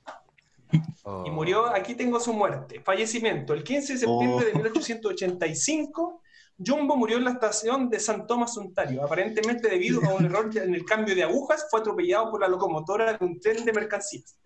Oh. 1.03 1.23
Y 1.25 1.31
murió, 1.31 1.67
aquí 1.67 1.95
tengo 1.95 2.19
su 2.19 2.33
muerte, 2.33 2.81
fallecimiento. 2.81 3.53
El 3.53 3.63
15 3.63 3.93
de 3.93 3.99
septiembre 3.99 4.45
de 4.45 4.51
Oh. 4.51 4.55
1885, 4.57 6.21
Jumbo 6.65 6.95
murió 6.97 7.17
en 7.17 7.23
la 7.25 7.31
estación 7.31 7.89
de 7.89 7.99
San 7.99 8.27
Tomás, 8.27 8.57
Ontario. 8.57 9.03
Aparentemente 9.03 9.69
debido 9.69 10.03
a 10.05 10.13
un 10.13 10.25
error 10.25 10.49
en 10.57 10.73
el 10.75 10.83
cambio 10.85 11.15
de 11.15 11.23
agujas, 11.23 11.67
fue 11.71 11.79
atropellado 11.79 12.29
por 12.31 12.41
la 12.41 12.47
locomotora 12.47 13.13
de 13.13 13.25
un 13.25 13.39
tren 13.39 13.63
de 13.63 13.71
mercancías. 13.73 14.37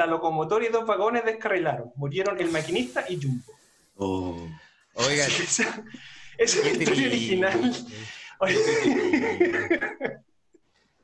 La 0.00 0.06
locomotora 0.06 0.64
y 0.64 0.70
dos 0.70 0.86
vagones 0.86 1.26
descarrilaron. 1.26 1.92
Murieron 1.96 2.40
el 2.40 2.50
maquinista 2.50 3.04
y 3.06 3.20
Jumbo. 3.20 3.52
oh. 3.98 4.48
Oiga, 4.94 5.26
Esa, 5.26 5.84
esa 6.38 6.58
es 6.58 6.64
la 6.64 6.70
historia 6.70 7.06
original. 7.08 7.86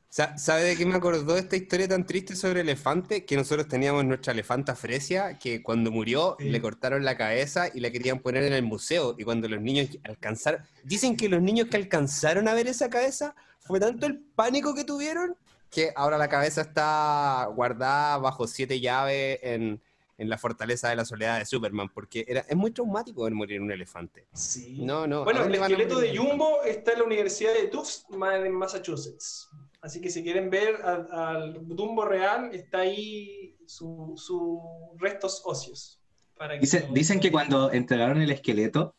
Sa- 0.09 0.38
¿Sabe 0.38 0.62
de 0.62 0.76
qué 0.78 0.87
me 0.87 0.94
acordó 0.94 1.37
esta 1.37 1.56
historia 1.56 1.87
tan 1.87 2.06
triste 2.06 2.35
sobre 2.37 2.62
elefante? 2.62 3.26
Que 3.26 3.37
nosotros 3.37 3.68
teníamos 3.68 4.02
nuestra 4.06 4.32
elefanta 4.32 4.74
Fresia, 4.74 5.38
que 5.38 5.62
cuando 5.62 5.90
murió 5.90 6.37
Sí. 6.38 6.48
le 6.48 6.59
cortaron 6.62 7.04
la 7.04 7.18
cabeza 7.18 7.68
y 7.74 7.80
la 7.80 7.90
querían 7.90 8.20
poner 8.20 8.44
en 8.44 8.54
el 8.54 8.62
museo. 8.62 9.14
Y 9.18 9.24
cuando 9.24 9.46
los 9.46 9.61
niños 9.61 9.90
alcanzaron, 10.04 10.62
dicen 10.85 11.18
que 11.18 11.28
los 11.28 11.42
niños 11.42 11.68
que 11.68 11.76
alcanzaron 11.76 12.48
a 12.48 12.54
ver 12.54 12.66
esa 12.66 12.88
cabeza, 12.88 13.35
fue 13.61 13.78
tanto 13.78 14.06
el 14.06 14.16
pánico 14.35 14.74
que 14.74 14.85
tuvieron 14.85 15.37
que 15.70 15.92
ahora 15.96 16.16
la 16.18 16.29
cabeza 16.29 16.61
está 16.62 17.48
guardada 17.55 18.18
bajo 18.18 18.46
siete 18.46 18.81
llaves 18.81 19.38
en, 19.42 19.81
en 20.18 20.29
la 20.31 20.38
fortaleza 20.38 20.88
de 20.88 20.96
la 20.96 21.05
soledad 21.05 21.38
de 21.38 21.44
Superman, 21.44 21.88
porque 21.92 22.24
era, 22.29 22.40
es 22.48 22.57
muy 22.57 22.70
traumático 22.70 23.24
ver 23.24 23.35
morir 23.35 23.61
un 23.61 23.70
elefante. 23.70 24.26
Sí. 24.33 24.79
No, 24.83 25.07
no. 25.07 25.20
¿a 25.20 25.24
Bueno, 25.24 25.44
el 25.44 25.55
esqueleto 25.55 25.98
de? 25.98 26.16
Jumbo 26.16 26.62
está 26.62 26.92
en 26.92 26.98
la 27.00 27.05
Universidad 27.05 27.52
de 27.55 27.68
Tufts, 27.68 28.07
en 28.11 28.52
Massachusetts. 28.52 29.48
Así 29.83 30.00
que 30.00 30.11
si 30.11 30.22
quieren 30.22 30.50
ver 30.50 30.76
al, 30.83 31.59
Dumbo 31.68 32.05
real, 32.05 32.50
está 32.55 32.79
ahí 32.79 33.57
sus 33.66 34.24
su 34.24 34.61
restos 34.98 35.42
óseos. 35.44 36.00
Para 36.37 36.55
que 36.55 36.61
Dice- 36.61 36.87
lo- 36.88 36.94
dicen 36.94 37.20
que 37.20 37.31
cuando 37.31 37.70
entregaron 37.72 38.20
el 38.20 38.31
esqueleto, 38.31 38.94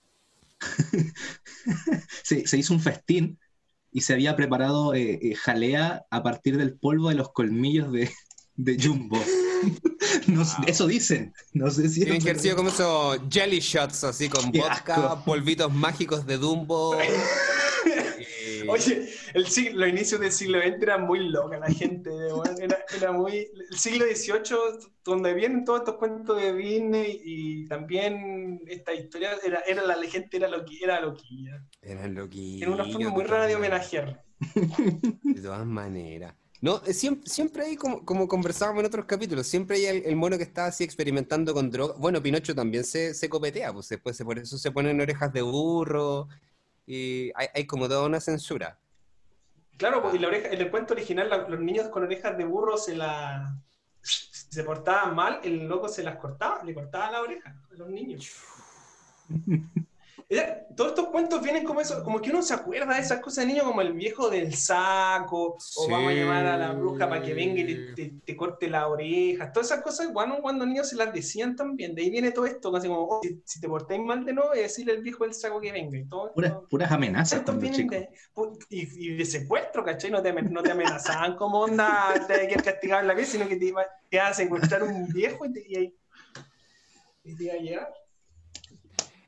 se, 2.23 2.47
se 2.47 2.57
hizo 2.57 2.73
un 2.73 2.79
festín 2.79 3.39
y 3.91 4.01
se 4.01 4.13
había 4.13 4.35
preparado 4.35 4.93
eh, 4.93 5.19
eh, 5.21 5.35
jalea 5.35 6.05
a 6.09 6.23
partir 6.23 6.57
del 6.57 6.77
polvo 6.77 7.09
de 7.09 7.15
los 7.15 7.31
colmillos 7.31 7.91
de, 7.91 8.09
de 8.55 8.77
Jumbo. 8.81 9.19
Wow. 10.27 10.45
Eso 10.67 10.87
dicen. 10.87 11.33
No 11.53 11.71
sé 11.71 11.89
si 11.89 12.03
Tienen 12.03 12.23
verdad. 12.23 12.55
como 12.55 12.69
esos 12.69 13.19
jelly 13.29 13.59
shots, 13.59 14.03
así 14.03 14.29
con 14.29 14.51
vodka, 14.51 15.23
polvitos 15.25 15.73
mágicos 15.73 16.25
de 16.25 16.37
Dumbo. 16.37 16.97
Oye, 18.69 19.09
el 19.33 19.47
siglo, 19.47 19.79
los 19.79 19.89
inicios 19.89 20.21
del 20.21 20.31
siglo 20.31 20.59
XX 20.59 20.81
eran 20.81 21.03
muy 21.03 21.29
loca 21.29 21.59
la 21.59 21.67
gente, 21.67 22.09
era, 22.61 22.77
era 22.95 23.11
muy... 23.11 23.47
El 23.69 23.77
siglo 23.77 24.05
XVIII, 24.05 24.89
donde 25.03 25.33
vienen 25.33 25.65
todos 25.65 25.79
estos 25.79 25.95
cuentos 25.95 26.41
de 26.41 26.53
Disney 26.53 27.21
y 27.23 27.65
también 27.67 28.61
esta 28.67 28.93
historia, 28.93 29.31
era, 29.45 29.61
era 29.61 29.83
la 29.83 29.95
gente 30.07 30.37
era, 30.37 30.47
loqui, 30.47 30.83
era 30.83 31.01
loquilla. 31.01 31.63
eran 31.81 32.15
loquillos. 32.15 32.67
En 32.67 32.73
una 32.73 32.85
forma 32.85 33.09
muy 33.09 33.23
rara 33.23 33.47
de 33.47 33.55
homenajear. 33.55 34.23
De 35.23 35.41
todas 35.41 35.65
maneras. 35.65 36.35
No, 36.59 36.81
eh, 36.85 36.93
siempre, 36.93 37.29
siempre 37.29 37.65
hay, 37.65 37.75
como, 37.75 38.03
como 38.03 38.27
conversábamos 38.27 38.79
en 38.79 38.87
otros 38.87 39.05
capítulos, 39.05 39.45
siempre 39.45 39.77
hay 39.77 39.85
el, 39.85 40.05
el 40.05 40.15
mono 40.15 40.37
que 40.37 40.43
está 40.43 40.65
así 40.65 40.83
experimentando 40.83 41.53
con 41.53 41.69
droga. 41.69 41.93
Bueno, 41.97 42.21
Pinocho 42.21 42.55
también 42.55 42.83
se, 42.83 43.13
se 43.13 43.29
copetea, 43.29 43.71
pues 43.73 43.89
después 43.89 44.17
se, 44.17 44.25
por 44.25 44.39
eso 44.39 44.57
se 44.57 44.71
ponen 44.71 44.99
orejas 44.99 45.31
de 45.33 45.43
burro 45.43 46.27
y 46.87 47.31
hay, 47.35 47.47
hay 47.53 47.67
como 47.67 47.87
toda 47.87 48.05
una 48.05 48.19
censura. 48.19 48.79
Claro, 49.77 50.01
pues, 50.01 50.15
y 50.15 50.19
la 50.19 50.29
oreja, 50.29 50.47
en 50.47 50.59
el 50.59 50.71
cuento 50.71 50.93
original, 50.95 51.29
la- 51.29 51.47
los 51.47 51.59
niños 51.59 51.89
con 51.89 52.01
orejas 52.03 52.35
de 52.37 52.45
burro 52.45 52.77
se 52.77 52.95
la... 52.95 53.55
Si 54.01 54.25
se 54.49 54.63
portaban 54.63 55.13
mal, 55.13 55.39
el 55.43 55.67
loco 55.67 55.89
se 55.89 56.01
las 56.01 56.15
cortaba, 56.15 56.63
le 56.63 56.73
cortaba 56.73 57.11
la 57.11 57.21
oreja 57.21 57.49
a 57.69 57.73
los 57.75 57.89
niños. 57.89 58.31
Era- 60.29 60.65
Todos 60.75 60.91
estos 60.91 61.07
cuentos 61.07 61.41
vienen 61.41 61.63
como 61.63 61.81
eso, 61.81 62.03
como 62.03 62.21
que 62.21 62.29
uno 62.29 62.43
se 62.43 62.53
acuerda 62.53 62.93
de 62.93 62.99
esas 63.01 63.19
cosas 63.19 63.45
de 63.45 63.51
niño, 63.53 63.63
como 63.63 63.81
el 63.81 63.93
viejo 63.93 64.29
del 64.29 64.53
saco, 64.53 65.53
o 65.55 65.59
Sí. 65.59 65.89
vamos 65.89 66.11
a 66.11 66.15
llamar 66.15 66.45
a 66.45 66.57
la 66.57 66.71
bruja 66.73 67.09
para 67.09 67.21
que 67.23 67.33
venga 67.33 67.61
y 67.61 67.65
te, 67.65 67.93
te- 67.95 68.13
te 68.23 68.35
corte 68.35 68.69
la 68.69 68.87
oreja. 68.87 69.51
Todas 69.51 69.71
esas 69.71 69.81
cosas, 69.83 70.13
bueno, 70.13 70.37
cuando 70.39 70.67
niños 70.67 70.89
se 70.89 70.95
las 70.95 71.11
decían 71.11 71.55
también. 71.55 71.95
De 71.95 72.03
ahí 72.03 72.11
viene 72.11 72.31
todo 72.31 72.45
esto, 72.45 72.75
así 72.75 72.87
como, 72.89 73.01
oh, 73.09 73.21
si, 73.23 73.41
si 73.43 73.59
te 73.59 73.67
portáis 73.67 74.01
mal 74.01 74.23
de 74.23 74.33
nuevo, 74.33 74.53
es 74.53 74.61
decirle 74.63 74.91
al 74.91 75.01
viejo 75.01 75.23
del 75.23 75.33
saco 75.33 75.59
que 75.59 75.71
venga. 75.71 75.97
Y 75.97 76.05
todo 76.05 76.31
Puras, 76.33 76.91
amenazas 76.91 77.43
de, 77.43 78.09
y, 78.69 79.07
y 79.13 79.15
de 79.17 79.25
secuestro, 79.25 79.83
¿cachai? 79.83 80.11
No 80.11 80.21
te, 80.21 80.31
no 80.33 80.61
te 80.61 80.71
amenazaban 80.71 81.35
como 81.37 81.61
onda, 81.61 82.13
te 82.27 82.47
que 82.47 82.55
castigar 82.55 83.01
en 83.01 83.07
la 83.07 83.13
vida, 83.15 83.25
sino 83.25 83.47
que 83.47 83.55
te, 83.55 83.65
iba- 83.65 83.87
te 84.09 84.19
a 84.19 84.31
secuestrar 84.33 84.83
un 84.83 85.07
viejo 85.07 85.45
y, 85.45 85.53
te- 85.53 85.65
y 85.67 85.75
ahí 85.75 85.95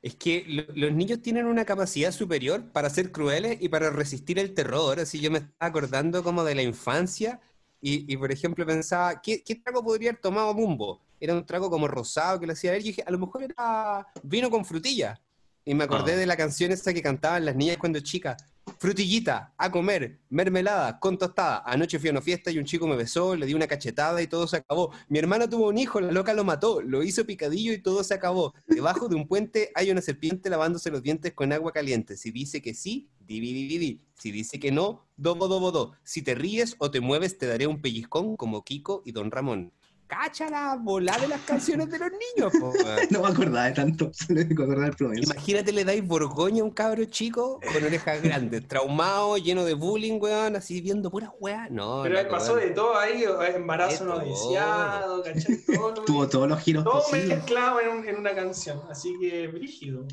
Es 0.01 0.15
que 0.15 0.45
los 0.75 0.93
niños 0.93 1.21
tienen 1.21 1.45
una 1.45 1.65
capacidad 1.65 2.11
superior 2.11 2.63
para 2.71 2.89
ser 2.89 3.11
crueles 3.11 3.57
y 3.59 3.67
para 3.69 3.89
resistir 3.89 4.39
el 4.39 4.53
terror. 4.53 4.99
Así 4.99 5.19
yo 5.19 5.29
me 5.29 5.39
estaba 5.39 5.69
acordando 5.69 6.23
como 6.23 6.43
de 6.43 6.55
la 6.55 6.61
infancia 6.61 7.41
y, 7.81 8.15
por 8.17 8.31
ejemplo 8.31 8.65
pensaba, 8.65 9.21
¿qué, 9.21 9.41
¿qué, 9.43 9.55
trago 9.55 9.83
podría 9.83 10.11
haber 10.11 10.21
tomado 10.21 10.53
Mumbo? 10.53 11.01
Era 11.19 11.33
un 11.33 11.45
trago 11.45 11.69
como 11.69 11.87
rosado 11.87 12.39
que 12.39 12.47
le 12.47 12.53
hacía 12.53 12.71
a 12.71 12.75
él. 12.75 12.81
Y 12.81 12.89
dije, 12.89 13.03
a 13.05 13.11
lo 13.11 13.19
mejor 13.19 13.43
era 13.43 14.07
vino 14.23 14.49
con 14.49 14.65
frutilla. 14.65 15.19
Y 15.65 15.73
me 15.73 15.83
acordé 15.83 16.13
ah. 16.13 16.17
de 16.17 16.25
la 16.25 16.37
canción 16.37 16.71
esa 16.71 16.93
que 16.93 17.01
cantaban 17.01 17.45
las 17.45 17.55
niñas 17.55 17.77
cuando 17.77 17.99
chicas. 17.99 18.41
Frutillita, 18.77 19.53
a 19.57 19.71
comer, 19.71 20.19
mermelada, 20.29 20.99
con 20.99 21.17
tostada. 21.17 21.63
Anoche 21.65 21.99
fui 21.99 22.09
a 22.09 22.11
una 22.11 22.21
fiesta 22.21 22.51
y 22.51 22.59
un 22.59 22.65
chico 22.65 22.87
me 22.87 22.95
besó, 22.95 23.35
le 23.35 23.45
di 23.45 23.53
una 23.53 23.67
cachetada 23.67 24.21
y 24.21 24.27
todo 24.27 24.47
se 24.47 24.57
acabó. 24.57 24.91
Mi 25.07 25.19
hermano 25.19 25.49
tuvo 25.49 25.69
un 25.69 25.77
hijo, 25.77 25.99
la 25.99 26.11
loca 26.11 26.33
lo 26.33 26.43
mató, 26.43 26.81
lo 26.81 27.03
hizo 27.03 27.25
picadillo 27.25 27.73
y 27.73 27.81
todo 27.81 28.03
se 28.03 28.13
acabó. 28.13 28.53
Debajo 28.67 29.07
de 29.07 29.15
un 29.15 29.27
puente 29.27 29.71
hay 29.75 29.91
una 29.91 30.01
serpiente 30.01 30.49
lavándose 30.49 30.91
los 30.91 31.01
dientes 31.01 31.33
con 31.33 31.51
agua 31.53 31.71
caliente. 31.71 32.17
Si 32.17 32.31
dice 32.31 32.61
que 32.61 32.73
sí, 32.73 33.09
di. 33.19 34.01
Si 34.13 34.31
dice 34.31 34.59
que 34.59 34.71
no, 34.71 35.07
dobo, 35.17 35.47
dobo, 35.47 35.71
do. 35.71 35.93
Si 36.03 36.21
te 36.21 36.35
ríes 36.35 36.75
o 36.79 36.91
te 36.91 36.99
mueves, 36.99 37.37
te 37.37 37.47
daré 37.47 37.67
un 37.67 37.81
pellizcón 37.81 38.35
como 38.35 38.63
Kiko 38.63 39.01
y 39.05 39.11
Don 39.11 39.31
Ramón 39.31 39.71
cacha 40.09 40.49
la 40.49 40.75
bola 40.75 41.15
de 41.19 41.27
las 41.27 41.41
canciones 41.41 41.89
de 41.89 41.99
los 41.99 42.09
niños. 42.11 42.51
no 43.11 43.21
me 43.21 43.27
acordaba 43.27 43.65
de 43.65 43.73
tanto, 43.73 44.11
Imagínate, 45.15 45.71
le 45.71 45.85
dais 45.85 46.05
Borgoña 46.05 46.63
a 46.63 46.65
un 46.65 46.71
cabro 46.71 47.05
chico 47.05 47.59
con 47.71 47.83
orejas 47.83 48.21
grandes, 48.23 48.67
traumado, 48.67 49.37
lleno 49.37 49.63
de 49.63 49.75
bullying, 49.75 50.19
weón, 50.19 50.55
así 50.55 50.81
viendo 50.81 51.11
puras 51.11 51.29
weas. 51.39 51.69
No, 51.69 52.01
Pero 52.03 52.27
pasó 52.27 52.55
de 52.55 52.71
todo 52.71 52.97
ahí, 52.97 53.23
embarazo 53.55 54.05
no 54.05 54.19
deseado, 54.19 55.23
¿cachai? 55.23 55.63
Tuvo 56.05 56.27
todos 56.27 56.49
los 56.49 56.59
giros 56.59 56.83
Todo 56.83 57.03
mezclado 57.11 57.79
en, 57.79 58.09
en 58.09 58.17
una 58.17 58.33
canción, 58.33 58.81
así 58.89 59.15
que 59.19 59.47
brígido. 59.47 60.07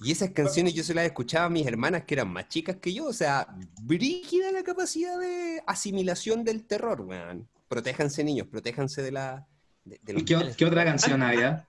Y 0.00 0.10
esas 0.10 0.30
canciones 0.30 0.72
yo 0.74 0.82
se 0.82 0.94
las 0.94 1.04
escuchaba 1.04 1.44
a 1.44 1.50
mis 1.50 1.66
hermanas 1.66 2.04
que 2.04 2.14
eran 2.14 2.32
más 2.32 2.48
chicas 2.48 2.76
que 2.76 2.92
yo, 2.92 3.04
o 3.04 3.12
sea, 3.12 3.46
brígida 3.82 4.50
la 4.50 4.64
capacidad 4.64 5.18
de 5.18 5.62
asimilación 5.66 6.42
del 6.42 6.64
terror, 6.64 7.02
weón 7.02 7.46
protéjanse 7.72 8.22
niños, 8.22 8.48
protéjanse 8.48 9.00
de 9.00 9.12
la... 9.12 9.46
¿Y 9.86 10.24
qué, 10.26 10.66
otra 10.66 10.84
canción 10.84 11.22
había? 11.22 11.66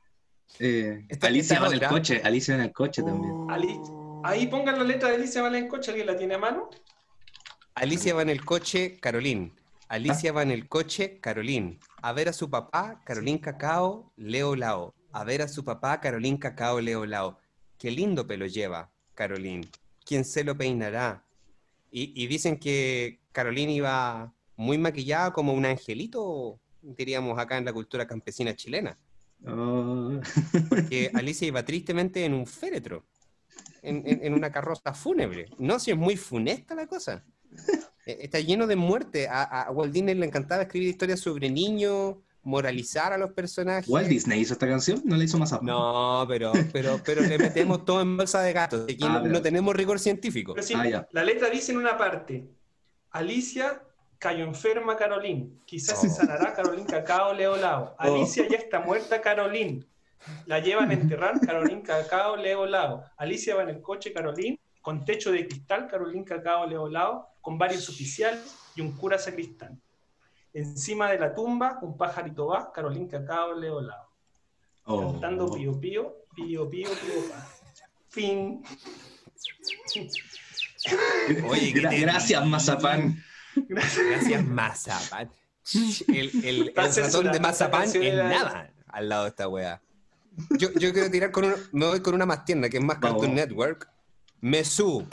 Eh, 0.60 1.08
Alicia 1.22 1.62
va 1.62 1.68
en 1.68 1.74
el 1.82 1.88
coche, 1.88 2.22
Alicia 2.26 2.56
en 2.56 2.62
el 2.62 2.74
coche 2.74 3.02
también. 3.02 3.34
ahí 4.26 4.48
pongan 4.48 4.78
la 4.80 4.84
letra 4.84 5.08
de 5.08 5.16
Alicia 5.16 5.42
va 5.42 5.48
en 5.48 5.56
el 5.56 5.68
coche, 5.70 5.92
¿alguien 5.92 6.08
la 6.08 6.18
tiene 6.18 6.34
a 6.34 6.40
mano? 6.40 6.70
Alicia 7.76 8.14
va 8.14 8.22
en 8.22 8.32
el 8.32 8.44
coche, 8.44 8.98
Carolín. 9.00 9.54
Alicia 9.88 10.34
va 10.34 10.44
en 10.44 10.52
el 10.52 10.68
coche, 10.68 11.20
Carolín. 11.22 11.80
A 12.02 12.12
ver 12.12 12.28
a 12.28 12.34
su 12.34 12.50
papá, 12.50 13.00
Carolín 13.06 13.38
Cacao, 13.38 14.12
Leo 14.18 14.58
Lao. 14.58 14.94
A 15.14 15.24
ver 15.24 15.42
a 15.42 15.48
su 15.48 15.64
papá, 15.64 16.02
Carolín 16.02 16.36
Cacao, 16.36 16.82
Leo 16.82 17.06
Lao. 17.06 17.40
Qué 17.78 17.92
lindo 17.92 18.28
pelo 18.28 18.46
lleva, 18.46 18.92
Carolín. 19.16 19.70
¿Quién 20.04 20.26
se 20.26 20.44
lo 20.44 20.58
peinará? 20.58 21.24
Y, 21.92 22.12
y 22.22 22.28
dicen 22.28 22.58
que 22.58 23.22
Carolín 23.32 23.70
iba 23.70 24.33
muy 24.56 24.78
maquillada 24.78 25.32
como 25.32 25.54
un 25.54 25.66
angelito, 25.66 26.60
diríamos 26.82 27.38
acá 27.40 27.58
en 27.58 27.66
la 27.66 27.74
cultura 27.74 28.08
campesina 28.08 28.56
chilena. 28.56 28.98
Oh. 29.46 30.20
Porque 30.70 31.12
Alicia 31.14 31.48
iba 31.48 31.64
tristemente 31.64 32.24
en 32.26 32.34
un 32.34 32.46
féretro, 32.46 33.06
en, 33.82 34.34
una 34.34 34.52
carroza 34.52 34.94
fúnebre. 34.94 35.48
No, 35.58 35.80
si 35.80 35.92
es 35.92 35.98
muy 35.98 36.16
funesta 36.16 36.76
la 36.76 36.88
cosa. 36.88 37.24
E, 38.06 38.20
está 38.22 38.40
lleno 38.40 38.68
de 38.68 38.76
muerte. 38.76 39.28
A, 39.30 39.70
Walt 39.72 39.94
Disney 39.94 40.16
le 40.16 40.26
encantaba 40.26 40.64
escribir 40.64 40.90
historias 40.90 41.20
sobre 41.20 41.50
niños, 41.50 42.16
moralizar 42.44 43.12
a 43.12 43.18
los 43.18 43.32
personajes. 43.32 43.90
¿Walt 43.90 44.08
Disney 44.08 44.42
hizo 44.42 44.54
esta 44.54 44.68
canción? 44.68 45.02
¿No 45.04 45.18
la 45.18 45.24
hizo 45.24 45.38
más 45.38 45.52
abajo? 45.52 45.66
No, 45.66 46.26
pero, 46.28 46.54
pero, 46.72 47.02
pero 47.04 47.22
le 47.22 47.38
metemos 47.38 47.84
todo 47.84 48.02
en 48.02 48.16
bolsa 48.16 48.42
de 48.42 48.54
gato. 48.54 48.84
Aquí 48.84 48.98
ah, 49.02 49.24
no, 49.26 49.42
tenemos 49.42 49.76
rigor 49.76 50.00
científico. 50.00 50.56
Ah, 50.76 51.08
la 51.12 51.24
letra 51.24 51.50
dice 51.50 51.72
en 51.74 51.78
una 51.80 51.98
parte, 51.98 52.48
Alicia 53.12 53.82
Cayó 54.24 54.46
enferma 54.46 54.96
Carolín. 54.96 55.62
Quizás 55.66 56.00
se 56.00 56.10
sanará 56.10 56.54
Carolín 56.54 56.86
Cacao 56.86 57.34
Leo 57.34 57.58
Lao. 57.58 57.94
Alicia 57.98 58.48
ya 58.48 58.56
está 58.56 58.80
muerta 58.80 59.20
Carolín. 59.20 59.86
La 60.46 60.60
llevan 60.60 60.92
a 60.92 60.94
enterrar 60.94 61.42
Carolín 61.42 61.82
Cacao 61.82 62.38
Leo 62.38 62.66
Lao. 62.66 63.04
Alicia 63.18 63.54
va 63.54 63.64
en 63.64 63.70
el 63.70 63.82
coche 63.82 64.14
Carolín 64.14 64.58
con 64.82 65.04
techo 65.04 65.30
de 65.30 65.46
cristal 65.46 65.90
Carolín 65.90 66.24
Cacao 66.24 66.66
Leo 66.66 66.88
Lao 66.88 67.28
con 67.42 67.58
varios 67.58 67.90
oficiales 67.90 68.56
y 68.78 68.80
un 68.80 68.94
cura 68.94 69.20
sacristán. 69.20 69.82
Encima 70.54 71.12
de 71.12 71.20
la 71.20 71.36
tumba 71.36 71.80
un 71.82 71.98
pajarito 71.98 72.48
va 72.48 72.72
Carolín 72.72 73.10
Cacao 73.10 73.60
Leo 73.60 73.82
Lao. 73.82 74.08
Oh. 74.86 75.12
Cantando 75.12 75.52
pío 75.52 75.78
pío, 75.82 76.16
pío 76.34 76.70
pío, 76.70 76.90
pío 76.90 77.30
pa. 77.30 77.46
Fin. 78.08 78.64
Oye, 81.50 81.72
gracias, 81.74 82.46
Mazapán. 82.46 83.22
Gracias, 83.56 84.46
Mazapán. 84.46 85.32
El, 86.08 86.46
el, 86.46 86.74
ratón 86.76 87.32
de 87.32 87.40
Mazapán 87.40 87.84
es 87.84 88.16
nada 88.16 88.74
al 88.88 89.10
lado 89.10 89.24
de 89.24 89.30
esta 89.30 89.48
weá. 89.48 89.82
Yo, 90.58 90.72
yo 90.74 90.92
quiero 90.92 91.10
tirar 91.10 91.32
con 91.32 91.46
una, 91.46 91.56
me 91.72 91.88
voy 91.88 92.00
con 92.02 92.16
una 92.16 92.26
más 92.26 92.44
tierna, 92.44 92.70
que 92.70 92.78
es 92.78 92.84
más 92.84 92.98
Cartoon 92.98 93.36
Network. 93.36 93.90
Me 94.42 94.64
subo. 94.66 95.08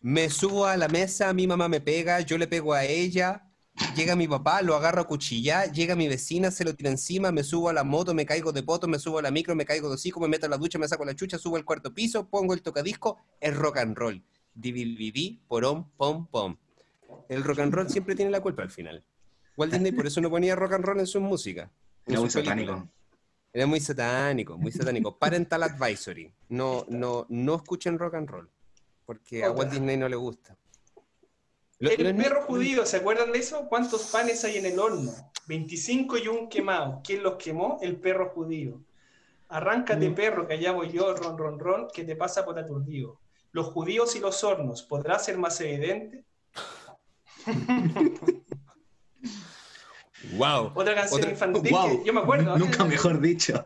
Me 0.00 0.30
subo 0.30 0.66
a 0.66 0.76
la 0.76 0.88
mesa, 0.88 1.32
mi 1.32 1.46
mamá 1.46 1.68
me 1.68 1.80
pega, 1.80 2.20
yo 2.20 2.38
le 2.38 2.46
pego 2.46 2.72
a 2.72 2.84
ella. 2.84 3.42
Llega 3.94 4.16
mi 4.16 4.26
papá, 4.26 4.62
lo 4.62 4.74
agarro 4.74 5.02
a 5.02 5.06
cuchillar, 5.06 5.70
llega 5.70 5.94
mi 5.94 6.08
vecina, 6.08 6.50
se 6.50 6.64
lo 6.64 6.74
tira 6.74 6.90
encima, 6.90 7.30
me 7.30 7.44
subo 7.44 7.68
a 7.68 7.74
la 7.74 7.84
moto, 7.84 8.14
me 8.14 8.24
caigo 8.24 8.50
de 8.50 8.62
poto, 8.62 8.88
me 8.88 8.98
subo 8.98 9.18
a 9.18 9.22
la 9.22 9.30
micro, 9.30 9.54
me 9.54 9.66
caigo 9.66 9.88
de 9.88 9.96
hocico, 9.96 10.18
me 10.18 10.28
meto 10.28 10.46
a 10.46 10.48
la 10.48 10.56
ducha, 10.56 10.78
me 10.78 10.88
saco 10.88 11.04
la 11.04 11.14
chucha, 11.14 11.36
subo 11.36 11.56
al 11.56 11.64
cuarto 11.64 11.92
piso, 11.92 12.26
pongo 12.26 12.54
el 12.54 12.62
tocadisco, 12.62 13.18
es 13.38 13.54
rock 13.54 13.78
and 13.78 13.96
roll. 13.96 14.24
Dividiví, 14.54 15.42
porón, 15.46 15.90
pom, 15.98 16.26
pom 16.26 16.56
el 17.28 17.44
rock 17.44 17.60
and 17.60 17.74
roll 17.74 17.88
siempre 17.88 18.14
tiene 18.14 18.30
la 18.30 18.40
culpa 18.40 18.62
al 18.62 18.70
final. 18.70 19.04
Walt 19.56 19.72
Disney 19.72 19.92
por 19.92 20.06
eso 20.06 20.20
no 20.20 20.30
ponía 20.30 20.54
rock 20.54 20.74
and 20.74 20.84
roll 20.84 21.00
en 21.00 21.06
sus 21.06 21.22
músicas. 21.22 21.70
Era 22.06 22.20
muy 22.20 22.30
satánico. 22.30 22.88
Era 23.52 23.66
muy 23.66 23.80
satánico, 23.80 24.58
muy 24.58 24.70
satánico. 24.70 25.16
Parental 25.16 25.62
advisory. 25.62 26.30
No, 26.50 26.84
no, 26.88 27.26
no 27.30 27.54
escuchen 27.56 27.98
rock 27.98 28.14
and 28.14 28.28
roll. 28.28 28.50
Porque 29.06 29.44
a 29.44 29.50
Walt 29.50 29.70
Disney 29.70 29.96
no 29.96 30.08
le 30.08 30.16
gusta. 30.16 30.56
el 31.80 32.16
perro 32.16 32.42
judío, 32.42 32.84
¿se 32.84 32.98
acuerdan 32.98 33.32
de 33.32 33.38
eso? 33.38 33.66
¿Cuántos 33.68 34.10
panes 34.10 34.44
hay 34.44 34.58
en 34.58 34.66
el 34.66 34.78
horno? 34.78 35.12
25 35.46 36.18
y 36.18 36.28
un 36.28 36.48
quemado. 36.48 37.00
¿Quién 37.02 37.22
los 37.22 37.36
quemó? 37.36 37.78
El 37.80 37.96
perro 37.96 38.28
judío. 38.28 38.82
Arráncate, 39.48 40.10
mm. 40.10 40.14
perro, 40.14 40.46
que 40.46 40.54
allá 40.54 40.72
voy 40.72 40.90
yo, 40.90 41.14
ron, 41.14 41.38
ron, 41.38 41.58
ron, 41.58 41.88
que 41.92 42.04
te 42.04 42.14
pasa 42.14 42.44
por 42.44 42.58
aturdido. 42.58 43.20
Los 43.52 43.68
judíos 43.68 44.14
y 44.16 44.20
los 44.20 44.44
hornos, 44.44 44.82
¿podrá 44.82 45.18
ser 45.18 45.38
más 45.38 45.58
evidente? 45.62 46.25
Wow. 50.36 50.72
Otra 50.74 50.94
canción 50.94 51.30
infantil 51.30 51.72
yo 52.04 52.12
me 52.12 52.20
acuerdo. 52.20 52.58
Nunca 52.58 52.84
mejor 52.84 53.20
dicho. 53.20 53.64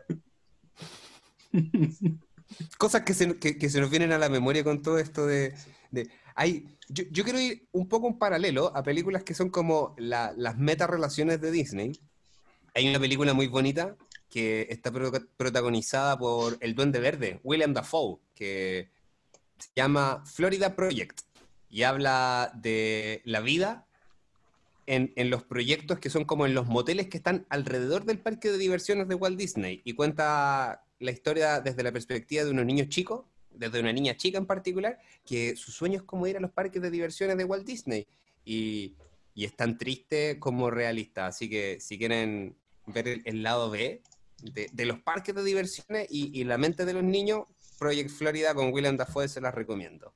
Cosas 2.77 3.03
que 3.03 3.13
se, 3.13 3.27
nos 3.27 3.89
vienen 3.89 4.11
a 4.11 4.17
la 4.17 4.29
memoria 4.29 4.63
con 4.63 4.81
todo 4.81 4.97
esto 4.99 5.25
de... 5.25 5.53
hay, 6.35 6.67
yo, 6.89 7.23
quiero 7.23 7.39
ir 7.39 7.67
un 7.71 7.87
poco 7.87 8.07
en 8.07 8.17
paralelo 8.17 8.75
a 8.75 8.83
películas 8.83 9.23
que 9.23 9.33
son 9.33 9.49
como 9.49 9.95
las 9.97 10.57
meta 10.57 10.87
relaciones 10.87 11.39
de 11.41 11.51
Disney. 11.51 11.93
Hay 12.73 12.89
una 12.89 12.99
película 12.99 13.33
muy 13.33 13.47
bonita 13.47 13.95
que 14.29 14.67
está 14.69 14.91
protagonizada 14.91 16.17
por 16.17 16.57
el 16.61 16.73
Duende 16.73 16.99
Verde, 16.99 17.39
William 17.43 17.73
Dafoe, 17.73 18.19
que 18.33 18.89
se 19.57 19.69
llama 19.75 20.23
Florida 20.25 20.75
Project 20.75 21.21
y 21.71 21.83
habla 21.83 22.51
de 22.53 23.21
la 23.23 23.39
vida 23.39 23.87
en, 24.85 25.29
los 25.29 25.43
proyectos 25.43 25.99
que 25.99 26.09
son 26.09 26.25
como 26.25 26.45
en 26.45 26.53
los 26.53 26.67
moteles 26.67 27.07
que 27.07 27.17
están 27.17 27.45
alrededor 27.49 28.03
del 28.03 28.19
parque 28.19 28.51
de 28.51 28.57
diversiones 28.57 29.07
de 29.07 29.15
Walt 29.15 29.37
Disney 29.37 29.81
y 29.85 29.93
cuenta 29.93 30.83
la 30.99 31.11
historia 31.11 31.61
desde 31.61 31.81
la 31.81 31.93
perspectiva 31.93 32.43
de 32.43 32.51
unos 32.51 32.65
niños 32.65 32.89
chicos, 32.89 33.25
desde 33.51 33.79
una 33.79 33.93
niña 33.93 34.17
chica 34.17 34.37
en 34.37 34.45
particular, 34.45 34.99
que 35.25 35.55
su 35.55 35.71
sueño 35.71 35.99
es 35.99 36.03
como 36.03 36.27
ir 36.27 36.35
a 36.35 36.41
los 36.41 36.51
parques 36.51 36.81
de 36.81 36.91
diversiones 36.91 37.37
de 37.37 37.45
Walt 37.45 37.65
Disney 37.65 38.05
y, 38.43 38.95
es 39.33 39.55
tan 39.55 39.77
triste 39.77 40.37
como 40.37 40.69
realista. 40.69 41.25
Así 41.25 41.49
que 41.49 41.79
si 41.79 41.97
quieren 41.97 42.55
ver 42.85 43.21
el, 43.25 43.41
lado 43.41 43.71
B 43.71 44.01
de, 44.43 44.85
los 44.85 44.99
parques 44.99 45.33
de 45.33 45.43
diversiones 45.43 46.07
y, 46.11 46.37
y 46.37 46.43
la 46.43 46.59
mente 46.59 46.85
de 46.85 46.93
los 46.93 47.03
niños, 47.03 47.45
Project 47.79 48.11
Florida 48.11 48.53
con 48.53 48.71
William 48.71 48.97
Dafoe 48.97 49.27
se 49.27 49.41
las 49.41 49.55
recomiendo. 49.55 50.13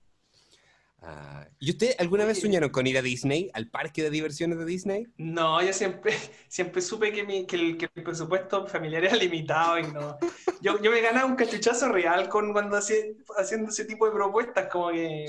Ah, 1.01 1.47
¿Y 1.59 1.69
usted 1.69 1.95
alguna 1.99 2.25
vez 2.25 2.41
soñaron 2.41 2.69
con 2.69 2.87
ir 2.87 2.97
a 2.97 3.01
Disney, 3.01 3.51
al 3.53 3.69
parque 3.69 4.01
de 4.01 4.09
diversiones 4.09 4.57
de 4.57 4.65
Disney? 4.65 5.07
No, 5.17 5.61
yo 5.61 5.71
siempre, 5.71 6.13
siempre 6.47 6.81
supe 6.81 7.11
que, 7.11 7.45
el, 7.55 8.03
presupuesto 8.03 8.65
familiar 8.67 9.05
era 9.05 9.15
limitado 9.15 9.79
y 9.79 9.83
no. 9.83 10.17
Yo, 10.61 10.81
yo 10.81 10.91
me 10.91 11.01
ganaba 11.01 11.25
un 11.25 11.35
cachuchazo 11.35 11.89
real 11.89 12.27
con 12.29 12.53
cuando 12.53 12.77
hacía, 12.77 12.97
haciendo 13.37 13.69
ese 13.69 13.85
tipo 13.85 14.05
de 14.05 14.13
propuestas, 14.13 14.67
como 14.71 14.89
que. 14.89 15.25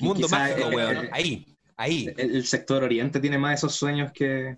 Mundo 0.00 0.28
mágico, 0.28 0.68
weón. 0.68 1.08
ahí, 1.12 1.46
ahí. 1.76 2.14
El, 2.16 2.46
sector 2.46 2.82
oriente 2.82 3.20
tiene 3.20 3.36
más 3.36 3.58
esos 3.58 3.74
sueños 3.74 4.10
que. 4.12 4.56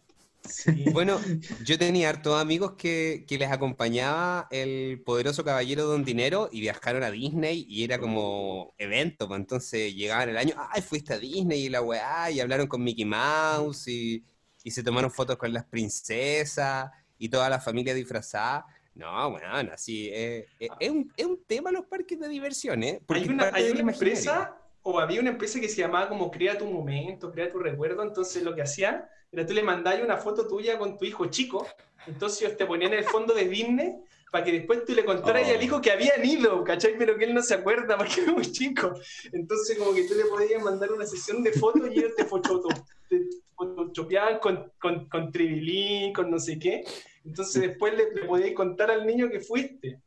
Bueno, 0.93 1.21
yo 1.65 1.79
tenía 1.79 2.09
hartos 2.09 2.41
amigos 2.41 2.73
que, 2.77 3.25
que, 3.27 3.39
les 3.39 3.51
acompañaba 3.51 4.49
el 4.51 5.03
poderoso 5.05 5.45
caballero 5.45 5.87
Don 5.87 6.05
Dinero 6.05 6.49
y 6.53 6.61
viajaron 6.61 7.03
a 7.03 7.11
Disney 7.11 7.67
y 7.69 7.85
era 7.85 7.99
como 7.99 8.75
evento, 8.79 9.29
pues 9.29 9.41
entonces 9.41 9.95
llegaban 9.95 10.29
el 10.29 10.37
año, 10.37 10.55
ay, 10.71 10.83
fuiste 10.83 11.15
a 11.15 11.19
Disney 11.19 11.67
y 11.67 11.69
la 11.69 11.83
weá, 11.83 12.31
y 12.31 12.41
hablaron 12.41 12.67
con 12.67 12.83
Mickey 12.83 13.05
Mouse 13.05 13.89
y, 13.89 14.25
y 14.65 14.71
se 14.71 14.83
tomaron 14.83 15.11
fotos 15.11 15.37
con 15.37 15.53
las 15.53 15.65
princesas 15.65 16.91
y 17.19 17.29
toda 17.29 17.49
la 17.49 17.61
familia 17.61 17.95
disfrazada. 17.95 18.67
No, 18.97 19.31
bueno, 19.31 19.47
así, 19.73 20.09
eh, 20.09 20.47
eh, 20.59 20.69
es, 20.81 20.91
un, 20.91 21.13
es, 21.17 21.27
un, 21.27 21.45
tema 21.47 21.71
los 21.71 21.85
parques 21.85 22.19
de 22.19 22.29
diversión, 22.29 22.83
¿eh? 22.83 23.03
hay 23.09 23.29
una, 23.29 23.51
hay 23.53 23.71
una 23.71 23.93
empresa, 23.93 24.57
o 24.89 25.01
había 25.01 25.21
una 25.21 25.31
empresa 25.31 25.59
que 25.59 25.69
se 25.69 25.81
llamaba 25.81 26.09
como 26.09 26.31
Crea 26.31 26.57
tu 26.57 26.65
momento, 26.65 27.33
Crea 27.33 27.51
tu 27.51 27.59
recuerdo, 27.59 28.05
entonces 28.05 28.45
lo 28.45 28.55
que 28.55 28.63
hacían 28.63 29.05
era 29.33 29.45
tú 29.45 29.53
le 29.53 29.65
mandabas 29.65 30.01
una 30.01 30.17
foto 30.17 30.47
tuya 30.47 30.79
con 30.79 30.97
tu 30.97 31.05
hijo 31.05 31.27
chico, 31.27 31.67
entonces 32.07 32.43
ellos 32.43 32.57
te 32.57 32.67
ponían 32.67 32.95
el 32.95 33.03
fondo 33.03 33.35
de 33.35 33.49
Disney 33.49 33.97
para 34.31 34.45
que 34.45 34.53
después 34.53 34.85
tú 34.85 34.95
le 34.95 35.05
contaras 35.05 35.49
al 35.49 35.61
hijo 35.61 35.81
que 35.81 35.91
habían 35.91 36.25
ido, 36.25 36.63
¿cachai? 36.63 36.97
Pero 36.97 37.19
que 37.19 37.25
él 37.25 37.35
no 37.35 37.43
se 37.43 37.55
acuerda 37.55 37.99
porque 37.99 38.21
era 38.21 38.33
muy 38.33 38.49
chico. 38.53 38.95
Entonces 39.33 39.77
como 39.77 39.93
que 39.93 40.07
tú 40.07 40.15
le 40.15 40.27
podías 40.27 40.63
mandar 40.63 40.93
una 40.93 41.05
sesión 41.05 41.43
de 41.43 41.51
fotos 41.51 41.91
y 41.93 41.99
ellos 41.99 42.15
te 42.15 42.25
photoshopeaban 42.25 44.39
con, 44.39 44.73
con, 44.81 45.09
con 45.09 45.33
tribilín, 45.33 46.13
con 46.13 46.31
no 46.31 46.39
sé 46.39 46.61
qué, 46.61 46.85
entonces 47.25 47.61
después 47.61 47.93
le, 47.97 48.13
le 48.13 48.25
podías 48.25 48.53
contar 48.53 48.93
al 48.93 49.05
niño 49.05 49.29
que 49.29 49.41
fuiste 49.41 50.01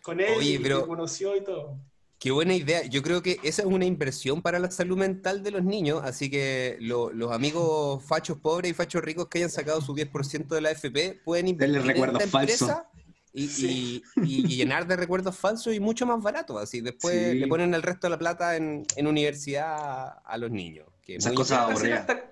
con 0.00 0.20
él 0.20 0.40
y 0.40 0.60
te 0.60 0.70
conoció 0.86 1.36
y 1.36 1.42
todo. 1.42 1.80
Qué 2.26 2.32
buena 2.32 2.54
idea. 2.54 2.84
Yo 2.86 3.02
creo 3.02 3.22
que 3.22 3.38
esa 3.44 3.62
es 3.62 3.68
una 3.68 3.84
inversión 3.84 4.42
para 4.42 4.58
la 4.58 4.68
salud 4.68 4.98
mental 4.98 5.44
de 5.44 5.52
los 5.52 5.62
niños, 5.62 6.02
así 6.02 6.28
que 6.28 6.76
los 6.80 7.30
amigos 7.30 8.02
fachos 8.02 8.38
pobres 8.38 8.72
y 8.72 8.74
fachos 8.74 9.00
ricos 9.00 9.28
que 9.28 9.38
hayan 9.38 9.50
sacado 9.50 9.80
su 9.80 9.94
10% 9.94 10.48
de 10.48 10.60
la 10.60 10.72
FP 10.72 11.20
pueden 11.24 11.46
invertir 11.46 11.76
en 11.86 12.16
esta 12.16 12.24
empresa 12.24 12.90
y, 13.32 14.02
llenar 14.16 14.88
de 14.88 14.96
recuerdos 14.96 15.36
falsos 15.36 15.72
y 15.72 15.78
mucho 15.78 16.04
más 16.04 16.20
barato. 16.20 16.58
Así 16.58 16.80
después 16.80 17.36
le 17.36 17.46
ponen 17.46 17.74
el 17.74 17.82
resto 17.84 18.08
de 18.08 18.10
la 18.10 18.18
plata 18.18 18.56
en, 18.56 18.84
universidad 18.98 20.18
a, 20.24 20.36
los 20.36 20.50
niños. 20.50 20.88
Que 21.02 21.14
Esa 21.14 21.32
cosa 21.32 21.68
hasta, 21.68 22.28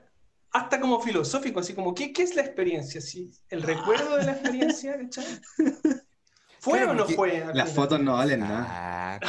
hasta, 0.50 0.80
como 0.80 1.00
filosófico, 1.02 1.60
así 1.60 1.72
como, 1.72 1.94
¿qué, 1.94 2.12
qué 2.12 2.24
es 2.24 2.34
la 2.34 2.42
experiencia? 2.42 3.00
¿Sí? 3.00 3.30
¿El 3.48 3.62
recuerdo 3.62 4.16
de 4.16 4.24
la 4.24 4.32
experiencia? 4.32 4.98
¿Fue 6.64 6.82
o 6.82 6.94
no 6.94 7.06
fue? 7.06 7.44
Las 7.52 7.74
fotos 7.74 8.00
no 8.00 8.14
valen 8.14 8.40
nada. 8.40 9.20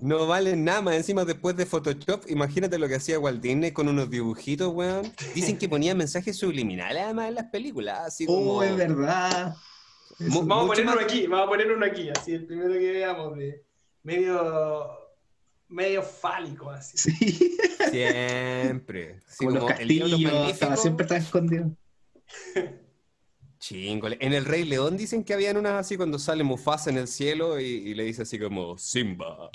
no 0.00 0.26
valen 0.26 0.64
nada 0.64 0.80
más. 0.80 0.94
Encima, 0.94 1.26
después 1.26 1.54
de 1.54 1.66
Photoshop, 1.66 2.30
imagínate 2.30 2.78
lo 2.78 2.88
que 2.88 2.94
hacía 2.94 3.18
Walt 3.18 3.42
Disney 3.42 3.72
con 3.72 3.88
unos 3.88 4.08
dibujitos, 4.08 4.72
weón. 4.72 5.12
Dicen 5.34 5.58
que 5.58 5.68
ponía 5.68 5.94
mensajes 5.94 6.38
subliminales 6.38 7.02
además 7.02 7.28
en 7.28 7.34
las 7.34 7.50
películas. 7.50 8.00
Así 8.06 8.24
como... 8.24 8.54
Oh, 8.54 8.62
es 8.62 8.74
verdad. 8.74 9.54
vamos 10.18 10.64
a 10.64 10.66
poner 10.68 10.86
uno 10.86 11.00
aquí, 11.00 11.26
vamos 11.26 11.46
a 11.46 11.50
poner 11.50 11.72
uno 11.72 11.84
aquí, 11.84 12.08
así 12.08 12.32
el 12.32 12.46
primero 12.46 12.72
que 12.72 12.92
veamos 12.92 13.36
de 13.36 13.62
medio 14.02 14.98
medio 15.68 16.02
fálico 16.02 16.70
así. 16.70 16.96
Sí. 16.96 17.56
Siempre. 17.90 19.20
como, 19.36 19.50
los 19.50 19.66
castillos, 19.66 20.10
siempre 20.80 21.04
está 21.04 21.16
escondido. 21.18 21.70
Chingole. 23.62 24.18
En 24.20 24.32
el 24.32 24.44
Rey 24.44 24.64
León 24.64 24.96
dicen 24.96 25.22
que 25.22 25.34
habían 25.34 25.56
unas 25.56 25.74
así 25.74 25.96
cuando 25.96 26.18
sale 26.18 26.42
Mufasa 26.42 26.90
en 26.90 26.98
el 26.98 27.06
cielo 27.06 27.60
y, 27.60 27.94
le 27.94 28.02
dice 28.02 28.22
así 28.22 28.36
como, 28.36 28.76
Simba, 28.76 29.50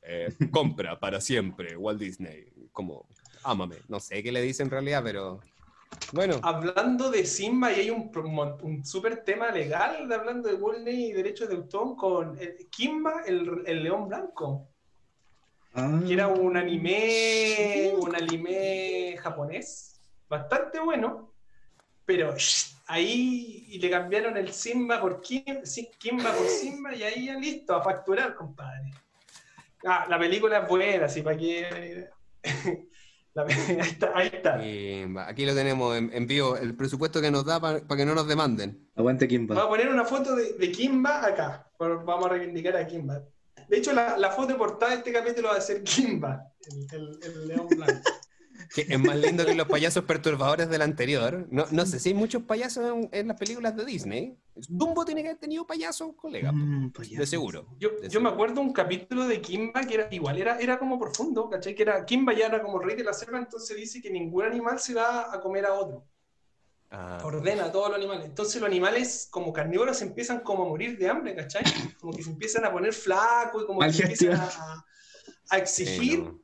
eh, 0.00 0.34
compra 0.50 0.98
para 0.98 1.20
siempre, 1.20 1.76
Walt 1.76 2.00
Disney. 2.00 2.46
Como, 2.72 3.06
ámame. 3.42 3.76
No 3.88 4.00
sé 4.00 4.22
qué 4.22 4.32
le 4.32 4.40
dice 4.40 4.62
en 4.62 4.70
realidad, 4.70 5.02
pero 5.04 5.40
bueno. 6.14 6.40
Hablando 6.42 7.10
de 7.10 7.26
Simba, 7.26 7.70
y 7.72 7.80
hay 7.80 7.90
un, 7.90 8.10
un 8.62 8.86
súper 8.86 9.22
tema 9.22 9.50
legal 9.50 10.08
de 10.08 10.14
hablando 10.14 10.48
de 10.48 10.54
Walt 10.54 10.78
Disney 10.78 11.10
y 11.10 11.12
derechos 11.12 11.50
de 11.50 11.56
autor 11.56 11.94
con 11.94 12.38
Kimba, 12.70 13.22
el, 13.26 13.64
el, 13.66 13.82
león 13.82 14.08
blanco. 14.08 14.66
Ah. 15.74 16.00
Que 16.06 16.14
era 16.14 16.28
un 16.28 16.56
anime, 16.56 17.92
un 17.98 18.16
anime 18.16 19.14
japonés, 19.18 20.00
bastante 20.26 20.80
bueno, 20.80 21.34
pero 22.06 22.34
ahí 22.92 23.64
y 23.68 23.78
le 23.78 23.90
cambiaron 23.90 24.36
el 24.36 24.52
Simba 24.52 25.00
por 25.00 25.20
Kim, 25.20 25.62
Kimba 25.98 26.32
por 26.32 26.46
Simba 26.46 26.94
y 26.94 27.02
ahí 27.02 27.26
ya 27.26 27.38
listo, 27.38 27.74
a 27.74 27.82
facturar, 27.82 28.34
compadre. 28.34 28.92
Ah, 29.84 30.06
la 30.08 30.18
película 30.18 30.58
es 30.58 30.68
buena, 30.68 31.06
así 31.06 31.22
para 31.22 31.36
que... 31.36 32.08
ahí 34.14 34.30
está. 34.30 34.60
aquí 35.26 35.46
lo 35.46 35.54
tenemos 35.54 35.96
en, 35.96 36.26
vivo, 36.26 36.56
el 36.56 36.76
presupuesto 36.76 37.22
que 37.22 37.30
nos 37.30 37.46
da 37.46 37.60
para 37.60 37.80
que 37.80 38.04
no 38.04 38.14
nos 38.14 38.28
demanden. 38.28 38.88
Aguante 38.94 39.26
Kimba. 39.26 39.54
Vamos 39.54 39.68
a 39.68 39.70
poner 39.70 39.88
una 39.88 40.04
foto 40.04 40.36
de, 40.36 40.70
Kimba 40.70 41.26
acá, 41.26 41.70
vamos 41.78 42.26
a 42.26 42.28
reivindicar 42.28 42.76
a 42.76 42.86
Kimba. 42.86 43.22
De 43.68 43.78
hecho, 43.78 43.92
la, 43.94 44.30
foto 44.30 44.48
de 44.48 44.58
portada 44.58 44.92
de 44.92 44.98
este 44.98 45.12
capítulo 45.12 45.48
va 45.48 45.56
a 45.56 45.60
ser 45.62 45.82
Kimba, 45.82 46.52
el, 46.92 47.18
el 47.22 47.48
león 47.48 47.68
blanco. 47.68 48.02
Que 48.74 48.86
es 48.88 48.98
más 48.98 49.16
lindo 49.16 49.44
que 49.44 49.54
los 49.54 49.66
payasos 49.68 50.04
perturbadores 50.04 50.68
del 50.70 50.80
anterior. 50.80 51.46
No, 51.50 51.66
no 51.70 51.84
sé 51.84 51.98
si 51.98 52.10
hay 52.10 52.14
muchos 52.14 52.42
payasos 52.44 53.06
en, 53.12 53.28
las 53.28 53.36
películas 53.36 53.76
de 53.76 53.84
Disney. 53.84 54.38
Dumbo 54.68 55.04
tiene 55.04 55.22
que 55.22 55.28
haber 55.28 55.40
tenido 55.40 55.66
payasos, 55.66 56.14
colega, 56.16 56.52
mm, 56.52 56.92
de 56.92 57.26
seguro. 57.26 57.66
Yo, 57.78 57.90
yo 58.08 58.20
me 58.20 58.30
acuerdo 58.30 58.62
un 58.62 58.72
capítulo 58.72 59.26
de 59.26 59.42
Kimba 59.42 59.82
que 59.82 59.94
era 59.94 60.08
igual, 60.10 60.38
era, 60.38 60.58
era 60.58 60.78
como 60.78 60.98
profundo, 60.98 61.50
¿cachai? 61.50 61.74
Que 61.74 61.82
era, 61.82 62.04
Kimba 62.06 62.32
ya 62.32 62.46
era 62.46 62.62
como 62.62 62.78
rey 62.78 62.96
de 62.96 63.04
la 63.04 63.12
selva, 63.12 63.38
entonces 63.38 63.76
dice 63.76 64.00
que 64.00 64.10
ningún 64.10 64.44
animal 64.44 64.78
se 64.78 64.94
va 64.94 65.34
a 65.34 65.40
comer 65.40 65.66
a 65.66 65.74
otro. 65.74 66.06
Ah. 66.90 67.18
Ordena 67.24 67.66
a 67.66 67.72
todos 67.72 67.88
los 67.88 67.98
animales. 67.98 68.26
Entonces 68.26 68.60
los 68.60 68.68
animales 68.68 69.28
como 69.30 69.52
carnívoros 69.52 70.00
empiezan 70.00 70.40
como 70.40 70.64
a 70.64 70.68
morir 70.68 70.98
de 70.98 71.08
hambre, 71.08 71.34
¿cachai? 71.34 71.64
Como 72.00 72.14
que 72.14 72.22
se 72.22 72.30
empiezan 72.30 72.64
a 72.64 72.72
poner 72.72 72.94
flacos 72.94 73.64
y 73.64 73.66
como 73.66 73.80
que 73.80 73.92
se 73.92 74.02
empiezan 74.02 74.40
a, 74.40 74.84
a 75.50 75.58
exigir 75.58 76.41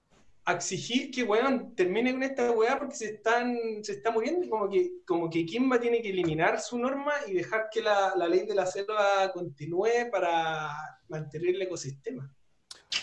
a 0.48 0.54
exigir 0.54 1.10
que, 1.10 1.24
weón, 1.24 1.74
termine 1.74 2.10
con 2.12 2.22
esta 2.22 2.50
weá 2.52 2.78
porque 2.78 2.96
se, 2.96 3.04
están, 3.16 3.54
se 3.82 3.92
está 3.92 4.10
muriendo 4.10 4.46
y 4.46 4.48
como 4.48 4.66
que, 4.70 4.92
como 5.06 5.28
que 5.28 5.44
Kimba 5.44 5.78
tiene 5.78 6.00
que 6.00 6.08
eliminar 6.08 6.58
su 6.58 6.78
norma 6.78 7.12
y 7.26 7.34
dejar 7.34 7.68
que 7.70 7.82
la, 7.82 8.14
la 8.16 8.26
ley 8.26 8.46
de 8.46 8.54
la 8.54 8.64
selva 8.64 9.30
continúe 9.34 10.10
para 10.10 10.70
mantener 11.06 11.54
el 11.54 11.60
ecosistema. 11.60 12.32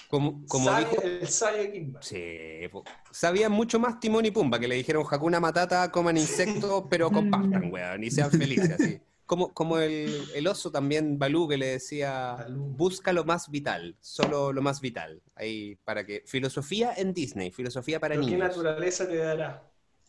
Como, 0.08 0.44
como 0.48 0.76
dijo, 0.76 1.00
el 1.04 1.28
sabio 1.28 1.72
Kimba. 1.72 2.02
Sí, 2.02 2.62
sabían 3.12 3.52
mucho 3.52 3.80
más 3.80 4.00
Timón 4.00 4.26
y 4.26 4.32
Pumba, 4.32 4.60
que 4.60 4.68
le 4.68 4.76
dijeron 4.76 5.06
Hakuna 5.08 5.40
Matata, 5.40 5.92
coman 5.92 6.18
insectos, 6.18 6.86
pero 6.90 7.12
compartan, 7.12 7.72
weón, 7.72 8.04
y 8.04 8.10
sean 8.10 8.32
felices, 8.32 8.72
así. 8.72 9.00
Como, 9.26 9.54
como 9.54 9.80
el, 9.80 10.24
el, 10.36 10.48
oso 10.48 10.72
también, 10.72 11.18
Balú, 11.18 11.48
que 11.48 11.58
le 11.58 11.66
decía, 11.66 12.46
busca 12.50 13.12
lo 13.12 13.24
más 13.24 13.50
vital, 13.50 13.96
solo 14.00 14.54
lo 14.54 14.62
más 14.62 14.82
vital. 14.82 15.22
Ahí, 15.34 15.76
para 15.84 16.06
que, 16.06 16.22
filosofía 16.28 16.94
en 16.96 17.12
Disney, 17.14 17.52
filosofía 17.52 18.00
para 18.00 18.16
niños. 18.16 18.32
¿Qué 18.32 18.38
naturaleza 18.38 19.08
te 19.08 19.18
dará? 19.18 19.64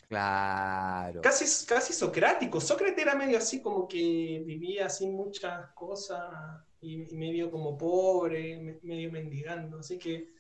Claro. 0.09 1.21
Casi, 1.21 1.67
casi 1.67 1.93
socrático. 1.93 2.61
Sócrates 2.61 2.99
era 2.99 3.15
medio 3.15 3.39
así 3.39 3.61
como 3.61 3.89
que 3.89 4.43
vivía 4.45 4.89
sin 4.89 5.15
muchas 5.15 5.71
cosas 5.75 6.31
y, 6.81 6.99
medio 7.17 7.51
como 7.51 7.77
pobre, 7.77 8.79
medio 8.83 9.11
mendigando. 9.11 9.79
Así 9.79 9.99
que 9.99 10.33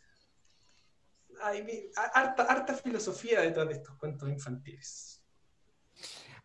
hay 1.42 1.90
harta, 2.14 2.44
harta 2.44 2.74
filosofía 2.74 3.40
detrás 3.40 3.68
de 3.68 3.74
estos 3.74 3.96
cuentos 3.96 4.28
infantiles. 4.28 5.15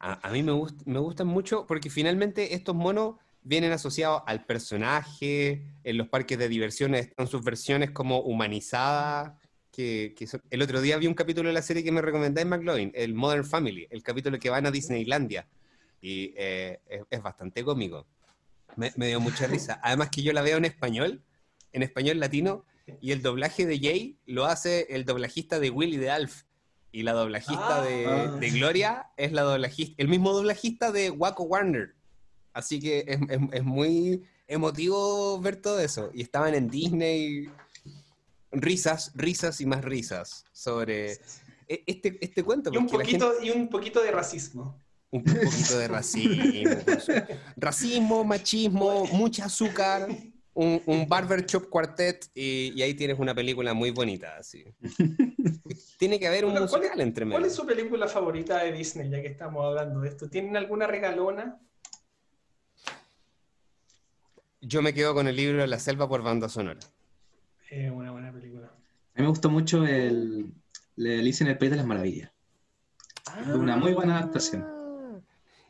A, 0.03 0.31
mí 0.31 0.41
me, 0.41 0.51
me 0.85 0.99
gustan 0.99 1.27
mucho 1.27 1.67
porque 1.67 1.91
finalmente 1.91 2.55
estos 2.55 2.73
monos 2.73 3.17
vienen 3.43 3.71
asociados 3.71 4.23
al 4.25 4.45
personaje, 4.45 5.63
en 5.83 5.97
los 5.97 6.07
parques 6.07 6.39
de 6.39 6.49
diversiones 6.49 7.07
están 7.07 7.27
sus 7.27 7.43
versiones 7.43 7.91
como 7.91 8.19
humanizadas, 8.21 9.33
que, 9.71 10.15
el 10.49 10.61
otro 10.61 10.81
día 10.81 10.97
vi 10.97 11.05
un 11.05 11.13
capítulo 11.13 11.49
de 11.49 11.53
la 11.53 11.61
serie 11.61 11.83
que 11.83 11.91
me 11.91 12.01
recomendáis, 12.01 12.47
McLovin, 12.47 12.91
el 12.95 13.13
Modern 13.13 13.45
Family, 13.45 13.87
el 13.89 14.01
capítulo 14.03 14.39
que 14.39 14.49
van 14.49 14.65
a 14.65 14.71
Disneylandia, 14.71 15.47
y 16.01 16.33
eh, 16.35 16.79
es, 17.09 17.21
bastante 17.21 17.63
cómico. 17.63 18.07
Me, 18.75 18.91
me, 18.95 19.07
dio 19.07 19.19
mucha 19.19 19.47
risa. 19.47 19.79
Además 19.83 20.09
que 20.09 20.23
yo 20.23 20.33
la 20.33 20.41
veo 20.41 20.57
en 20.57 20.65
español, 20.65 21.21
en 21.73 21.83
español 21.83 22.19
latino, 22.19 22.65
y 22.99 23.11
el 23.11 23.21
doblaje 23.21 23.65
de 23.65 23.79
Jay 23.79 24.17
lo 24.25 24.45
hace 24.45 24.87
el 24.89 25.05
doblajista 25.05 25.59
de 25.59 25.69
Willy 25.69 25.97
de 25.97 26.09
Alf. 26.09 26.43
Y 26.91 27.03
la 27.03 27.13
doblajista 27.13 27.81
de, 27.81 28.05
ah. 28.05 28.27
de, 28.39 28.49
Gloria 28.49 29.11
es 29.15 29.31
la 29.31 29.43
doblajista, 29.43 29.95
el 29.97 30.09
mismo 30.09 30.33
doblajista 30.33 30.91
de 30.91 31.09
Waco 31.09 31.43
Warner. 31.43 31.95
Así 32.53 32.79
que 32.79 33.05
es, 33.07 33.19
es, 33.53 33.63
muy 33.63 34.23
emotivo 34.47 35.39
ver 35.39 35.55
todo 35.55 35.79
eso. 35.79 36.11
Y 36.13 36.21
estaban 36.21 36.53
en 36.53 36.69
Disney 36.69 37.49
risas, 38.51 39.11
risas 39.15 39.61
y 39.61 39.65
más 39.65 39.83
risas 39.83 40.45
sobre 40.51 41.13
e, 41.67 41.83
este, 41.87 42.17
este 42.19 42.43
cuento. 42.43 42.69
Y 42.73 42.77
un, 42.77 42.87
poquito, 42.87 43.33
y 43.41 43.49
un 43.49 43.69
poquito 43.69 44.01
de 44.01 44.11
racismo. 44.11 44.77
Un 45.09 45.23
poquito 45.23 45.77
de 45.77 45.87
racismo. 45.87 46.43
racismo, 47.55 48.23
machismo, 48.23 49.05
mucha 49.07 49.45
azúcar. 49.45 50.09
Un, 50.53 50.81
un 50.85 51.07
Barber 51.07 51.45
Shop 51.45 51.69
Quartet 51.69 52.29
y, 52.35 52.73
y 52.75 52.81
ahí 52.81 52.93
tienes 52.93 53.17
una 53.19 53.33
película 53.33 53.73
muy 53.73 53.91
bonita, 53.91 54.37
así. 54.37 54.63
Tiene 55.97 56.19
que 56.19 56.27
haber 56.27 56.45
un 56.45 56.51
Puta, 56.53 56.67
¿cuál 56.67 56.81
es- 56.81 56.87
musical 56.89 57.01
entre 57.01 57.25
medio. 57.25 57.37
¿Cuál 57.39 57.49
es 57.49 57.55
su 57.55 57.65
película 57.65 58.07
favorita 58.07 58.59
de 58.63 58.71
Disney, 58.73 59.09
ya 59.09 59.21
que 59.21 59.27
estamos 59.27 59.65
hablando 59.65 60.01
de 60.01 60.09
esto? 60.09 60.29
¿Tienen 60.29 60.57
alguna 60.57 60.87
regalona? 60.87 61.59
Yo 64.61 64.81
me 64.81 64.93
quedo 64.93 65.13
con 65.13 65.27
el 65.27 65.35
libro 65.35 65.65
La 65.65 65.79
selva 65.79 66.07
por 66.07 66.21
banda 66.21 66.47
sonora. 66.49 66.79
Eh, 67.69 67.89
una 67.89 68.11
buena 68.11 68.31
película. 68.31 68.67
A 68.67 69.17
mí 69.19 69.23
me 69.23 69.27
gustó 69.27 69.49
mucho 69.49 69.85
el, 69.85 70.51
el 70.97 71.19
Alicia 71.19 71.43
en 71.45 71.51
el 71.51 71.57
País 71.57 71.71
de 71.71 71.77
las 71.77 71.85
Maravillas. 71.85 72.31
Una 73.55 73.77
muy 73.77 73.93
buena 73.93 74.17
adaptación. 74.19 74.65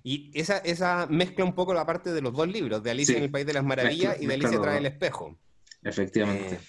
Y 0.04 0.32
esa, 0.34 0.58
esa 0.60 1.06
mezcla 1.10 1.45
un 1.45 1.54
poco 1.54 1.74
la 1.74 1.86
parte 1.86 2.12
de 2.12 2.22
los 2.22 2.34
dos 2.34 2.47
libros, 2.47 2.82
de 2.84 2.91
Alicia 2.91 3.14
Sí. 3.14 3.18
en 3.18 3.24
el 3.26 3.32
País 3.32 3.45
de 3.45 3.54
las 3.54 3.64
Maravillas 3.64 4.12
Mezcla- 4.18 4.24
y 4.24 4.28
de 4.28 4.34
Alicia 4.34 4.62
trae 4.62 4.78
el 4.80 4.86
espejo. 4.88 5.38
Efectivamente. 5.84 6.60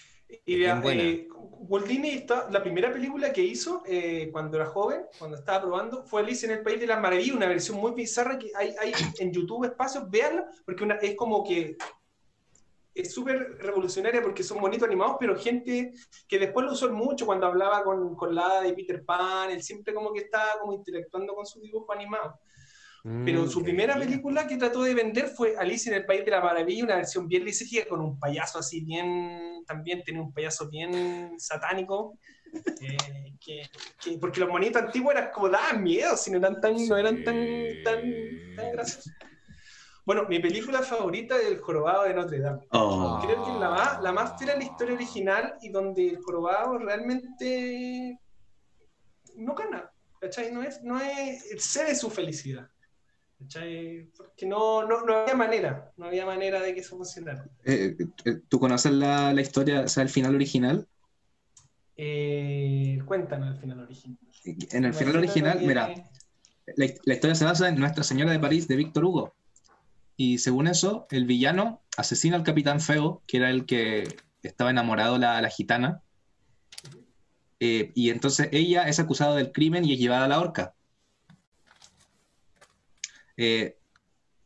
Y 0.47 0.57
Bien 0.57 0.71
la, 0.77 0.81
buena. 0.81 1.03
eh, 1.03 1.29
Walt 1.35 1.87
Disney, 1.87 2.11
está- 2.19 2.49
la 2.51 2.63
primera 2.63 2.93
película 2.93 3.33
que 3.33 3.43
hizo 3.43 3.83
eh, 3.87 4.29
cuando 4.33 4.57
era 4.57 4.67
joven, 4.67 5.03
cuando 5.19 5.37
estaba 5.37 5.61
probando, 5.63 6.05
fue 6.05 6.23
Alicia 6.23 6.47
en 6.47 6.53
el 6.59 6.63
País 6.63 6.81
de 6.81 6.87
las 6.87 7.01
Maravillas, 7.01 7.37
una 7.37 7.47
versión 7.49 7.79
muy 7.79 7.93
bizarra 7.93 8.39
que 8.39 8.51
hay, 8.55 8.75
hay 8.81 8.93
en 9.19 9.33
YouTube 9.33 9.65
espacios, 9.67 10.11
véanla, 10.11 10.47
porque 10.65 10.85
una, 10.85 10.95
es 10.97 11.15
como 11.17 11.45
que 11.45 11.77
es 12.95 13.15
súper 13.15 13.57
revolucionaria 13.59 14.21
porque 14.23 14.43
son 14.43 14.61
bonitos 14.61 14.87
animados, 14.87 15.17
pero 15.19 15.39
gente 15.39 15.93
que 16.29 16.39
después 16.39 16.67
lo 16.67 16.73
usó 16.73 16.91
mucho 16.93 17.25
cuando 17.25 17.47
hablaba 17.47 17.83
con, 17.85 18.15
con 18.17 18.35
la 18.35 18.61
de 18.61 18.75
Peter 18.75 19.03
Pan, 19.05 19.51
él 19.51 19.63
siempre 19.63 19.95
como 19.95 20.13
que 20.13 20.21
estaba 20.21 20.59
como 20.61 20.75
interactuando 20.75 21.35
con 21.35 21.47
su 21.47 21.61
dibujo 21.61 21.91
animado. 21.93 22.39
Pero 23.25 23.43
Mm, 23.45 23.49
su 23.49 23.63
primera 23.63 23.97
bien. 23.97 24.09
película 24.09 24.47
que 24.47 24.57
trató 24.57 24.83
de 24.85 24.95
vender 24.95 25.27
fue 25.29 25.57
Alicia 25.57 25.91
en 25.91 25.99
el 25.99 26.07
País 26.07 26.25
de 26.25 26.31
la 26.31 26.41
Maravilla, 26.41 26.85
una 26.85 26.97
versión 26.97 27.27
bien 27.27 27.45
lisérgica 27.45 27.89
con 27.89 28.01
un 28.01 28.19
payaso 28.19 28.59
así 28.61 28.81
bien, 28.85 29.65
también 29.67 30.03
tenía 30.05 30.23
un 30.23 30.33
payaso 30.33 30.69
bien 30.69 31.35
satánico, 31.39 32.17
eh, 32.81 33.35
que, 33.45 33.63
que- 34.03 34.19
porque 34.19 34.39
los 34.41 34.49
monitos 34.49 34.83
antiguos 34.83 35.15
eran 35.15 35.31
como 35.33 35.49
daban 35.49 35.83
miedo, 35.83 36.17
si 36.17 36.31
no 36.31 36.39
eran 36.39 36.61
tan, 36.61 36.75
no 36.89 36.97
eran 36.97 37.25
tan, 37.25 37.37
tan, 37.85 38.03
tan 38.57 38.73
graciosos. 38.73 39.13
Bueno, 40.05 40.27
mi 40.29 40.39
película 40.41 40.83
favorita 40.83 41.37
es 41.39 41.47
El 41.47 41.59
Jorobado 41.61 42.05
de 42.05 42.15
Notre 42.15 42.41
Dame. 42.41 42.67
Oh. 42.71 43.21
Creo 43.25 43.45
que 43.45 43.51
la 43.53 43.71
más, 43.71 44.03
la 44.03 44.13
más 44.13 44.37
fiel 44.39 44.51
a 44.51 44.57
la 44.57 44.65
historia 44.65 44.95
original 44.95 45.55
y 45.61 45.71
donde 45.71 46.09
el 46.09 46.19
jorobado 46.19 46.77
realmente 46.79 48.19
no 49.37 49.55
gana, 49.55 49.91
¿cachai? 50.21 50.53
No 50.53 50.63
es, 50.63 50.83
no 50.83 51.01
es, 51.01 51.45
cede 51.65 51.95
su 51.95 52.11
felicidad, 52.11 52.69
¿cachai? 53.43 54.11
Porque 54.17 54.47
no, 54.47 54.87
no, 54.87 55.05
no 55.05 55.17
había 55.17 55.35
manera, 55.35 55.93
no 55.97 56.07
había 56.07 56.25
manera 56.27 56.61
de 56.61 56.75
que 56.75 56.81
eso 56.81 56.97
funcionara. 56.97 57.45
Eh, 57.65 57.97
eh, 58.25 58.41
¿Tú 58.49 58.59
conoces 58.59 58.93
la, 58.93 59.33
la 59.33 59.41
historia, 59.41 59.83
o 59.83 59.89
sea, 59.89 60.03
el 60.03 60.09
final 60.09 60.35
original? 60.35 60.87
Eh, 61.97 62.99
cuéntanos 63.05 63.55
el 63.55 63.61
final 63.61 63.81
original. 63.81 64.19
En 64.45 64.85
el 64.85 64.95
final 64.95 65.17
original, 65.17 65.61
mira, 65.61 65.95
la, 66.77 66.87
la 67.05 67.15
historia 67.15 67.35
se 67.35 67.45
basa 67.45 67.69
en 67.69 67.79
Nuestra 67.79 68.03
Señora 68.03 68.33
de 68.33 68.39
París 68.41 68.67
de 68.67 68.77
Víctor 68.77 69.05
Hugo. 69.05 69.35
Y 70.17 70.39
según 70.39 70.67
eso, 70.67 71.07
el 71.11 71.27
villano 71.27 71.81
asesina 71.97 72.37
al 72.37 72.43
capitán 72.43 72.81
Feo, 72.81 73.23
que 73.27 73.39
era 73.39 73.51
el 73.51 73.67
que 73.67 74.05
estaba 74.43 74.71
enamorado 74.71 75.15
de 75.15 75.21
la, 75.21 75.41
la 75.41 75.49
gitana. 75.49 76.03
Eh, 77.61 77.93
y 77.95 78.11
entonces 78.11 78.49
ella 78.51 78.89
es 78.89 78.99
acusada 78.99 79.37
del 79.37 79.53
crimen 79.53 79.85
y 79.85 79.93
es 79.93 80.01
llevada 80.01 80.25
a 80.25 80.29
la 80.29 80.41
horca. 80.41 80.75
Eh, 83.37 83.77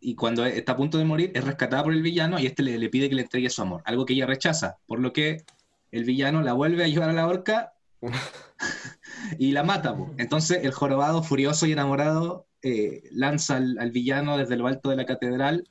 y 0.00 0.14
cuando 0.14 0.44
está 0.44 0.72
a 0.72 0.76
punto 0.76 0.98
de 0.98 1.04
morir, 1.04 1.32
es 1.34 1.44
rescatada 1.44 1.82
por 1.82 1.92
el 1.92 2.02
villano 2.02 2.38
y 2.38 2.46
este 2.46 2.62
le, 2.62 2.78
le 2.78 2.88
pide 2.88 3.08
que 3.08 3.14
le 3.14 3.22
entregue 3.22 3.50
su 3.50 3.62
amor, 3.62 3.82
algo 3.84 4.04
que 4.04 4.14
ella 4.14 4.26
rechaza, 4.26 4.78
por 4.86 5.00
lo 5.00 5.12
que 5.12 5.44
el 5.90 6.04
villano 6.04 6.42
la 6.42 6.52
vuelve 6.52 6.84
a 6.84 6.88
llevar 6.88 7.10
a 7.10 7.14
la 7.14 7.26
horca 7.26 7.72
y 9.38 9.52
la 9.52 9.64
mata. 9.64 9.96
po. 9.96 10.14
Entonces 10.18 10.64
el 10.64 10.72
jorobado, 10.72 11.22
furioso 11.22 11.66
y 11.66 11.72
enamorado, 11.72 12.46
eh, 12.62 13.04
lanza 13.12 13.56
al, 13.56 13.78
al 13.78 13.90
villano 13.90 14.36
desde 14.36 14.56
lo 14.56 14.66
alto 14.66 14.90
de 14.90 14.96
la 14.96 15.06
catedral 15.06 15.68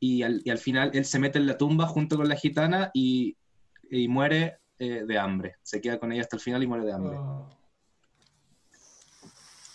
y 0.00 0.22
al, 0.22 0.42
y 0.44 0.50
al 0.50 0.58
final 0.58 0.90
él 0.94 1.04
se 1.04 1.18
mete 1.18 1.38
en 1.38 1.46
la 1.46 1.58
tumba 1.58 1.86
junto 1.86 2.16
con 2.16 2.28
la 2.28 2.36
gitana 2.36 2.90
y, 2.94 3.36
y 3.90 4.08
muere 4.08 4.58
eh, 4.78 5.04
de 5.06 5.18
hambre. 5.18 5.56
Se 5.62 5.80
queda 5.80 5.98
con 5.98 6.12
ella 6.12 6.22
hasta 6.22 6.36
el 6.36 6.42
final 6.42 6.62
y 6.62 6.66
muere 6.66 6.84
de 6.84 6.92
hambre. 6.92 7.16
Oh. 7.16 7.48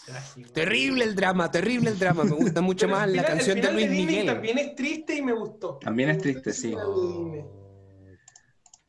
Trágico. 0.06 0.52
Terrible 0.52 1.06
el 1.06 1.16
drama, 1.16 1.50
terrible 1.50 1.90
el 1.90 2.00
drama. 2.00 2.24
Me 2.24 2.32
gusta 2.32 2.62
mucho 2.62 2.88
más 2.88 3.10
la 3.10 3.24
canción 3.24 3.62
de 3.62 3.72
Luis 3.72 3.90
Disney 3.90 4.06
Miguel. 4.06 4.26
También 4.26 4.58
es 4.58 4.76
triste 4.76 5.16
y 5.16 5.22
me 5.22 5.34
gustó. 5.34 5.78
También 5.80 6.10
es 6.10 6.18
triste, 6.20 6.54
sí. 6.54 6.72
de. 6.72 7.46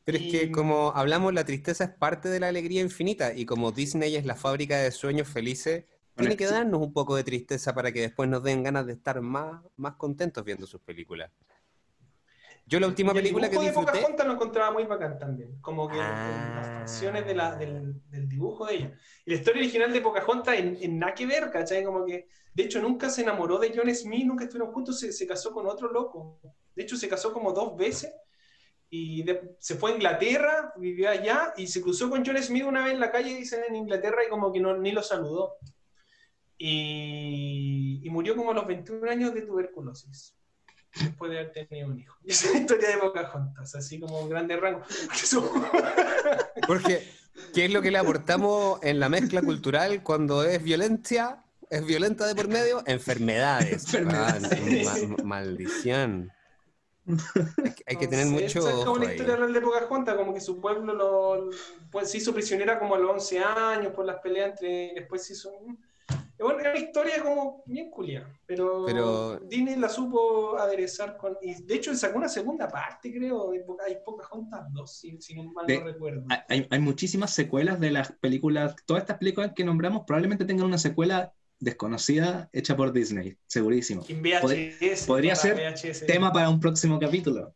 Pero 0.05 0.19
es 0.19 0.31
que 0.31 0.51
como 0.51 0.91
hablamos, 0.95 1.33
la 1.33 1.45
tristeza 1.45 1.83
es 1.85 1.89
parte 1.89 2.29
de 2.29 2.39
la 2.39 2.47
alegría 2.47 2.81
infinita 2.81 3.33
y 3.33 3.45
como 3.45 3.71
Disney 3.71 4.15
es 4.15 4.25
la 4.25 4.35
fábrica 4.35 4.77
de 4.77 4.91
sueños 4.91 5.27
felices, 5.27 5.85
Bueno, 6.15 6.29
tiene 6.29 6.37
que 6.37 6.45
darnos 6.45 6.79
un 6.81 6.93
poco 6.93 7.15
de 7.15 7.23
tristeza 7.23 7.73
para 7.73 7.91
que 7.91 8.01
después 8.01 8.29
nos 8.29 8.43
den 8.43 8.61
ganas 8.61 8.85
de 8.85 8.93
estar 8.93 9.19
más, 9.21 9.63
más 9.77 9.95
contentos 9.95 10.45
viendo 10.45 10.67
sus 10.67 10.79
películas. 10.81 11.31
Yo 12.67 12.79
la 12.79 12.87
última 12.87 13.11
el 13.11 13.17
película 13.17 13.47
que 13.47 13.51
dibujo 13.59 13.65
de 13.65 13.67
disfruté... 13.71 13.91
Pocahontas 13.99 14.25
lo 14.27 14.33
encontraba 14.33 14.71
muy 14.71 14.85
bacán 14.85 15.19
también, 15.19 15.61
como 15.61 15.87
que 15.87 15.97
Ah. 15.99 16.53
las 16.55 16.67
facciones 16.67 17.25
de 17.25 17.35
la- 17.35 17.55
del, 17.55 18.01
del 18.09 18.27
dibujo 18.27 18.65
de 18.65 18.73
ella. 18.75 18.97
Y 19.25 19.31
la 19.31 19.37
historia 19.37 19.61
original 19.61 19.93
de 19.93 20.01
Pocahontas 20.01 20.57
en, 20.57 20.77
en 20.81 20.97
nada 20.97 21.13
que 21.13 21.27
ver, 21.27 21.51
¿cachai? 21.51 21.83
Como 21.83 22.03
que, 22.05 22.27
de 22.55 22.63
hecho, 22.63 22.81
nunca 22.81 23.09
se 23.11 23.21
enamoró 23.21 23.59
de 23.59 23.71
John 23.75 23.93
Smith, 23.93 24.25
nunca 24.25 24.45
estuvieron 24.45 24.73
juntos, 24.73 24.99
se, 24.99 25.11
se 25.11 25.27
casó 25.27 25.51
con 25.53 25.67
otro 25.67 25.91
loco. 25.91 26.39
De 26.75 26.81
hecho, 26.83 26.97
se 26.97 27.07
casó 27.07 27.31
como 27.31 27.53
dos 27.53 27.75
veces 27.77 28.11
y 28.89 29.21
de- 29.23 29.55
se 29.59 29.75
fue 29.75 29.91
a 29.91 29.95
Inglaterra, 29.95 30.73
vivió 30.77 31.09
allá 31.09 31.53
y 31.57 31.67
se 31.67 31.81
cruzó 31.83 32.09
con 32.09 32.25
John 32.25 32.41
Smith 32.41 32.63
una 32.65 32.83
vez 32.83 32.93
en 32.93 32.99
la 32.99 33.11
calle, 33.11 33.35
dicen 33.35 33.61
en 33.69 33.75
Inglaterra, 33.75 34.23
y 34.25 34.29
como 34.29 34.51
que 34.51 34.59
no, 34.59 34.75
ni 34.75 34.91
lo 34.91 35.03
saludó. 35.03 35.57
Y, 36.57 37.99
y 38.03 38.09
murió 38.09 38.35
como 38.35 38.51
a 38.51 38.53
los 38.55 38.65
21 38.65 39.07
años 39.11 39.33
de 39.33 39.41
tuberculosis 39.43 40.35
después 40.99 41.31
de 41.31 41.39
haber 41.39 41.51
tenido 41.51 41.87
un 41.87 41.99
hijo. 41.99 42.15
Y 42.23 42.31
esa 42.31 42.47
es 42.47 42.53
la 42.53 42.59
historia 42.61 42.89
de 42.89 42.97
Pocahontas, 42.97 43.75
así 43.75 43.99
como 43.99 44.27
grandes 44.27 44.59
rangos. 44.59 44.87
Porque, 46.67 47.07
¿qué 47.53 47.65
es 47.65 47.71
lo 47.73 47.81
que 47.81 47.91
le 47.91 47.97
aportamos 47.97 48.79
en 48.83 48.99
la 48.99 49.09
mezcla 49.09 49.41
cultural 49.41 50.03
cuando 50.03 50.43
es 50.43 50.61
violencia? 50.63 51.41
¿Es 51.69 51.85
violenta 51.85 52.27
de 52.27 52.35
por 52.35 52.47
medio? 52.47 52.83
Enfermedades. 52.85 53.83
Enfermedades. 53.85 54.87
Ah, 54.87 54.95
ma- 55.07 55.23
maldición. 55.23 56.31
Hay 57.07 57.71
que, 57.73 57.83
hay 57.85 57.95
que 57.97 58.07
tener 58.07 58.25
No 58.27 58.37
sé, 58.37 58.43
mucho 58.45 58.59
esa 58.59 58.69
Es 58.69 58.85
como 58.85 58.97
la 58.97 59.05
ahí. 59.09 59.11
historia 59.15 59.35
real 59.35 59.53
de 59.53 59.61
Pocahontas, 59.61 60.15
como 60.15 60.33
que 60.33 60.41
su 60.41 60.59
pueblo 60.59 60.93
lo, 60.93 61.49
pues, 61.91 62.09
se 62.11 62.17
hizo 62.17 62.33
prisionera 62.33 62.79
como 62.79 62.95
a 62.95 62.99
los 62.99 63.11
11 63.11 63.39
años 63.39 63.93
por 63.93 64.05
las 64.05 64.19
peleas 64.21 64.51
entre. 64.51 64.93
Después 64.95 65.23
se 65.25 65.33
hizo. 65.33 65.51
Bueno, 66.37 66.59
era 66.59 66.71
una 66.71 66.79
historia 66.79 67.23
como 67.23 67.63
bien 67.65 67.89
culia, 67.89 68.27
pero, 68.45 68.83
Pero- 68.85 69.39
Disney 69.39 69.75
la 69.77 69.89
supo 69.89 70.57
aderezar 70.57 71.17
con. 71.17 71.37
Y 71.41 71.63
de 71.63 71.75
hecho, 71.75 71.93
sacó 71.95 72.17
una 72.17 72.27
segunda 72.29 72.67
parte, 72.67 73.11
creo. 73.13 73.51
Hay 73.51 73.97
Pocahontas 74.05 74.71
2, 74.73 74.91
si, 74.97 75.21
si 75.21 75.33
no 75.35 75.43
mal 75.51 75.65
De- 75.65 75.79
no 75.79 75.85
recuerdo. 75.85 76.23
Hay, 76.49 76.67
hay 76.69 76.79
muchísimas 76.79 77.31
secuelas 77.33 77.79
de 77.79 77.91
las 77.91 78.11
películas, 78.13 78.75
todas 78.85 79.03
estas 79.03 79.17
películas 79.17 79.53
que 79.55 79.63
nombramos 79.63 80.03
probablemente 80.05 80.45
tengan 80.45 80.65
una 80.65 80.77
secuela 80.77 81.33
desconocida 81.59 82.49
hecha 82.51 82.75
por 82.75 82.91
Disney, 82.91 83.37
segurísimo. 83.47 84.03
En 84.09 84.21
VHS. 84.21 85.05
podría 85.07 85.35
ser 85.35 85.55
VHS. 85.55 86.05
Tema 86.05 86.31
para 86.33 86.49
un 86.49 86.59
próximo 86.59 86.99
capítulo. 86.99 87.53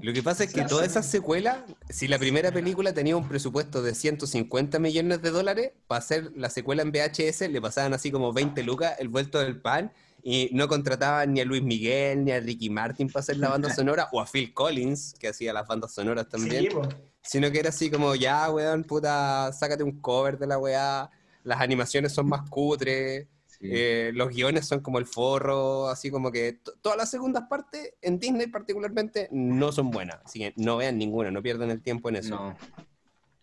Lo 0.00 0.12
que 0.12 0.22
pasa 0.22 0.44
es 0.44 0.52
que 0.52 0.62
todas 0.62 0.86
esas 0.86 1.06
secuelas, 1.06 1.58
si 1.90 2.06
la 2.06 2.18
primera 2.18 2.52
película 2.52 2.92
tenía 2.94 3.16
un 3.16 3.26
presupuesto 3.28 3.82
de 3.82 3.96
150 3.96 4.78
millones 4.78 5.22
de 5.22 5.30
dólares, 5.30 5.72
para 5.88 5.98
hacer 5.98 6.30
la 6.36 6.50
secuela 6.50 6.82
en 6.82 6.92
VHS 6.92 7.48
le 7.50 7.60
pasaban 7.60 7.92
así 7.94 8.12
como 8.12 8.32
20 8.32 8.62
lucas 8.62 8.94
el 9.00 9.08
vuelto 9.08 9.40
del 9.40 9.60
pan 9.60 9.92
y 10.22 10.50
no 10.52 10.68
contrataban 10.68 11.32
ni 11.32 11.40
a 11.40 11.44
Luis 11.44 11.62
Miguel 11.62 12.24
ni 12.24 12.30
a 12.30 12.38
Ricky 12.38 12.70
Martin 12.70 13.08
para 13.08 13.20
hacer 13.20 13.38
la 13.38 13.48
banda 13.48 13.70
sonora 13.74 14.08
o 14.12 14.20
a 14.20 14.26
Phil 14.26 14.54
Collins, 14.54 15.14
que 15.18 15.28
hacía 15.28 15.52
las 15.52 15.66
bandas 15.66 15.92
sonoras 15.92 16.28
también, 16.28 16.68
Sí, 16.70 16.78
sino 17.22 17.50
que 17.50 17.58
era 17.58 17.70
así 17.70 17.90
como, 17.90 18.14
ya, 18.14 18.50
weón, 18.50 18.84
puta, 18.84 19.52
sácate 19.52 19.82
un 19.82 20.00
cover 20.00 20.38
de 20.38 20.46
la 20.46 20.58
weá, 20.58 21.10
las 21.42 21.60
animaciones 21.60 22.12
son 22.12 22.28
más 22.28 22.48
cutres. 22.48 23.26
Sí. 23.60 23.68
Eh, 23.72 24.12
los 24.14 24.28
guiones 24.28 24.66
son 24.66 24.80
como 24.80 24.98
el 24.98 25.06
forro, 25.06 25.88
así 25.88 26.10
como 26.10 26.30
que 26.30 26.60
todas 26.80 26.96
las 26.96 27.10
segundas 27.10 27.44
partes, 27.48 27.94
en 28.00 28.18
Disney 28.18 28.46
particularmente, 28.46 29.28
no 29.32 29.72
son 29.72 29.90
buenas. 29.90 30.18
Así 30.24 30.38
que 30.38 30.52
no 30.56 30.76
vean 30.76 30.96
ninguna, 30.96 31.30
no 31.30 31.42
pierdan 31.42 31.70
el 31.70 31.82
tiempo 31.82 32.08
en 32.08 32.16
eso. 32.16 32.36
no. 32.36 32.56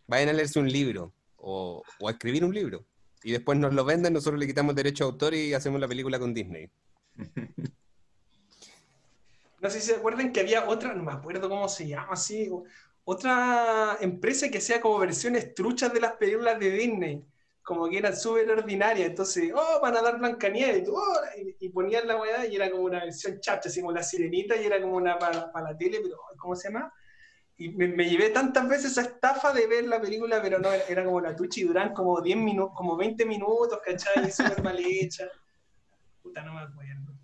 Vayan 0.07 0.29
a 0.29 0.33
leerse 0.33 0.59
un 0.59 0.71
libro 0.71 1.13
o, 1.37 1.81
o 1.99 2.07
a 2.07 2.11
escribir 2.11 2.45
un 2.45 2.53
libro. 2.53 2.85
Y 3.23 3.31
después 3.31 3.57
nos 3.57 3.73
lo 3.73 3.83
venden, 3.83 4.13
nosotros 4.13 4.39
le 4.39 4.45
quitamos 4.45 4.75
derecho 4.75 5.03
a 5.03 5.07
autor 5.07 5.33
y 5.33 5.53
hacemos 5.53 5.81
la 5.81 5.87
película 5.87 6.19
con 6.19 6.33
Disney. 6.33 6.69
No 9.65 9.71
sé 9.71 9.81
si 9.81 9.87
se 9.87 9.95
acuerdan 9.95 10.31
que 10.31 10.41
había 10.41 10.69
otra, 10.69 10.93
no 10.93 11.03
me 11.03 11.11
acuerdo 11.11 11.49
cómo 11.49 11.67
se 11.67 11.87
llama 11.87 12.09
así, 12.11 12.51
otra 13.03 13.97
empresa 13.99 14.49
que 14.49 14.59
hacía 14.59 14.79
como 14.79 14.99
versiones 14.99 15.55
truchas 15.55 15.91
de 15.91 16.01
las 16.01 16.13
películas 16.17 16.59
de 16.59 16.69
Disney, 16.69 17.25
como 17.65 17.89
que 17.89 17.97
eran 17.97 18.15
súper 18.15 18.49
ordinarias. 18.51 19.09
Entonces, 19.09 19.51
oh, 19.53 19.79
van 19.81 19.97
a 19.97 20.01
dar 20.01 20.19
Blancanieves, 20.19 20.77
y, 20.77 20.83
tú, 20.83 20.95
oh, 20.95 21.19
y, 21.35 21.65
y 21.65 21.69
ponían 21.69 22.07
la 22.07 22.15
weá 22.15 22.45
y 22.45 22.55
era 22.55 22.69
como 22.69 22.83
una 22.83 22.99
versión 23.03 23.39
chacha, 23.41 23.69
así 23.69 23.81
como 23.81 23.91
la 23.91 24.03
sirenita 24.03 24.55
y 24.55 24.65
era 24.65 24.79
como 24.79 24.95
una 24.95 25.17
para, 25.17 25.51
para 25.51 25.71
la 25.71 25.77
tele, 25.77 25.99
pero 26.01 26.17
¿cómo 26.37 26.55
se 26.55 26.69
llama? 26.69 26.93
Y 27.57 27.69
me, 27.69 27.87
me 27.87 28.07
llevé 28.07 28.29
tantas 28.29 28.69
veces 28.69 28.91
esa 28.91 29.01
estafa 29.01 29.51
de 29.51 29.65
ver 29.65 29.85
la 29.85 29.99
película, 29.99 30.41
pero 30.41 30.59
no, 30.59 30.71
era, 30.71 30.83
era 30.87 31.03
como 31.03 31.19
la 31.19 31.35
Tuchi 31.35 31.63
Durán, 31.63 31.91
como 31.93 32.21
10 32.21 32.37
minutos, 32.37 32.75
como 32.75 32.95
20 32.95 33.25
minutos, 33.25 33.79
¿cachai? 33.83 34.31
Súper 34.31 34.61
mal 34.61 34.77
hecha. 34.79 35.27
Puta, 36.21 36.43
no 36.43 36.53
me 36.53 36.61
acuerdo. 36.61 37.15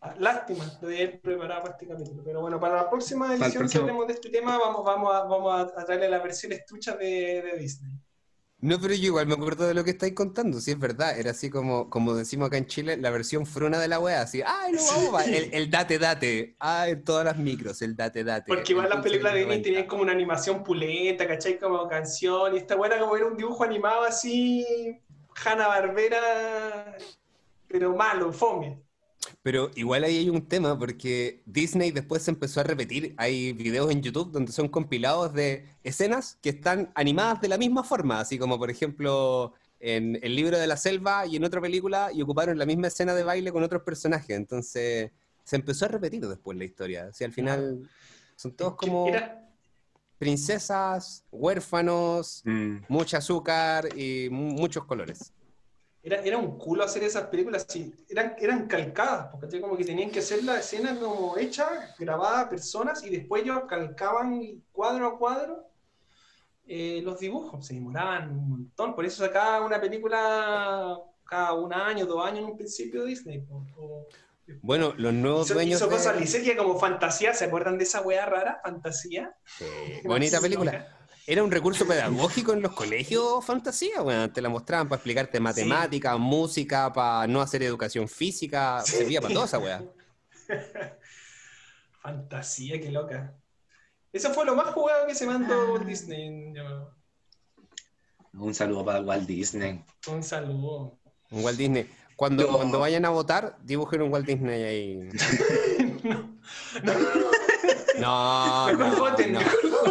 Ah, 0.00 0.14
Lástima, 0.16 0.64
lo 0.80 0.88
de 0.88 0.96
haber 0.96 1.20
preparado 1.20 1.62
para 1.62 1.74
este 1.74 1.88
capítulo. 1.88 2.22
Pero 2.24 2.40
bueno, 2.40 2.60
para 2.60 2.76
la 2.76 2.88
próxima 2.88 3.34
edición 3.34 3.68
que 3.68 3.78
hablemos 3.78 4.06
de 4.06 4.12
este 4.12 4.30
tema, 4.30 4.56
vamos, 4.58 4.84
vamos, 4.84 5.12
a, 5.12 5.24
vamos 5.24 5.72
a 5.74 5.84
traerle 5.84 6.08
la 6.08 6.20
versión 6.20 6.52
estucha 6.52 6.94
de, 6.94 7.42
de 7.42 7.58
Disney. 7.58 7.98
No, 8.60 8.80
pero 8.80 8.92
yo 8.92 9.04
igual 9.06 9.26
me 9.28 9.34
acuerdo 9.34 9.68
de 9.68 9.74
lo 9.74 9.84
que 9.84 9.90
estáis 9.90 10.14
contando, 10.14 10.60
sí 10.60 10.72
es 10.72 10.78
verdad, 10.80 11.16
era 11.16 11.30
así 11.30 11.48
como, 11.48 11.88
como 11.88 12.14
decimos 12.14 12.48
acá 12.48 12.56
en 12.56 12.66
Chile, 12.66 12.96
la 12.96 13.10
versión 13.10 13.46
fruna 13.46 13.78
de 13.78 13.86
la 13.86 14.00
wea, 14.00 14.22
así, 14.22 14.42
ay, 14.44 14.72
no, 14.72 14.84
vamos, 14.84 15.14
va", 15.14 15.24
el, 15.24 15.54
el 15.54 15.70
date 15.70 15.96
date, 16.00 16.56
ay, 16.58 16.92
en 16.92 17.04
todas 17.04 17.24
las 17.24 17.38
micros, 17.38 17.80
el 17.82 17.94
date 17.94 18.24
date. 18.24 18.52
Porque 18.52 18.72
igual 18.72 18.90
las 18.90 19.00
películas 19.00 19.34
de 19.34 19.40
Disney 19.40 19.62
tenían 19.62 19.86
como 19.86 20.02
una 20.02 20.10
animación 20.10 20.64
pulenta, 20.64 21.28
¿cachai? 21.28 21.56
Como 21.56 21.86
canción, 21.86 22.52
y 22.54 22.58
esta 22.58 22.74
buena 22.74 22.98
como 22.98 23.16
era 23.16 23.26
un 23.26 23.36
dibujo 23.36 23.62
animado 23.62 24.02
así, 24.02 24.66
Hanna 25.44 25.68
Barbera, 25.68 26.96
pero 27.68 27.94
malo, 27.94 28.32
fome. 28.32 28.82
Pero 29.42 29.70
igual 29.74 30.04
ahí 30.04 30.18
hay 30.18 30.30
un 30.30 30.46
tema, 30.46 30.78
porque 30.78 31.42
Disney 31.44 31.90
después 31.90 32.22
se 32.22 32.30
empezó 32.30 32.60
a 32.60 32.62
repetir, 32.64 33.14
hay 33.18 33.52
videos 33.52 33.90
en 33.90 34.00
YouTube 34.02 34.30
donde 34.32 34.52
son 34.52 34.68
compilados 34.68 35.32
de 35.34 35.66
escenas 35.82 36.38
que 36.40 36.50
están 36.50 36.90
animadas 36.94 37.40
de 37.40 37.48
la 37.48 37.58
misma 37.58 37.82
forma, 37.84 38.20
así 38.20 38.38
como 38.38 38.58
por 38.58 38.70
ejemplo 38.70 39.52
en 39.80 40.18
El 40.22 40.34
libro 40.34 40.58
de 40.58 40.66
la 40.66 40.76
selva 40.76 41.24
y 41.26 41.36
en 41.36 41.44
otra 41.44 41.60
película, 41.60 42.10
y 42.12 42.20
ocuparon 42.22 42.58
la 42.58 42.66
misma 42.66 42.88
escena 42.88 43.14
de 43.14 43.22
baile 43.22 43.52
con 43.52 43.62
otros 43.62 43.82
personajes, 43.82 44.30
entonces 44.36 45.10
se 45.44 45.56
empezó 45.56 45.84
a 45.84 45.88
repetir 45.88 46.26
después 46.26 46.58
la 46.58 46.64
historia, 46.64 47.08
así 47.10 47.24
al 47.24 47.32
final 47.32 47.88
son 48.36 48.52
todos 48.52 48.74
como 48.76 49.06
princesas, 50.18 51.24
huérfanos, 51.30 52.42
Mm. 52.44 52.78
mucho 52.88 53.16
azúcar 53.16 53.88
y 53.96 54.28
mu- 54.30 54.52
muchos 54.52 54.84
colores. 54.84 55.32
Era, 56.08 56.22
era 56.22 56.38
un 56.38 56.58
culo 56.58 56.84
hacer 56.84 57.04
esas 57.04 57.26
películas, 57.28 57.66
sí, 57.68 57.94
eran, 58.08 58.34
eran 58.38 58.66
calcadas, 58.66 59.28
porque 59.30 59.60
como 59.60 59.76
que 59.76 59.84
tenían 59.84 60.10
que 60.10 60.20
hacer 60.20 60.42
la 60.44 60.58
escena 60.58 60.98
como 60.98 61.36
hecha, 61.36 61.94
grabada 61.98 62.48
personas, 62.48 63.04
y 63.04 63.10
después 63.10 63.42
ellos 63.42 63.62
calcaban 63.68 64.62
cuadro 64.72 65.06
a 65.08 65.18
cuadro 65.18 65.64
eh, 66.66 67.00
los 67.02 67.18
dibujos, 67.18 67.66
se 67.66 67.74
demoraban 67.74 68.30
un 68.30 68.50
montón, 68.50 68.94
por 68.94 69.04
eso 69.04 69.24
sacaba 69.24 69.64
una 69.64 69.80
película 69.80 70.98
cada 71.24 71.54
un 71.54 71.72
año, 71.72 72.06
dos 72.06 72.24
años 72.24 72.40
en 72.40 72.44
un 72.46 72.56
principio 72.56 73.04
Disney. 73.04 73.40
po, 73.40 73.64
o- 73.78 74.06
Bueno, 74.62 74.94
los 74.96 75.12
nuevos 75.12 75.46
Hizo, 75.46 75.54
dueños 75.54 75.80
hizo 75.80 75.88
de... 75.88 75.96
cosas 75.96 76.56
como 76.56 76.78
fantasía, 76.78 77.32
¿se 77.34 77.44
acuerdan 77.46 77.78
de 77.78 77.84
esa 77.84 78.00
weá 78.02 78.26
rara? 78.26 78.60
Fantasía. 78.62 79.34
Sí, 79.44 79.64
bonita 80.04 80.40
película. 80.40 80.97
Era 81.30 81.44
un 81.44 81.50
recurso 81.50 81.86
pedagógico 81.86 82.54
en 82.54 82.62
los 82.62 82.72
colegios, 82.72 83.44
fantasía, 83.44 84.00
bueno, 84.00 84.32
te 84.32 84.40
la 84.40 84.48
mostraban 84.48 84.88
para 84.88 84.96
explicarte 84.96 85.38
matemática, 85.40 86.16
música, 86.16 86.90
para 86.90 87.26
no 87.26 87.42
hacer 87.42 87.62
educación 87.62 88.08
física, 88.08 88.80
servía 88.80 89.20
para 89.20 89.34
toda 89.34 89.44
esa 89.44 89.58
weá. 89.58 89.84
Fantasía, 92.00 92.80
qué 92.80 92.90
loca. 92.90 93.34
Eso 94.10 94.30
fue 94.32 94.46
lo 94.46 94.54
más 94.56 94.68
jugado 94.68 95.06
que 95.06 95.14
se 95.14 95.26
mandó 95.26 95.66
por 95.66 95.84
Disney. 95.84 96.54
yo- 96.54 96.92
Un 98.32 98.54
saludo 98.54 98.86
para 98.86 99.02
Walt 99.02 99.26
Disney. 99.26 99.84
Un 100.10 100.22
saludo. 100.22 100.98
Un 101.30 101.44
Walt 101.44 101.58
Disney. 101.58 101.90
Cuando, 102.16 102.44
No. 102.46 102.56
cuando 102.56 102.78
vayan 102.80 103.04
a 103.04 103.10
votar, 103.10 103.58
dibujen 103.62 104.00
un 104.00 104.10
Walt 104.10 104.26
Disney 104.26 104.62
ahí. 104.62 104.96
no, 106.04 106.32
no, 106.82 106.94
No, 107.98 108.66
Mejor 108.68 108.78
no, 108.78 108.96
voten, 108.96 109.32
no. 109.32 109.40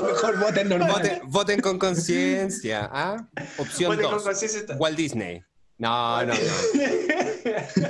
Mejor 0.05 0.39
voten 0.39 0.69
normal. 0.69 0.91
Voten, 0.91 1.19
voten 1.25 1.59
con 1.61 1.79
conciencia, 1.79 2.89
¿ah? 2.91 3.27
Opción 3.57 3.91
Voten 3.91 4.05
con 4.05 4.13
2. 4.15 4.23
conciencia 4.23 4.59
está. 4.59 4.75
Walt 4.77 4.97
Disney. 4.97 5.43
No, 5.77 6.23
no, 6.25 6.33
no. 6.33 6.37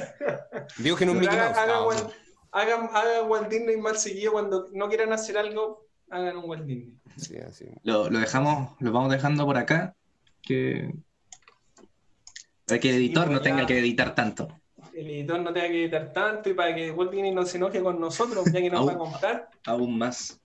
Dibujen 0.77 1.09
un 1.09 1.19
Mickey 1.19 1.35
hagan, 1.37 1.51
Mouse. 1.53 1.57
hagan 1.59 1.75
No. 1.75 1.87
Walt, 1.87 2.09
hagan- 2.51 2.89
hagan 2.93 3.29
Walt 3.29 3.49
Disney 3.49 3.77
mal 3.77 3.97
seguido 3.97 4.33
cuando 4.33 4.67
no 4.73 4.87
quieran 4.89 5.13
hacer 5.13 5.37
algo, 5.37 5.85
hagan 6.09 6.37
un 6.37 6.49
Walt 6.49 6.65
Disney. 6.65 6.93
Sí, 7.17 7.37
así. 7.37 7.65
Lo, 7.83 8.09
lo 8.09 8.19
dejamos, 8.19 8.75
lo 8.79 8.91
vamos 8.91 9.11
dejando 9.11 9.45
por 9.45 9.57
acá. 9.57 9.95
Que, 10.41 10.93
para 12.65 12.79
que 12.79 12.89
el 12.89 12.95
editor 12.97 13.25
pues 13.25 13.35
no 13.37 13.41
tenga 13.41 13.61
ya. 13.61 13.67
que 13.67 13.79
editar 13.79 14.13
tanto. 14.15 14.47
El 14.93 15.09
editor 15.09 15.39
no 15.39 15.53
tenga 15.53 15.67
que 15.67 15.83
editar 15.83 16.11
tanto 16.11 16.49
y 16.49 16.53
para 16.53 16.75
que 16.75 16.91
Walt 16.91 17.11
Disney 17.11 17.33
no 17.33 17.45
se 17.45 17.57
enoje 17.57 17.81
con 17.81 17.99
nosotros, 17.99 18.45
ya 18.51 18.59
que 18.59 18.69
nos 18.69 18.87
va 18.87 18.93
a 18.93 18.97
comprar. 18.97 19.49
Aún 19.65 19.97
más. 19.97 20.39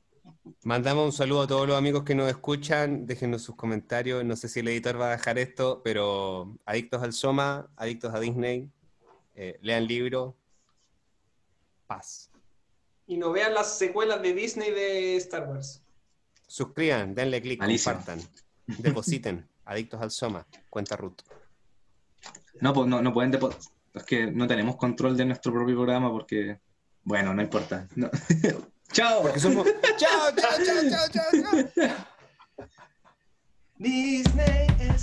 Mandamos 0.64 1.04
un 1.06 1.12
saludo 1.12 1.42
a 1.42 1.46
todos 1.46 1.68
los 1.68 1.76
amigos 1.78 2.02
que 2.02 2.14
nos 2.14 2.28
escuchan. 2.28 3.06
Déjenos 3.06 3.42
sus 3.42 3.54
comentarios. 3.54 4.24
No 4.24 4.34
sé 4.36 4.48
si 4.48 4.60
el 4.60 4.68
editor 4.68 5.00
va 5.00 5.08
a 5.08 5.16
dejar 5.16 5.38
esto, 5.38 5.82
pero 5.84 6.58
adictos 6.66 7.02
al 7.02 7.12
Soma, 7.12 7.70
adictos 7.76 8.12
a 8.14 8.18
Disney, 8.20 8.68
eh, 9.34 9.58
lean 9.62 9.86
libro. 9.86 10.36
Paz. 11.86 12.30
Y 13.06 13.16
no 13.18 13.30
vean 13.32 13.54
las 13.54 13.78
secuelas 13.78 14.20
de 14.22 14.32
Disney 14.34 14.70
de 14.72 15.16
Star 15.16 15.48
Wars. 15.48 15.82
Suscriban, 16.46 17.14
denle 17.14 17.40
clic, 17.40 17.60
compartan, 17.64 18.20
depositen. 18.66 19.48
Adictos 19.64 20.00
al 20.02 20.10
Soma, 20.10 20.46
cuenta 20.68 20.96
Ruth. 20.96 21.20
No, 22.60 22.72
pues 22.74 22.88
no, 22.88 23.00
no 23.00 23.12
pueden 23.12 23.32
depo- 23.32 23.56
Es 23.94 24.02
que 24.02 24.26
no 24.30 24.46
tenemos 24.48 24.76
control 24.76 25.16
de 25.16 25.24
nuestro 25.24 25.52
propio 25.52 25.76
programa 25.76 26.10
porque. 26.10 26.58
Bueno, 27.04 27.32
no 27.32 27.42
importa. 27.42 27.86
No. 27.94 28.10
Chao. 28.92 29.22
Porque 29.22 29.40
somos. 29.40 29.66
¡Chao, 29.96 30.30
chao, 30.36 30.50
chao, 30.64 30.90
chao, 30.90 31.42
chao! 31.42 31.62
chao! 31.74 32.12
Disney 33.78 34.68
es. 34.78 35.02